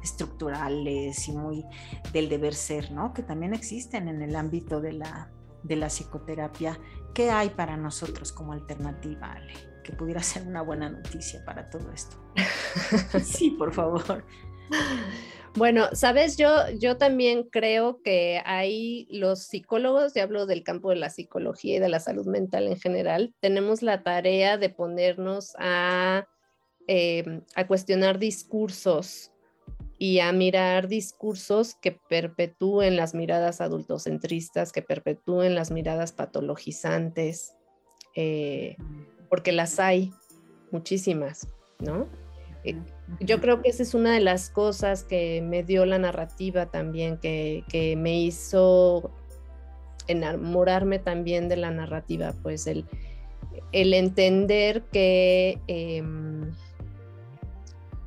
estructurales 0.03 1.27
y 1.27 1.31
muy 1.33 1.65
del 2.13 2.29
deber 2.29 2.55
ser, 2.55 2.91
¿no? 2.91 3.13
Que 3.13 3.21
también 3.21 3.53
existen 3.53 4.07
en 4.07 4.21
el 4.21 4.35
ámbito 4.35 4.81
de 4.81 4.93
la, 4.93 5.29
de 5.63 5.75
la 5.75 5.87
psicoterapia. 5.87 6.79
¿Qué 7.13 7.29
hay 7.29 7.49
para 7.49 7.77
nosotros 7.77 8.31
como 8.31 8.53
alternativa, 8.53 9.33
Ale? 9.33 9.53
Que 9.83 9.93
pudiera 9.93 10.23
ser 10.23 10.47
una 10.47 10.61
buena 10.63 10.89
noticia 10.89 11.43
para 11.45 11.69
todo 11.69 11.91
esto. 11.91 12.17
sí, 13.23 13.51
por 13.51 13.71
favor. 13.73 14.23
Bueno, 15.55 15.89
sabes, 15.91 16.37
yo, 16.37 16.49
yo 16.79 16.95
también 16.97 17.43
creo 17.43 18.01
que 18.01 18.41
hay 18.45 19.05
los 19.11 19.43
psicólogos, 19.43 20.13
ya 20.13 20.23
hablo 20.23 20.45
del 20.45 20.63
campo 20.63 20.89
de 20.89 20.95
la 20.95 21.09
psicología 21.09 21.75
y 21.75 21.79
de 21.79 21.89
la 21.89 21.99
salud 21.99 22.25
mental 22.25 22.67
en 22.67 22.79
general, 22.79 23.33
tenemos 23.41 23.81
la 23.81 24.01
tarea 24.01 24.57
de 24.57 24.69
ponernos 24.69 25.53
a, 25.59 26.25
em, 26.87 27.41
a 27.55 27.67
cuestionar 27.67 28.17
discursos 28.17 29.31
y 29.97 30.19
a 30.19 30.31
mirar 30.31 30.87
discursos 30.87 31.75
que 31.75 31.91
perpetúen 31.91 32.95
las 32.95 33.13
miradas 33.13 33.59
adultocentristas, 33.59 34.71
que 34.71 34.81
perpetúen 34.81 35.53
las 35.53 35.69
miradas 35.69 36.13
patologizantes, 36.13 37.53
eh, 38.15 38.77
porque 39.29 39.51
las 39.51 39.79
hay 39.79 40.11
muchísimas, 40.71 41.47
¿no? 41.79 42.07
Eh, 42.63 42.77
yo 43.19 43.41
creo 43.41 43.61
que 43.61 43.69
esa 43.69 43.83
es 43.83 43.93
una 43.93 44.13
de 44.13 44.19
las 44.19 44.49
cosas 44.49 45.03
que 45.03 45.41
me 45.41 45.63
dio 45.63 45.85
la 45.85 45.97
narrativa 45.97 46.67
también, 46.67 47.17
que, 47.17 47.63
me 47.97 48.19
hizo 48.21 49.11
enamorarme 50.07 50.99
también 50.99 51.47
de 51.47 51.57
la 51.57 51.71
narrativa, 51.71 52.33
pues 52.41 52.67
el, 52.67 52.85
el 53.71 53.93
entender 53.93 54.83
que, 54.91 55.59
em, 55.67 56.51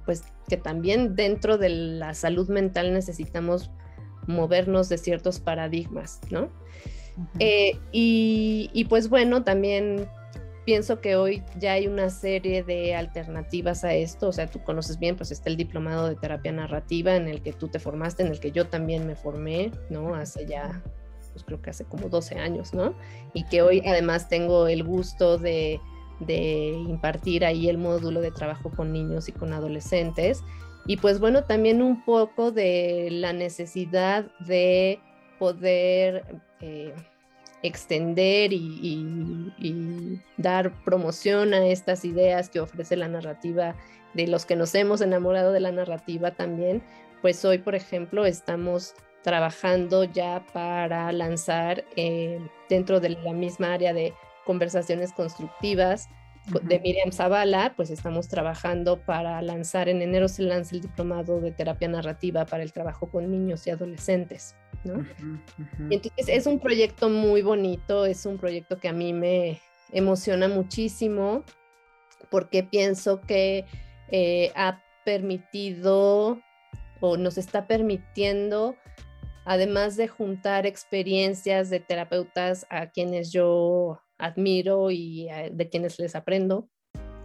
pues 0.05 0.23
que 0.49 0.57
también 0.57 1.17
dentro 1.17 1.57
de 1.57 1.71
la 1.71 2.15
salud 2.15 2.49
mental 2.49 2.93
necesitamos 2.93 3.71
movernos 4.27 4.89
de 4.89 4.99
ciertos 4.99 5.41
paradigmas, 5.41 6.21
¿no? 6.31 6.49
Eh, 7.39 7.79
y, 7.93 8.71
y, 8.73 8.85
pues 8.87 9.09
bueno, 9.09 9.45
también 9.45 10.09
pienso 10.65 11.01
que 11.01 11.17
hoy 11.17 11.43
ya 11.59 11.73
hay 11.73 11.87
una 11.87 12.11
serie 12.11 12.63
de 12.63 12.95
alternativas 12.95 13.85
a 13.85 13.95
esto, 13.95 14.29
o 14.29 14.33
sea, 14.33 14.47
tú 14.47 14.63
conoces 14.63 14.99
bien, 14.99 15.17
pues 15.17 15.31
está 15.31 15.51
el 15.51 15.57
diplomado 15.57 16.09
de 16.09 16.17
terapia 16.17 16.53
narrativa 16.53 17.17
en 17.17 17.29
el 17.29 17.43
que 17.43 17.53
tú 17.53 17.69
te 17.69 17.79
formaste, 17.79 18.23
en 18.23 18.31
el 18.31 18.41
que 18.41 18.51
yo 18.51 18.67
también 18.67 19.07
me 19.07 19.15
formé, 19.15 19.71
¿no? 19.91 20.15
Hace 20.15 20.47
ya, 20.47 20.83
pues 21.33 21.45
creo 21.45 21.61
que 21.61 21.71
hace 21.71 21.85
como 21.85 22.09
12 22.09 22.39
años, 22.39 22.73
¿no? 22.73 22.95
Y 23.35 23.45
que 23.45 23.63
hoy 23.63 23.83
además 23.87 24.29
tengo 24.29 24.67
el 24.67 24.85
gusto 24.85 25.39
de, 25.39 25.81
de 26.21 26.71
impartir 26.89 27.45
ahí 27.45 27.69
el 27.69 27.79
módulo 27.79 28.21
de 28.21 28.31
trabajo 28.31 28.71
con 28.71 28.93
niños 28.93 29.29
y 29.29 29.33
con 29.33 29.53
adolescentes. 29.53 30.43
Y 30.87 30.97
pues 30.99 31.19
bueno, 31.21 31.45
también 31.45 31.83
un 31.83 32.05
poco 32.05 32.53
de 32.53 33.09
la 33.11 33.33
necesidad 33.33 34.31
de 34.41 34.99
poder... 35.39 36.25
Eh, 36.61 36.95
extender 37.65 38.53
y, 38.53 40.21
dar 40.37 40.73
promoción 40.85 41.55
a 41.55 41.67
estas 41.67 42.05
ideas 42.05 42.51
que 42.51 42.61
ofrece 42.61 42.97
la 42.97 43.09
narrativa 43.09 43.75
de 44.13 44.27
los 44.27 44.45
que 44.45 44.57
nos 44.57 44.75
hemos 44.75 45.01
enamorado 45.01 45.53
de 45.53 45.61
la 45.61 45.73
narrativa 45.73 46.33
también, 46.33 46.83
pues 47.23 47.43
hoy, 47.45 47.59
por 47.59 47.75
ejemplo, 47.75 48.27
estamos 48.27 48.95
trabajando 49.23 50.05
ya 50.05 50.45
para 50.53 51.11
lanzar 51.13 51.85
eh, 51.97 52.39
dentro 52.69 53.01
de 53.01 53.11
la 53.11 53.33
misma 53.33 53.73
área 53.73 53.95
de 53.95 54.13
conversaciones 54.45 55.13
constructivas 55.13 56.09
de 56.63 56.79
Miriam 56.81 57.11
Zavala, 57.11 57.73
pues 57.75 57.89
estamos 57.89 58.29
trabajando 58.29 59.01
para 59.01 59.41
lanzar, 59.41 59.89
en 59.89 60.03
enero 60.03 60.29
se 60.29 60.43
lanza 60.43 60.75
el 60.75 60.83
diplomado 60.83 61.41
de 61.41 61.53
terapia 61.53 61.89
narrativa 61.89 62.45
para 62.45 62.63
el 62.63 62.73
trabajo 62.73 63.11
con 63.11 63.31
niños 63.31 63.67
y 63.67 63.71
adolescentes. 63.71 64.55
Entonces 65.91 66.29
es 66.29 66.47
un 66.47 66.61
proyecto 66.61 67.09
muy 67.09 67.43
bonito, 67.43 68.07
es 68.07 68.27
un 68.27 68.39
proyecto 68.39 68.79
que 68.79 68.89
a 68.89 68.93
mí 68.93 69.13
me 69.13 69.61
emociona 69.93 70.49
muchísimo 70.49 71.45
porque 72.31 72.63
pienso 72.65 73.21
que 73.21 73.65
eh, 74.11 74.53
ha 74.55 74.83
permitido 75.05 76.41
o 77.01 77.17
nos 77.17 77.39
está 77.39 77.67
permitiendo, 77.67 78.77
además 79.45 79.97
de 79.97 80.09
juntar 80.09 80.67
experiencias 80.67 81.71
de 81.71 81.81
terapeutas 81.81 82.67
a 82.71 82.91
quienes 82.91 83.31
yo 83.31 84.01
admiro 84.19 84.91
y 84.91 85.29
eh, 85.29 85.51
de 85.53 85.69
quienes 85.69 85.99
les 85.99 86.15
aprendo, 86.15 86.69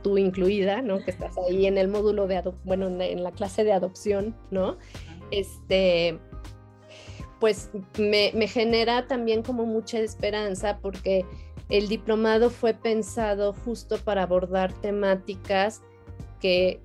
tú 0.03 0.17
incluida, 0.17 0.81
¿no? 0.81 1.03
Que 1.03 1.11
estás 1.11 1.37
ahí 1.37 1.65
en 1.65 1.77
el 1.77 1.87
módulo 1.87 2.27
de, 2.27 2.41
bueno, 2.63 2.87
en 2.87 3.23
la 3.23 3.31
clase 3.31 3.63
de 3.63 3.73
adopción, 3.73 4.35
¿no? 4.51 4.77
Este, 5.31 6.19
pues 7.39 7.69
me, 7.97 8.31
genera 8.47 9.07
también 9.07 9.43
como 9.43 9.65
mucha 9.65 9.99
esperanza 9.99 10.79
porque 10.81 11.25
el 11.69 11.87
diplomado 11.87 12.49
fue 12.49 12.73
pensado 12.73 13.53
justo 13.53 13.97
para 13.97 14.23
abordar 14.23 14.73
temáticas 14.81 15.81
que 16.41 16.81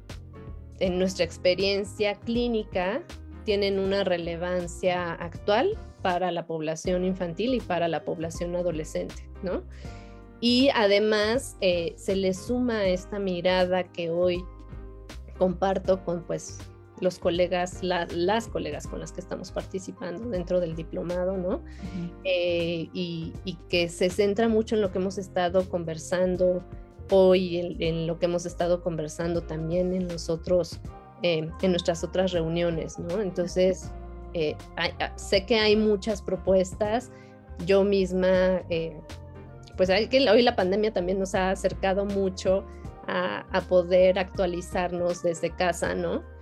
en 0.79 0.99
nuestra 0.99 1.25
experiencia 1.25 2.15
clínica 2.15 3.03
tienen 3.45 3.79
una 3.79 4.05
relevancia 4.05 5.13
actual 5.15 5.77
para 6.03 6.31
la 6.31 6.47
población 6.47 7.05
infantil 7.05 7.55
y 7.55 7.61
para 7.61 7.89
la 7.89 8.05
población 8.05 8.55
adolescente, 8.57 9.29
¿no? 9.43 9.63
Y 10.41 10.69
además 10.75 11.57
eh, 11.61 11.95
se 11.97 12.17
le 12.17 12.35
suma 12.35 12.87
esta 12.87 13.19
mirada 13.19 13.85
que 13.85 14.11
hoy 14.11 14.45
comparto 15.39 16.05
con 16.05 16.23
pues 16.25 16.59
los 17.01 17.19
colegas, 17.19 17.83
las 17.83 18.49
colegas 18.49 18.87
con 18.87 19.01
las 19.01 19.13
que 19.13 19.21
estamos 19.21 19.51
participando 19.51 20.29
dentro 20.29 20.61
del 20.61 20.77
diplomado, 20.77 21.37
¿no? 21.37 21.63
Eh, 22.25 22.89
y, 22.93 23.33
que 23.69 23.89
se 23.89 24.11
centra 24.11 24.49
mucho 24.49 24.77
en 24.77 24.81
lo 24.81 24.93
que 24.93 24.99
hemos 24.99 25.19
estado 25.19 25.69
conversando 25.69 26.63
hoy, 27.11 27.77
en, 27.81 28.07
lo 28.07 28.19
que 28.19 28.27
hemos 28.27 28.47
estado 28.47 28.83
conversando 28.83 29.43
también 29.43 29.93
en 29.93 30.07
nosotros, 30.07 30.81
eh, 31.23 31.49
en 31.61 31.71
nuestras 31.71 32.05
otras 32.05 32.33
reuniones, 32.33 32.99
¿no? 32.99 33.21
Entonces, 33.21 33.91
eh, 34.33 34.57
ah, 34.77 35.13
sé 35.17 35.47
que 35.47 35.59
hay 35.59 35.77
muchas 35.77 36.23
propuestas, 36.23 37.11
yo 37.67 37.85
misma, 37.85 38.63
pues 39.77 39.91
que 40.11 40.31
hoy 40.31 40.43
la 40.43 40.57
pandemia 40.57 40.93
también 40.93 41.19
nos 41.19 41.35
ha 41.35 41.51
acercado 41.51 42.05
mucho 42.05 42.65
a, 43.07 43.45
a 43.57 43.61
poder 43.63 44.19
actualizarnos 44.19 45.23
desde 45.23 45.51
casa, 45.51 45.95
¿no? 45.95 46.34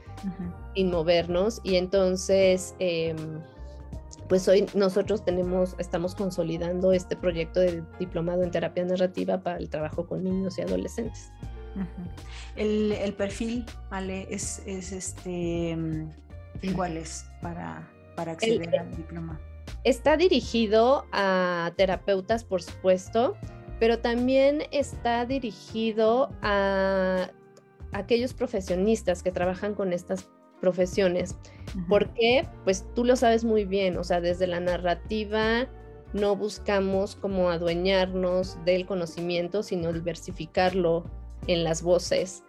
Sin 0.74 0.90
movernos. 0.90 1.60
Y 1.64 1.76
entonces, 1.76 2.74
em, 2.78 3.40
pues 4.28 4.48
hoy 4.48 4.66
nosotros 4.74 5.24
tenemos, 5.24 5.74
estamos 5.78 6.14
consolidando 6.14 6.92
este 6.92 7.16
proyecto 7.16 7.60
de 7.60 7.82
diplomado 7.98 8.42
en 8.42 8.50
terapia 8.50 8.84
narrativa 8.84 9.42
para 9.42 9.58
el 9.58 9.68
trabajo 9.68 10.06
con 10.06 10.24
niños 10.24 10.58
y 10.58 10.62
adolescentes. 10.62 11.30
el, 12.56 13.14
perfil, 13.14 13.64
Ale, 13.90 14.26
es, 14.30 14.62
es 14.66 14.92
este, 14.92 15.76
¿cuál 16.74 16.96
es 16.96 17.26
para, 17.40 17.88
para 18.16 18.32
acceder 18.32 18.78
al 18.78 18.96
diploma? 18.96 19.40
Está 19.84 20.16
dirigido 20.16 21.06
a 21.12 21.72
terapeutas, 21.76 22.44
por 22.44 22.62
supuesto, 22.62 23.36
pero 23.80 23.98
también 23.98 24.62
está 24.70 25.26
dirigido 25.26 26.30
a 26.40 27.30
aquellos 27.92 28.34
profesionistas 28.34 29.22
que 29.22 29.32
trabajan 29.32 29.74
con 29.74 29.92
estas 29.92 30.28
profesiones. 30.60 31.36
Porque, 31.88 32.48
pues 32.64 32.86
tú 32.94 33.04
lo 33.04 33.16
sabes 33.16 33.44
muy 33.44 33.64
bien, 33.64 33.96
o 33.98 34.04
sea, 34.04 34.20
desde 34.20 34.46
la 34.46 34.60
narrativa 34.60 35.68
no 36.12 36.36
buscamos 36.36 37.16
como 37.16 37.50
adueñarnos 37.50 38.62
del 38.64 38.86
conocimiento, 38.86 39.62
sino 39.62 39.92
diversificarlo 39.92 41.04
en 41.46 41.64
las 41.64 41.82
voces 41.82 42.44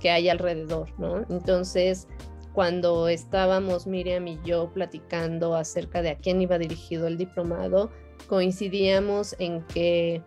que 0.00 0.10
hay 0.10 0.28
alrededor, 0.28 0.88
¿no? 0.98 1.24
Entonces, 1.30 2.08
cuando 2.52 3.08
estábamos 3.08 3.86
Miriam 3.86 4.26
y 4.26 4.38
yo 4.44 4.72
platicando 4.72 5.54
acerca 5.54 6.02
de 6.02 6.10
a 6.10 6.18
quién 6.18 6.42
iba 6.42 6.58
dirigido 6.58 7.06
el 7.06 7.16
diplomado, 7.16 7.90
coincidíamos 8.28 9.34
en 9.38 9.62
que 9.66 10.22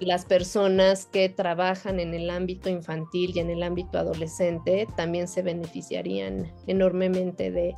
las 0.00 0.24
personas 0.24 1.06
que 1.06 1.28
trabajan 1.28 2.00
en 2.00 2.14
el 2.14 2.30
ámbito 2.30 2.68
infantil 2.68 3.32
y 3.34 3.40
en 3.40 3.50
el 3.50 3.62
ámbito 3.62 3.98
adolescente 3.98 4.86
también 4.96 5.28
se 5.28 5.42
beneficiarían 5.42 6.52
enormemente 6.66 7.50
de, 7.50 7.74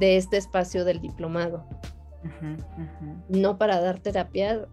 este 0.00 0.36
espacio 0.36 0.84
del 0.84 1.00
diplomado. 1.00 1.66
No 3.28 3.58
para 3.58 3.80
dar 3.80 4.00
terapia, 4.00 4.66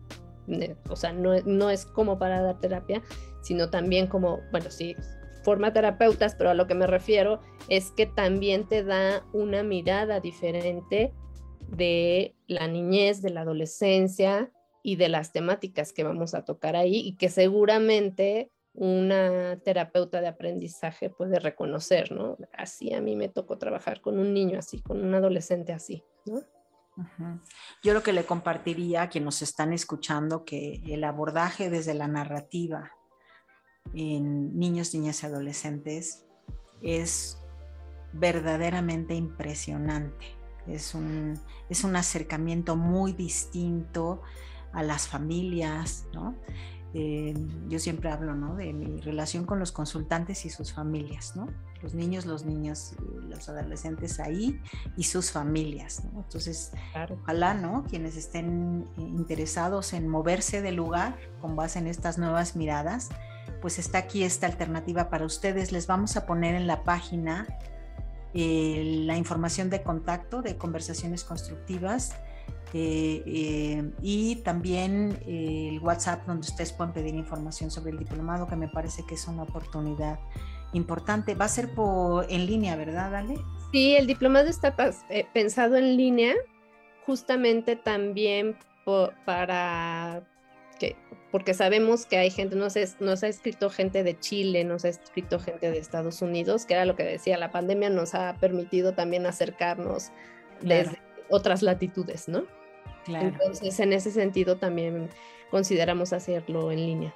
o 0.89 0.95
sea, 0.95 1.13
no, 1.13 1.34
no, 1.45 1.70
es 1.70 1.86
como 1.86 2.18
para 2.18 2.41
dar 2.41 2.59
terapia, 2.59 3.01
sino 3.41 3.70
también 3.70 4.07
como, 4.07 4.39
bueno, 4.51 4.72
sí, 4.72 4.95
forma 5.43 5.72
terapeutas, 5.72 6.36
pero 6.36 6.49
a 6.49 6.53
lo 6.55 6.66
que 6.66 6.76
me 6.76 6.88
refiero 6.88 7.39
es 7.70 7.91
que 7.91 8.07
también 8.07 8.68
te 8.68 8.84
da 8.84 9.24
una 9.32 9.63
mirada 9.63 10.20
diferente 10.20 11.13
de 11.68 12.36
la 12.47 12.68
niñez, 12.68 13.22
de 13.22 13.30
la 13.30 13.41
adolescencia, 13.41 14.51
y 14.86 14.97
de 14.97 15.09
las 15.09 15.31
temáticas 15.31 15.93
que 15.93 16.03
vamos 16.03 16.36
a 16.36 16.45
tocar 16.45 16.75
ahí 16.75 16.97
y 16.97 17.15
que 17.15 17.29
seguramente 17.29 18.51
una 18.75 19.57
terapeuta 19.63 20.21
de 20.21 20.27
aprendizaje 20.27 21.09
puede 21.09 21.39
reconocer, 21.39 22.11
¿no? 22.11 22.38
Así 22.53 22.93
a 22.93 23.01
mí 23.01 23.15
me 23.15 23.27
tocó 23.27 23.57
trabajar 23.57 23.99
con 23.99 24.19
un 24.19 24.31
niño 24.31 24.59
así, 24.59 24.83
con 24.83 25.03
un 25.03 25.15
adolescente 25.15 25.73
así, 25.73 26.03
¿no? 26.27 26.39
Yo 27.81 27.95
lo 27.95 28.03
que 28.03 28.13
le 28.13 28.25
compartiría 28.25 29.01
a 29.01 29.09
quienes 29.09 29.25
nos 29.25 29.41
están 29.41 29.73
escuchando 29.73 30.45
que 30.45 30.83
el 30.86 31.03
abordaje 31.03 31.71
desde 31.71 31.95
la 31.95 32.07
narrativa 32.07 32.91
en 33.95 34.55
niños, 34.55 34.93
niñas 34.93 35.23
y 35.23 35.25
adolescentes 35.25 36.27
es 36.83 37.39
verdaderamente 38.13 39.15
impresionante. 39.15 40.27
Es 40.67 40.93
un, 40.93 41.39
es 41.69 41.83
un 41.83 41.95
acercamiento 41.95 42.75
muy 42.75 43.13
distinto 43.13 44.21
a 44.76 44.84
las 44.84 45.07
familias, 45.07 46.05
¿no? 46.13 46.36
Eh, 46.97 47.34
yo 47.67 47.78
siempre 47.78 48.09
hablo 48.09 48.36
¿no? 48.36 48.55
de 48.55 48.71
mi 48.71 49.01
relación 49.01 49.45
con 49.45 49.59
los 49.59 49.73
consultantes 49.73 50.45
y 50.45 50.49
sus 50.49 50.71
familias, 50.71 51.36
¿no? 51.36 51.49
los 51.82 51.93
niños, 51.93 52.26
los 52.26 52.45
niños, 52.45 52.95
los 53.28 53.49
adolescentes 53.49 54.21
ahí 54.21 54.61
y 54.95 55.03
sus 55.03 55.30
familias. 55.30 56.05
¿no? 56.05 56.21
Entonces, 56.21 56.71
ojalá 57.21 57.53
¿no? 57.53 57.84
quienes 57.84 58.15
estén 58.15 58.88
eh, 58.97 59.01
interesados 59.01 59.91
en 59.91 60.07
moverse 60.07 60.61
del 60.61 60.76
lugar 60.76 61.17
con 61.41 61.57
base 61.57 61.80
en 61.80 61.88
estas 61.88 62.17
nuevas 62.17 62.55
miradas, 62.55 63.09
pues 63.61 63.78
está 63.78 63.97
aquí 63.97 64.23
esta 64.23 64.47
alternativa 64.47 65.09
para 65.09 65.26
ustedes. 65.26 65.73
Les 65.73 65.88
vamos 65.88 66.15
a 66.15 66.26
poner 66.26 66.55
en 66.55 66.65
la 66.65 66.86
página 66.86 67.45
eh, 68.34 69.01
la 69.05 69.17
información 69.17 69.69
de 69.69 69.84
contacto 69.84 70.41
de 70.41 70.57
conversaciones 70.57 71.26
constructivas 71.26 72.15
eh, 72.74 73.24
eh, 73.26 73.91
y 74.01 74.38
también 74.38 75.20
eh, 75.28 75.70
el 75.72 75.80
WhatsApp 75.80 76.26
donde 76.26 76.47
ustedes 76.47 76.74
pueden 76.74 76.93
pedir 76.93 77.16
información 77.16 77.72
sobre 77.72 77.91
el 77.91 77.99
diplomado, 77.99 78.47
que 78.47 78.55
me 78.55 78.68
parece 78.68 79.03
que 79.07 79.16
es 79.16 79.28
una 79.28 79.43
oportunidad 79.43 80.20
importante. 80.74 81.36
Va 81.36 81.45
a 81.45 81.49
ser 81.49 81.74
por, 81.74 82.26
en 82.30 82.45
línea, 82.45 82.76
¿verdad, 82.76 83.16
Ale? 83.16 83.36
Sí, 83.72 83.95
el 83.95 84.07
diplomado 84.07 84.49
está 84.49 84.76
pensado 85.34 85.78
en 85.78 85.95
línea, 85.97 86.34
justamente 87.05 87.76
también 87.76 88.57
para 89.26 90.24
que, 90.80 90.95
porque 91.32 91.53
sabemos 91.53 92.05
que 92.05 92.18
hay 92.18 92.30
gente, 92.30 92.55
nos, 92.55 92.76
nos 92.99 93.24
ha 93.24 93.28
escrito 93.28 93.70
gente 93.70 94.03
de 94.03 94.20
Chile, 94.20 94.63
nos 94.63 94.86
ha 94.86 94.89
escrito 94.89 95.39
gente 95.39 95.72
de 95.72 95.78
Estados 95.78 96.22
Unidos, 96.22 96.66
que 96.66 96.74
era 96.74 96.86
lo 96.86 96.95
que 96.95 97.03
decía, 97.03 97.38
la 97.38 97.51
pandemia 97.51 97.89
nos 97.89 98.16
ha 98.16 98.36
permitido 98.39 98.93
también 98.93 99.26
acercarnos 99.26 100.11
desde 100.61 101.04
otras 101.30 101.61
latitudes, 101.61 102.28
¿no? 102.28 102.43
Entonces, 103.07 103.80
en 103.80 103.93
ese 103.93 104.11
sentido 104.11 104.57
también 104.57 105.09
consideramos 105.51 106.13
hacerlo 106.13 106.71
en 106.71 106.80
línea. 106.80 107.15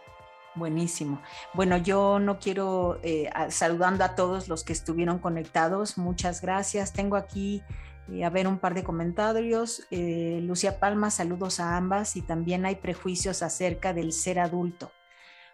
Buenísimo. 0.56 1.22
Bueno, 1.54 1.78
yo 1.78 2.20
no 2.20 2.40
quiero, 2.40 3.00
eh, 3.04 3.30
saludando 3.50 4.04
a 4.04 4.16
todos 4.16 4.48
los 4.48 4.64
que 4.64 4.74
estuvieron 4.74 5.20
conectados, 5.20 5.98
muchas 5.98 6.42
gracias. 6.42 6.92
Tengo 6.92 7.16
aquí, 7.16 7.64
eh, 8.12 8.26
a 8.26 8.30
ver, 8.30 8.48
un 8.48 8.58
par 8.58 8.74
de 8.74 8.84
comentarios. 8.84 9.88
Eh, 9.92 10.40
Lucia 10.42 10.80
Palma, 10.80 11.12
saludos 11.12 11.60
a 11.60 11.78
ambas 11.78 12.16
y 12.16 12.22
también 12.22 12.66
hay 12.66 12.76
prejuicios 12.76 13.44
acerca 13.44 13.94
del 13.94 14.12
ser 14.12 14.40
adulto. 14.40 14.92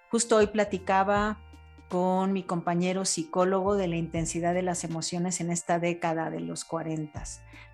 Justo 0.09 0.37
hoy 0.37 0.47
platicaba 0.47 1.39
con 1.89 2.33
mi 2.33 2.43
compañero 2.43 3.05
psicólogo 3.05 3.75
de 3.75 3.87
la 3.87 3.95
intensidad 3.95 4.53
de 4.53 4.63
las 4.63 4.83
emociones 4.83 5.39
en 5.41 5.51
esta 5.51 5.79
década 5.79 6.29
de 6.29 6.39
los 6.39 6.65
40. 6.65 7.23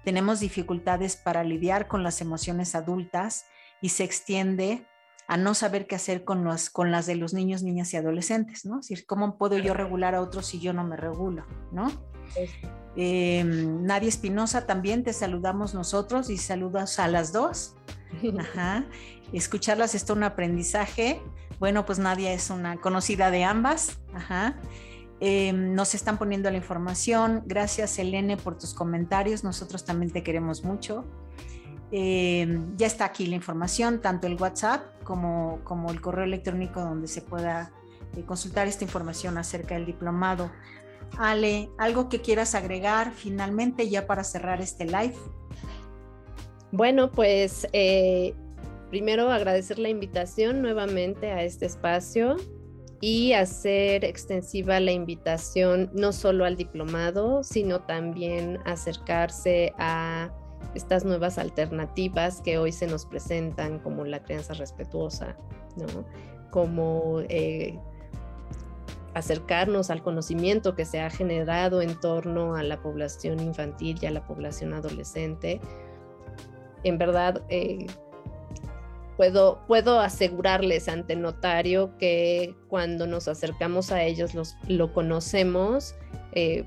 Tenemos 0.04 0.40
dificultades 0.40 1.16
para 1.16 1.44
lidiar 1.44 1.88
con 1.88 2.04
las 2.04 2.22
emociones 2.22 2.76
adultas 2.76 3.46
y 3.82 3.90
se 3.90 4.04
extiende 4.04 4.86
a 5.28 5.38
no 5.38 5.54
saber 5.54 5.88
qué 5.88 5.96
hacer 5.96 6.26
con, 6.26 6.46
con 6.74 6.92
las 6.92 7.06
de 7.06 7.16
los 7.16 7.34
niños, 7.34 7.64
niñas 7.64 7.94
y 7.94 7.98
adolescentes, 7.98 8.66
¿no? 8.66 8.80
Es 8.80 8.90
decir, 8.90 9.06
¿cómo 9.06 9.38
puedo 9.38 9.58
yo 9.58 9.74
regular 9.74 10.14
a 10.14 10.22
otros 10.22 10.46
si 10.48 10.60
yo 10.60 10.74
no 10.74 10.84
me 10.84 10.98
regulo, 10.98 11.46
¿no? 11.72 11.90
Em, 12.96 13.84
Nadia 13.84 14.10
Espinosa, 14.10 14.66
también 14.66 15.04
te 15.04 15.14
saludamos 15.14 15.74
nosotros 15.74 16.30
y 16.30 16.38
saludas 16.38 17.00
a 17.00 17.08
las 17.08 17.32
dos. 17.32 17.76
Ajá. 18.40 18.86
Escucharlas 19.34 19.96
es 19.96 20.06
todo 20.06 20.18
un 20.18 20.24
aprendizaje. 20.24 21.22
Bueno, 21.60 21.86
pues 21.86 22.00
Nadia 22.00 22.34
es 22.34 22.50
una 22.50 22.78
conocida 22.78 23.32
de 23.32 23.44
ambas. 23.44 24.00
Ajá. 24.14 24.56
Em, 25.20 25.76
nos 25.76 25.94
están 25.94 26.18
poniendo 26.18 26.50
la 26.50 26.58
información. 26.58 27.44
Gracias, 27.46 28.00
Elene, 28.00 28.38
por 28.38 28.58
tus 28.58 28.74
comentarios. 28.74 29.44
Nosotros 29.44 29.86
también 29.86 30.12
te 30.12 30.24
queremos 30.24 30.64
mucho. 30.64 31.06
Em, 31.92 32.76
ya 32.78 32.88
está 32.88 33.06
aquí 33.06 33.28
la 33.28 33.36
información, 33.36 34.02
tanto 34.02 34.26
el 34.26 34.36
WhatsApp 34.36 35.04
como, 35.04 35.60
como 35.64 35.92
el 35.92 36.02
correo 36.02 36.24
electrónico 36.24 36.80
donde 36.80 37.08
se 37.08 37.22
pueda 37.22 37.74
eh, 38.16 38.24
consultar 38.24 38.68
esta 38.68 38.84
información 38.84 39.38
acerca 39.38 39.76
del 39.76 39.86
diplomado. 39.86 40.52
Ale, 41.20 41.70
¿algo 41.78 42.10
que 42.10 42.22
quieras 42.22 42.56
agregar 42.56 43.12
finalmente 43.12 43.90
ya 43.90 44.08
para 44.08 44.24
cerrar 44.24 44.62
este 44.62 44.86
live? 44.86 45.16
Bueno, 46.72 47.12
pues 47.12 47.68
eh, 47.74 48.34
primero 48.90 49.30
agradecer 49.30 49.78
la 49.78 49.90
invitación 49.90 50.62
nuevamente 50.62 51.32
a 51.32 51.44
este 51.44 51.66
espacio 51.66 52.38
y 53.02 53.34
hacer 53.34 54.06
extensiva 54.06 54.80
la 54.80 54.92
invitación 54.92 55.90
no 55.94 56.14
solo 56.14 56.46
al 56.46 56.56
diplomado, 56.56 57.44
sino 57.44 57.82
también 57.82 58.60
acercarse 58.66 59.74
a 59.80 60.32
estas 60.76 61.04
nuevas 61.04 61.38
alternativas 61.38 62.42
que 62.42 62.58
hoy 62.58 62.72
se 62.72 62.88
nos 62.88 63.06
presentan, 63.06 63.80
como 63.80 64.06
la 64.06 64.24
crianza 64.24 64.54
respetuosa, 64.54 65.36
¿no? 65.76 66.06
como 66.52 67.22
eh, 67.28 67.80
acercarnos 69.14 69.90
al 69.90 70.04
conocimiento 70.04 70.76
que 70.76 70.86
se 70.86 71.02
ha 71.02 71.10
generado 71.10 71.82
en 71.82 72.00
torno 72.00 72.56
a 72.56 72.64
la 72.64 72.82
población 72.82 73.40
infantil 73.40 73.98
y 74.02 74.06
a 74.06 74.12
la 74.12 74.26
población 74.26 74.74
adolescente. 74.74 75.60
En 76.84 76.98
verdad, 76.98 77.42
eh, 77.50 77.88
puedo, 79.18 79.60
puedo 79.68 80.00
asegurarles 80.00 80.88
ante 80.90 81.16
notario 81.16 81.96
que 81.98 82.56
cuando 82.68 83.08
nos 83.08 83.28
acercamos 83.28 83.92
a 83.92 84.04
ellos 84.04 84.34
los, 84.34 84.56
lo 84.68 84.94
conocemos, 84.94 85.96
eh, 86.32 86.66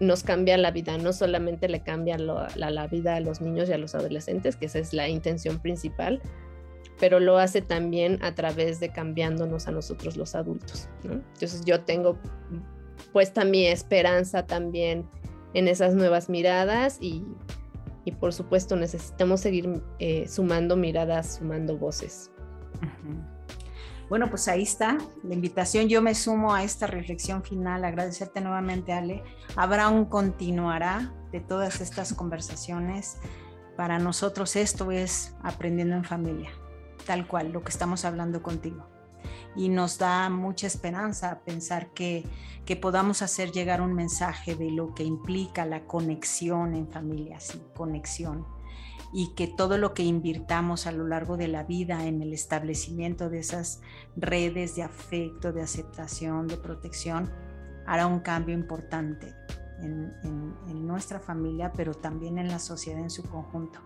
nos 0.00 0.22
cambia 0.22 0.56
la 0.58 0.70
vida, 0.70 0.98
no 0.98 1.12
solamente 1.12 1.68
le 1.68 1.80
cambia 1.80 2.18
la, 2.18 2.86
vida 2.88 3.16
a 3.16 3.20
los 3.20 3.40
niños 3.40 3.68
y 3.68 3.72
a 3.72 3.78
los 3.78 3.94
adolescentes, 3.94 4.56
que 4.56 4.66
esa 4.66 4.78
es 4.78 4.92
la 4.92 5.08
intención 5.08 5.58
principal, 5.60 6.20
pero 6.98 7.20
lo 7.20 7.38
hace 7.38 7.62
también 7.62 8.18
a 8.22 8.34
través 8.34 8.80
de 8.80 8.90
cambiándonos 8.90 9.66
a 9.68 9.72
nosotros 9.72 10.16
los 10.16 10.34
adultos. 10.34 10.88
Entonces 11.04 11.64
yo 11.64 11.80
tengo 11.80 12.18
puesta 13.12 13.44
mi 13.44 13.66
esperanza 13.66 14.46
también 14.46 15.08
en 15.54 15.68
esas 15.68 15.94
nuevas 15.94 16.28
miradas 16.28 16.98
y, 17.00 17.24
por 18.10 18.32
supuesto 18.32 18.74
necesitamos 18.74 19.40
seguir 19.40 19.80
eh, 20.00 20.26
sumando 20.26 20.76
miradas, 20.76 21.36
sumando 21.36 21.78
voces. 21.78 22.32
Bueno, 24.08 24.28
pues 24.28 24.48
ahí 24.48 24.64
está 24.64 24.98
la 25.22 25.34
invitación. 25.34 25.88
Yo 25.88 26.02
me 26.02 26.14
sumo 26.14 26.52
a 26.52 26.64
esta 26.64 26.86
reflexión 26.86 27.42
final. 27.42 27.84
Agradecerte 27.84 28.42
nuevamente, 28.42 28.92
Ale. 28.92 29.22
Habrá 29.56 29.88
un 29.88 30.04
continuará 30.04 31.14
de 31.30 31.40
todas 31.40 31.80
estas 31.80 32.12
conversaciones. 32.12 33.18
Para 33.76 33.98
nosotros 33.98 34.56
esto 34.56 34.90
es 34.90 35.34
aprendiendo 35.42 35.96
en 35.96 36.04
familia 36.04 36.50
tal 37.02 37.26
cual, 37.26 37.52
lo 37.52 37.62
que 37.62 37.70
estamos 37.70 38.04
hablando 38.04 38.42
contigo. 38.42 38.88
Y 39.54 39.68
nos 39.68 39.98
da 39.98 40.30
mucha 40.30 40.66
esperanza 40.66 41.40
pensar 41.44 41.90
que, 41.92 42.24
que 42.64 42.76
podamos 42.76 43.22
hacer 43.22 43.52
llegar 43.52 43.82
un 43.82 43.92
mensaje 43.92 44.54
de 44.54 44.70
lo 44.70 44.94
que 44.94 45.04
implica 45.04 45.66
la 45.66 45.86
conexión 45.86 46.74
en 46.74 46.88
familia, 46.88 47.38
sí, 47.40 47.62
conexión. 47.74 48.46
Y 49.12 49.34
que 49.34 49.46
todo 49.46 49.76
lo 49.76 49.92
que 49.92 50.04
invirtamos 50.04 50.86
a 50.86 50.92
lo 50.92 51.06
largo 51.06 51.36
de 51.36 51.48
la 51.48 51.64
vida 51.64 52.06
en 52.06 52.22
el 52.22 52.32
establecimiento 52.32 53.28
de 53.28 53.40
esas 53.40 53.82
redes 54.16 54.74
de 54.74 54.84
afecto, 54.84 55.52
de 55.52 55.60
aceptación, 55.60 56.46
de 56.46 56.56
protección, 56.56 57.30
hará 57.86 58.06
un 58.06 58.20
cambio 58.20 58.54
importante 58.54 59.34
en, 59.82 60.14
en, 60.22 60.86
nuestra 60.86 61.20
familia, 61.20 61.72
pero 61.72 61.94
también 61.94 62.38
en 62.38 62.48
la 62.48 62.58
sociedad 62.58 63.00
en 63.00 63.10
su 63.10 63.22
conjunto 63.24 63.80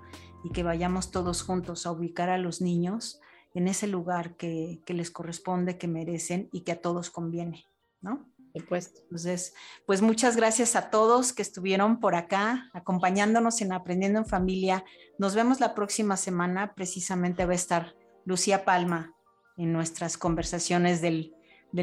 y 0.44 0.50
que 0.50 0.62
vayamos 0.62 1.10
todos 1.10 1.42
juntos 1.42 1.86
a 1.86 1.92
ubicar 1.92 2.28
a 2.28 2.38
los 2.38 2.60
niños 2.60 3.20
en 3.56 3.68
ese 3.68 3.86
lugar 3.86 4.36
que, 4.36 4.82
les 4.86 5.10
corresponde, 5.10 5.78
que 5.78 5.88
merecen 5.88 6.50
y 6.52 6.60
que 6.60 6.72
a 6.72 6.82
todos 6.82 7.10
conviene, 7.10 7.64
¿no? 8.02 8.30
Supuesto. 8.54 9.00
Entonces, 9.04 9.54
pues 9.86 10.02
muchas 10.02 10.36
gracias 10.36 10.76
a 10.76 10.90
todos 10.90 11.32
que 11.32 11.40
estuvieron 11.40 11.98
por 11.98 12.16
acá 12.16 12.70
acompañándonos 12.74 13.62
en 13.62 13.72
Aprendiendo 13.72 14.18
en 14.18 14.26
Familia. 14.26 14.84
Nos 15.18 15.34
vemos 15.34 15.58
la 15.58 15.74
próxima 15.74 16.18
semana. 16.18 16.74
Precisamente 16.74 17.46
va 17.46 17.52
a 17.52 17.56
estar 17.56 17.94
Lucía 18.26 18.66
Palma 18.66 19.14
en 19.56 19.72
nuestras 19.72 20.18
conversaciones 20.18 21.00
del, 21.00 21.32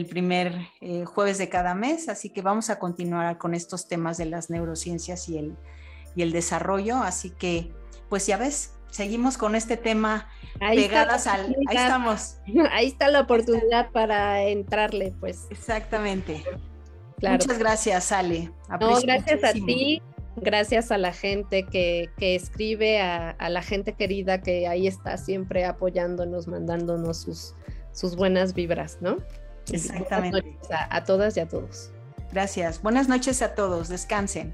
primer 0.10 0.68
eh, 0.80 1.06
jueves 1.06 1.40
de 1.40 1.50
cada 1.50 1.74
mes. 1.74 2.08
Así 2.08 2.30
que 2.30 2.44
vamos 2.44 2.70
a 2.70 2.78
continuar 2.78 3.40
con 3.40 3.56
estos 3.56 3.88
temas 3.88 4.18
de 4.18 4.26
las 4.26 4.52
neurociencias 4.52 5.28
y 5.28 5.40
el, 5.40 5.58
y 6.16 6.22
el 6.22 6.32
desarrollo. 6.34 6.98
Así 6.98 7.32
que 7.32 7.74
pues 8.10 8.28
ya 8.28 8.38
ves, 8.38 8.73
seguimos 8.94 9.38
con 9.40 9.56
este 9.56 9.76
tema 9.76 10.28
pegadas 10.60 11.26
al... 11.26 11.56
Ahí 11.68 11.76
estamos. 11.76 12.38
Ahí 12.72 12.88
está 12.88 13.08
la 13.10 13.22
oportunidad 13.22 13.90
para 13.92 14.44
entrarle, 14.44 15.14
pues. 15.20 15.48
Exactamente. 15.50 16.44
Muchas 17.22 17.58
gracias, 17.58 18.12
Ale. 18.12 18.52
No, 18.80 19.02
gracias 19.02 19.44
a 19.44 19.54
ti, 19.54 20.02
gracias 20.36 20.92
a 20.92 20.98
la 20.98 21.12
gente 21.12 21.64
que, 21.64 22.12
escribe, 22.20 23.02
a, 23.02 23.36
la 23.50 23.64
gente 23.64 23.94
querida 23.94 24.42
que 24.42 24.68
ahí 24.68 24.88
está 24.88 25.18
siempre 25.18 25.66
apoyándonos, 25.66 26.48
mandándonos 26.48 27.22
sus, 27.22 27.56
sus 27.94 28.16
buenas 28.16 28.54
vibras, 28.54 29.00
¿no? 29.02 29.18
Exactamente. 29.72 30.56
a 30.70 31.04
todas 31.04 31.36
y 31.38 31.40
a 31.40 31.48
todos. 31.48 31.92
Gracias. 32.32 32.82
Buenas 32.82 33.08
noches 33.08 33.42
a 33.42 33.56
todos. 33.56 33.90
Descansen. 33.90 34.54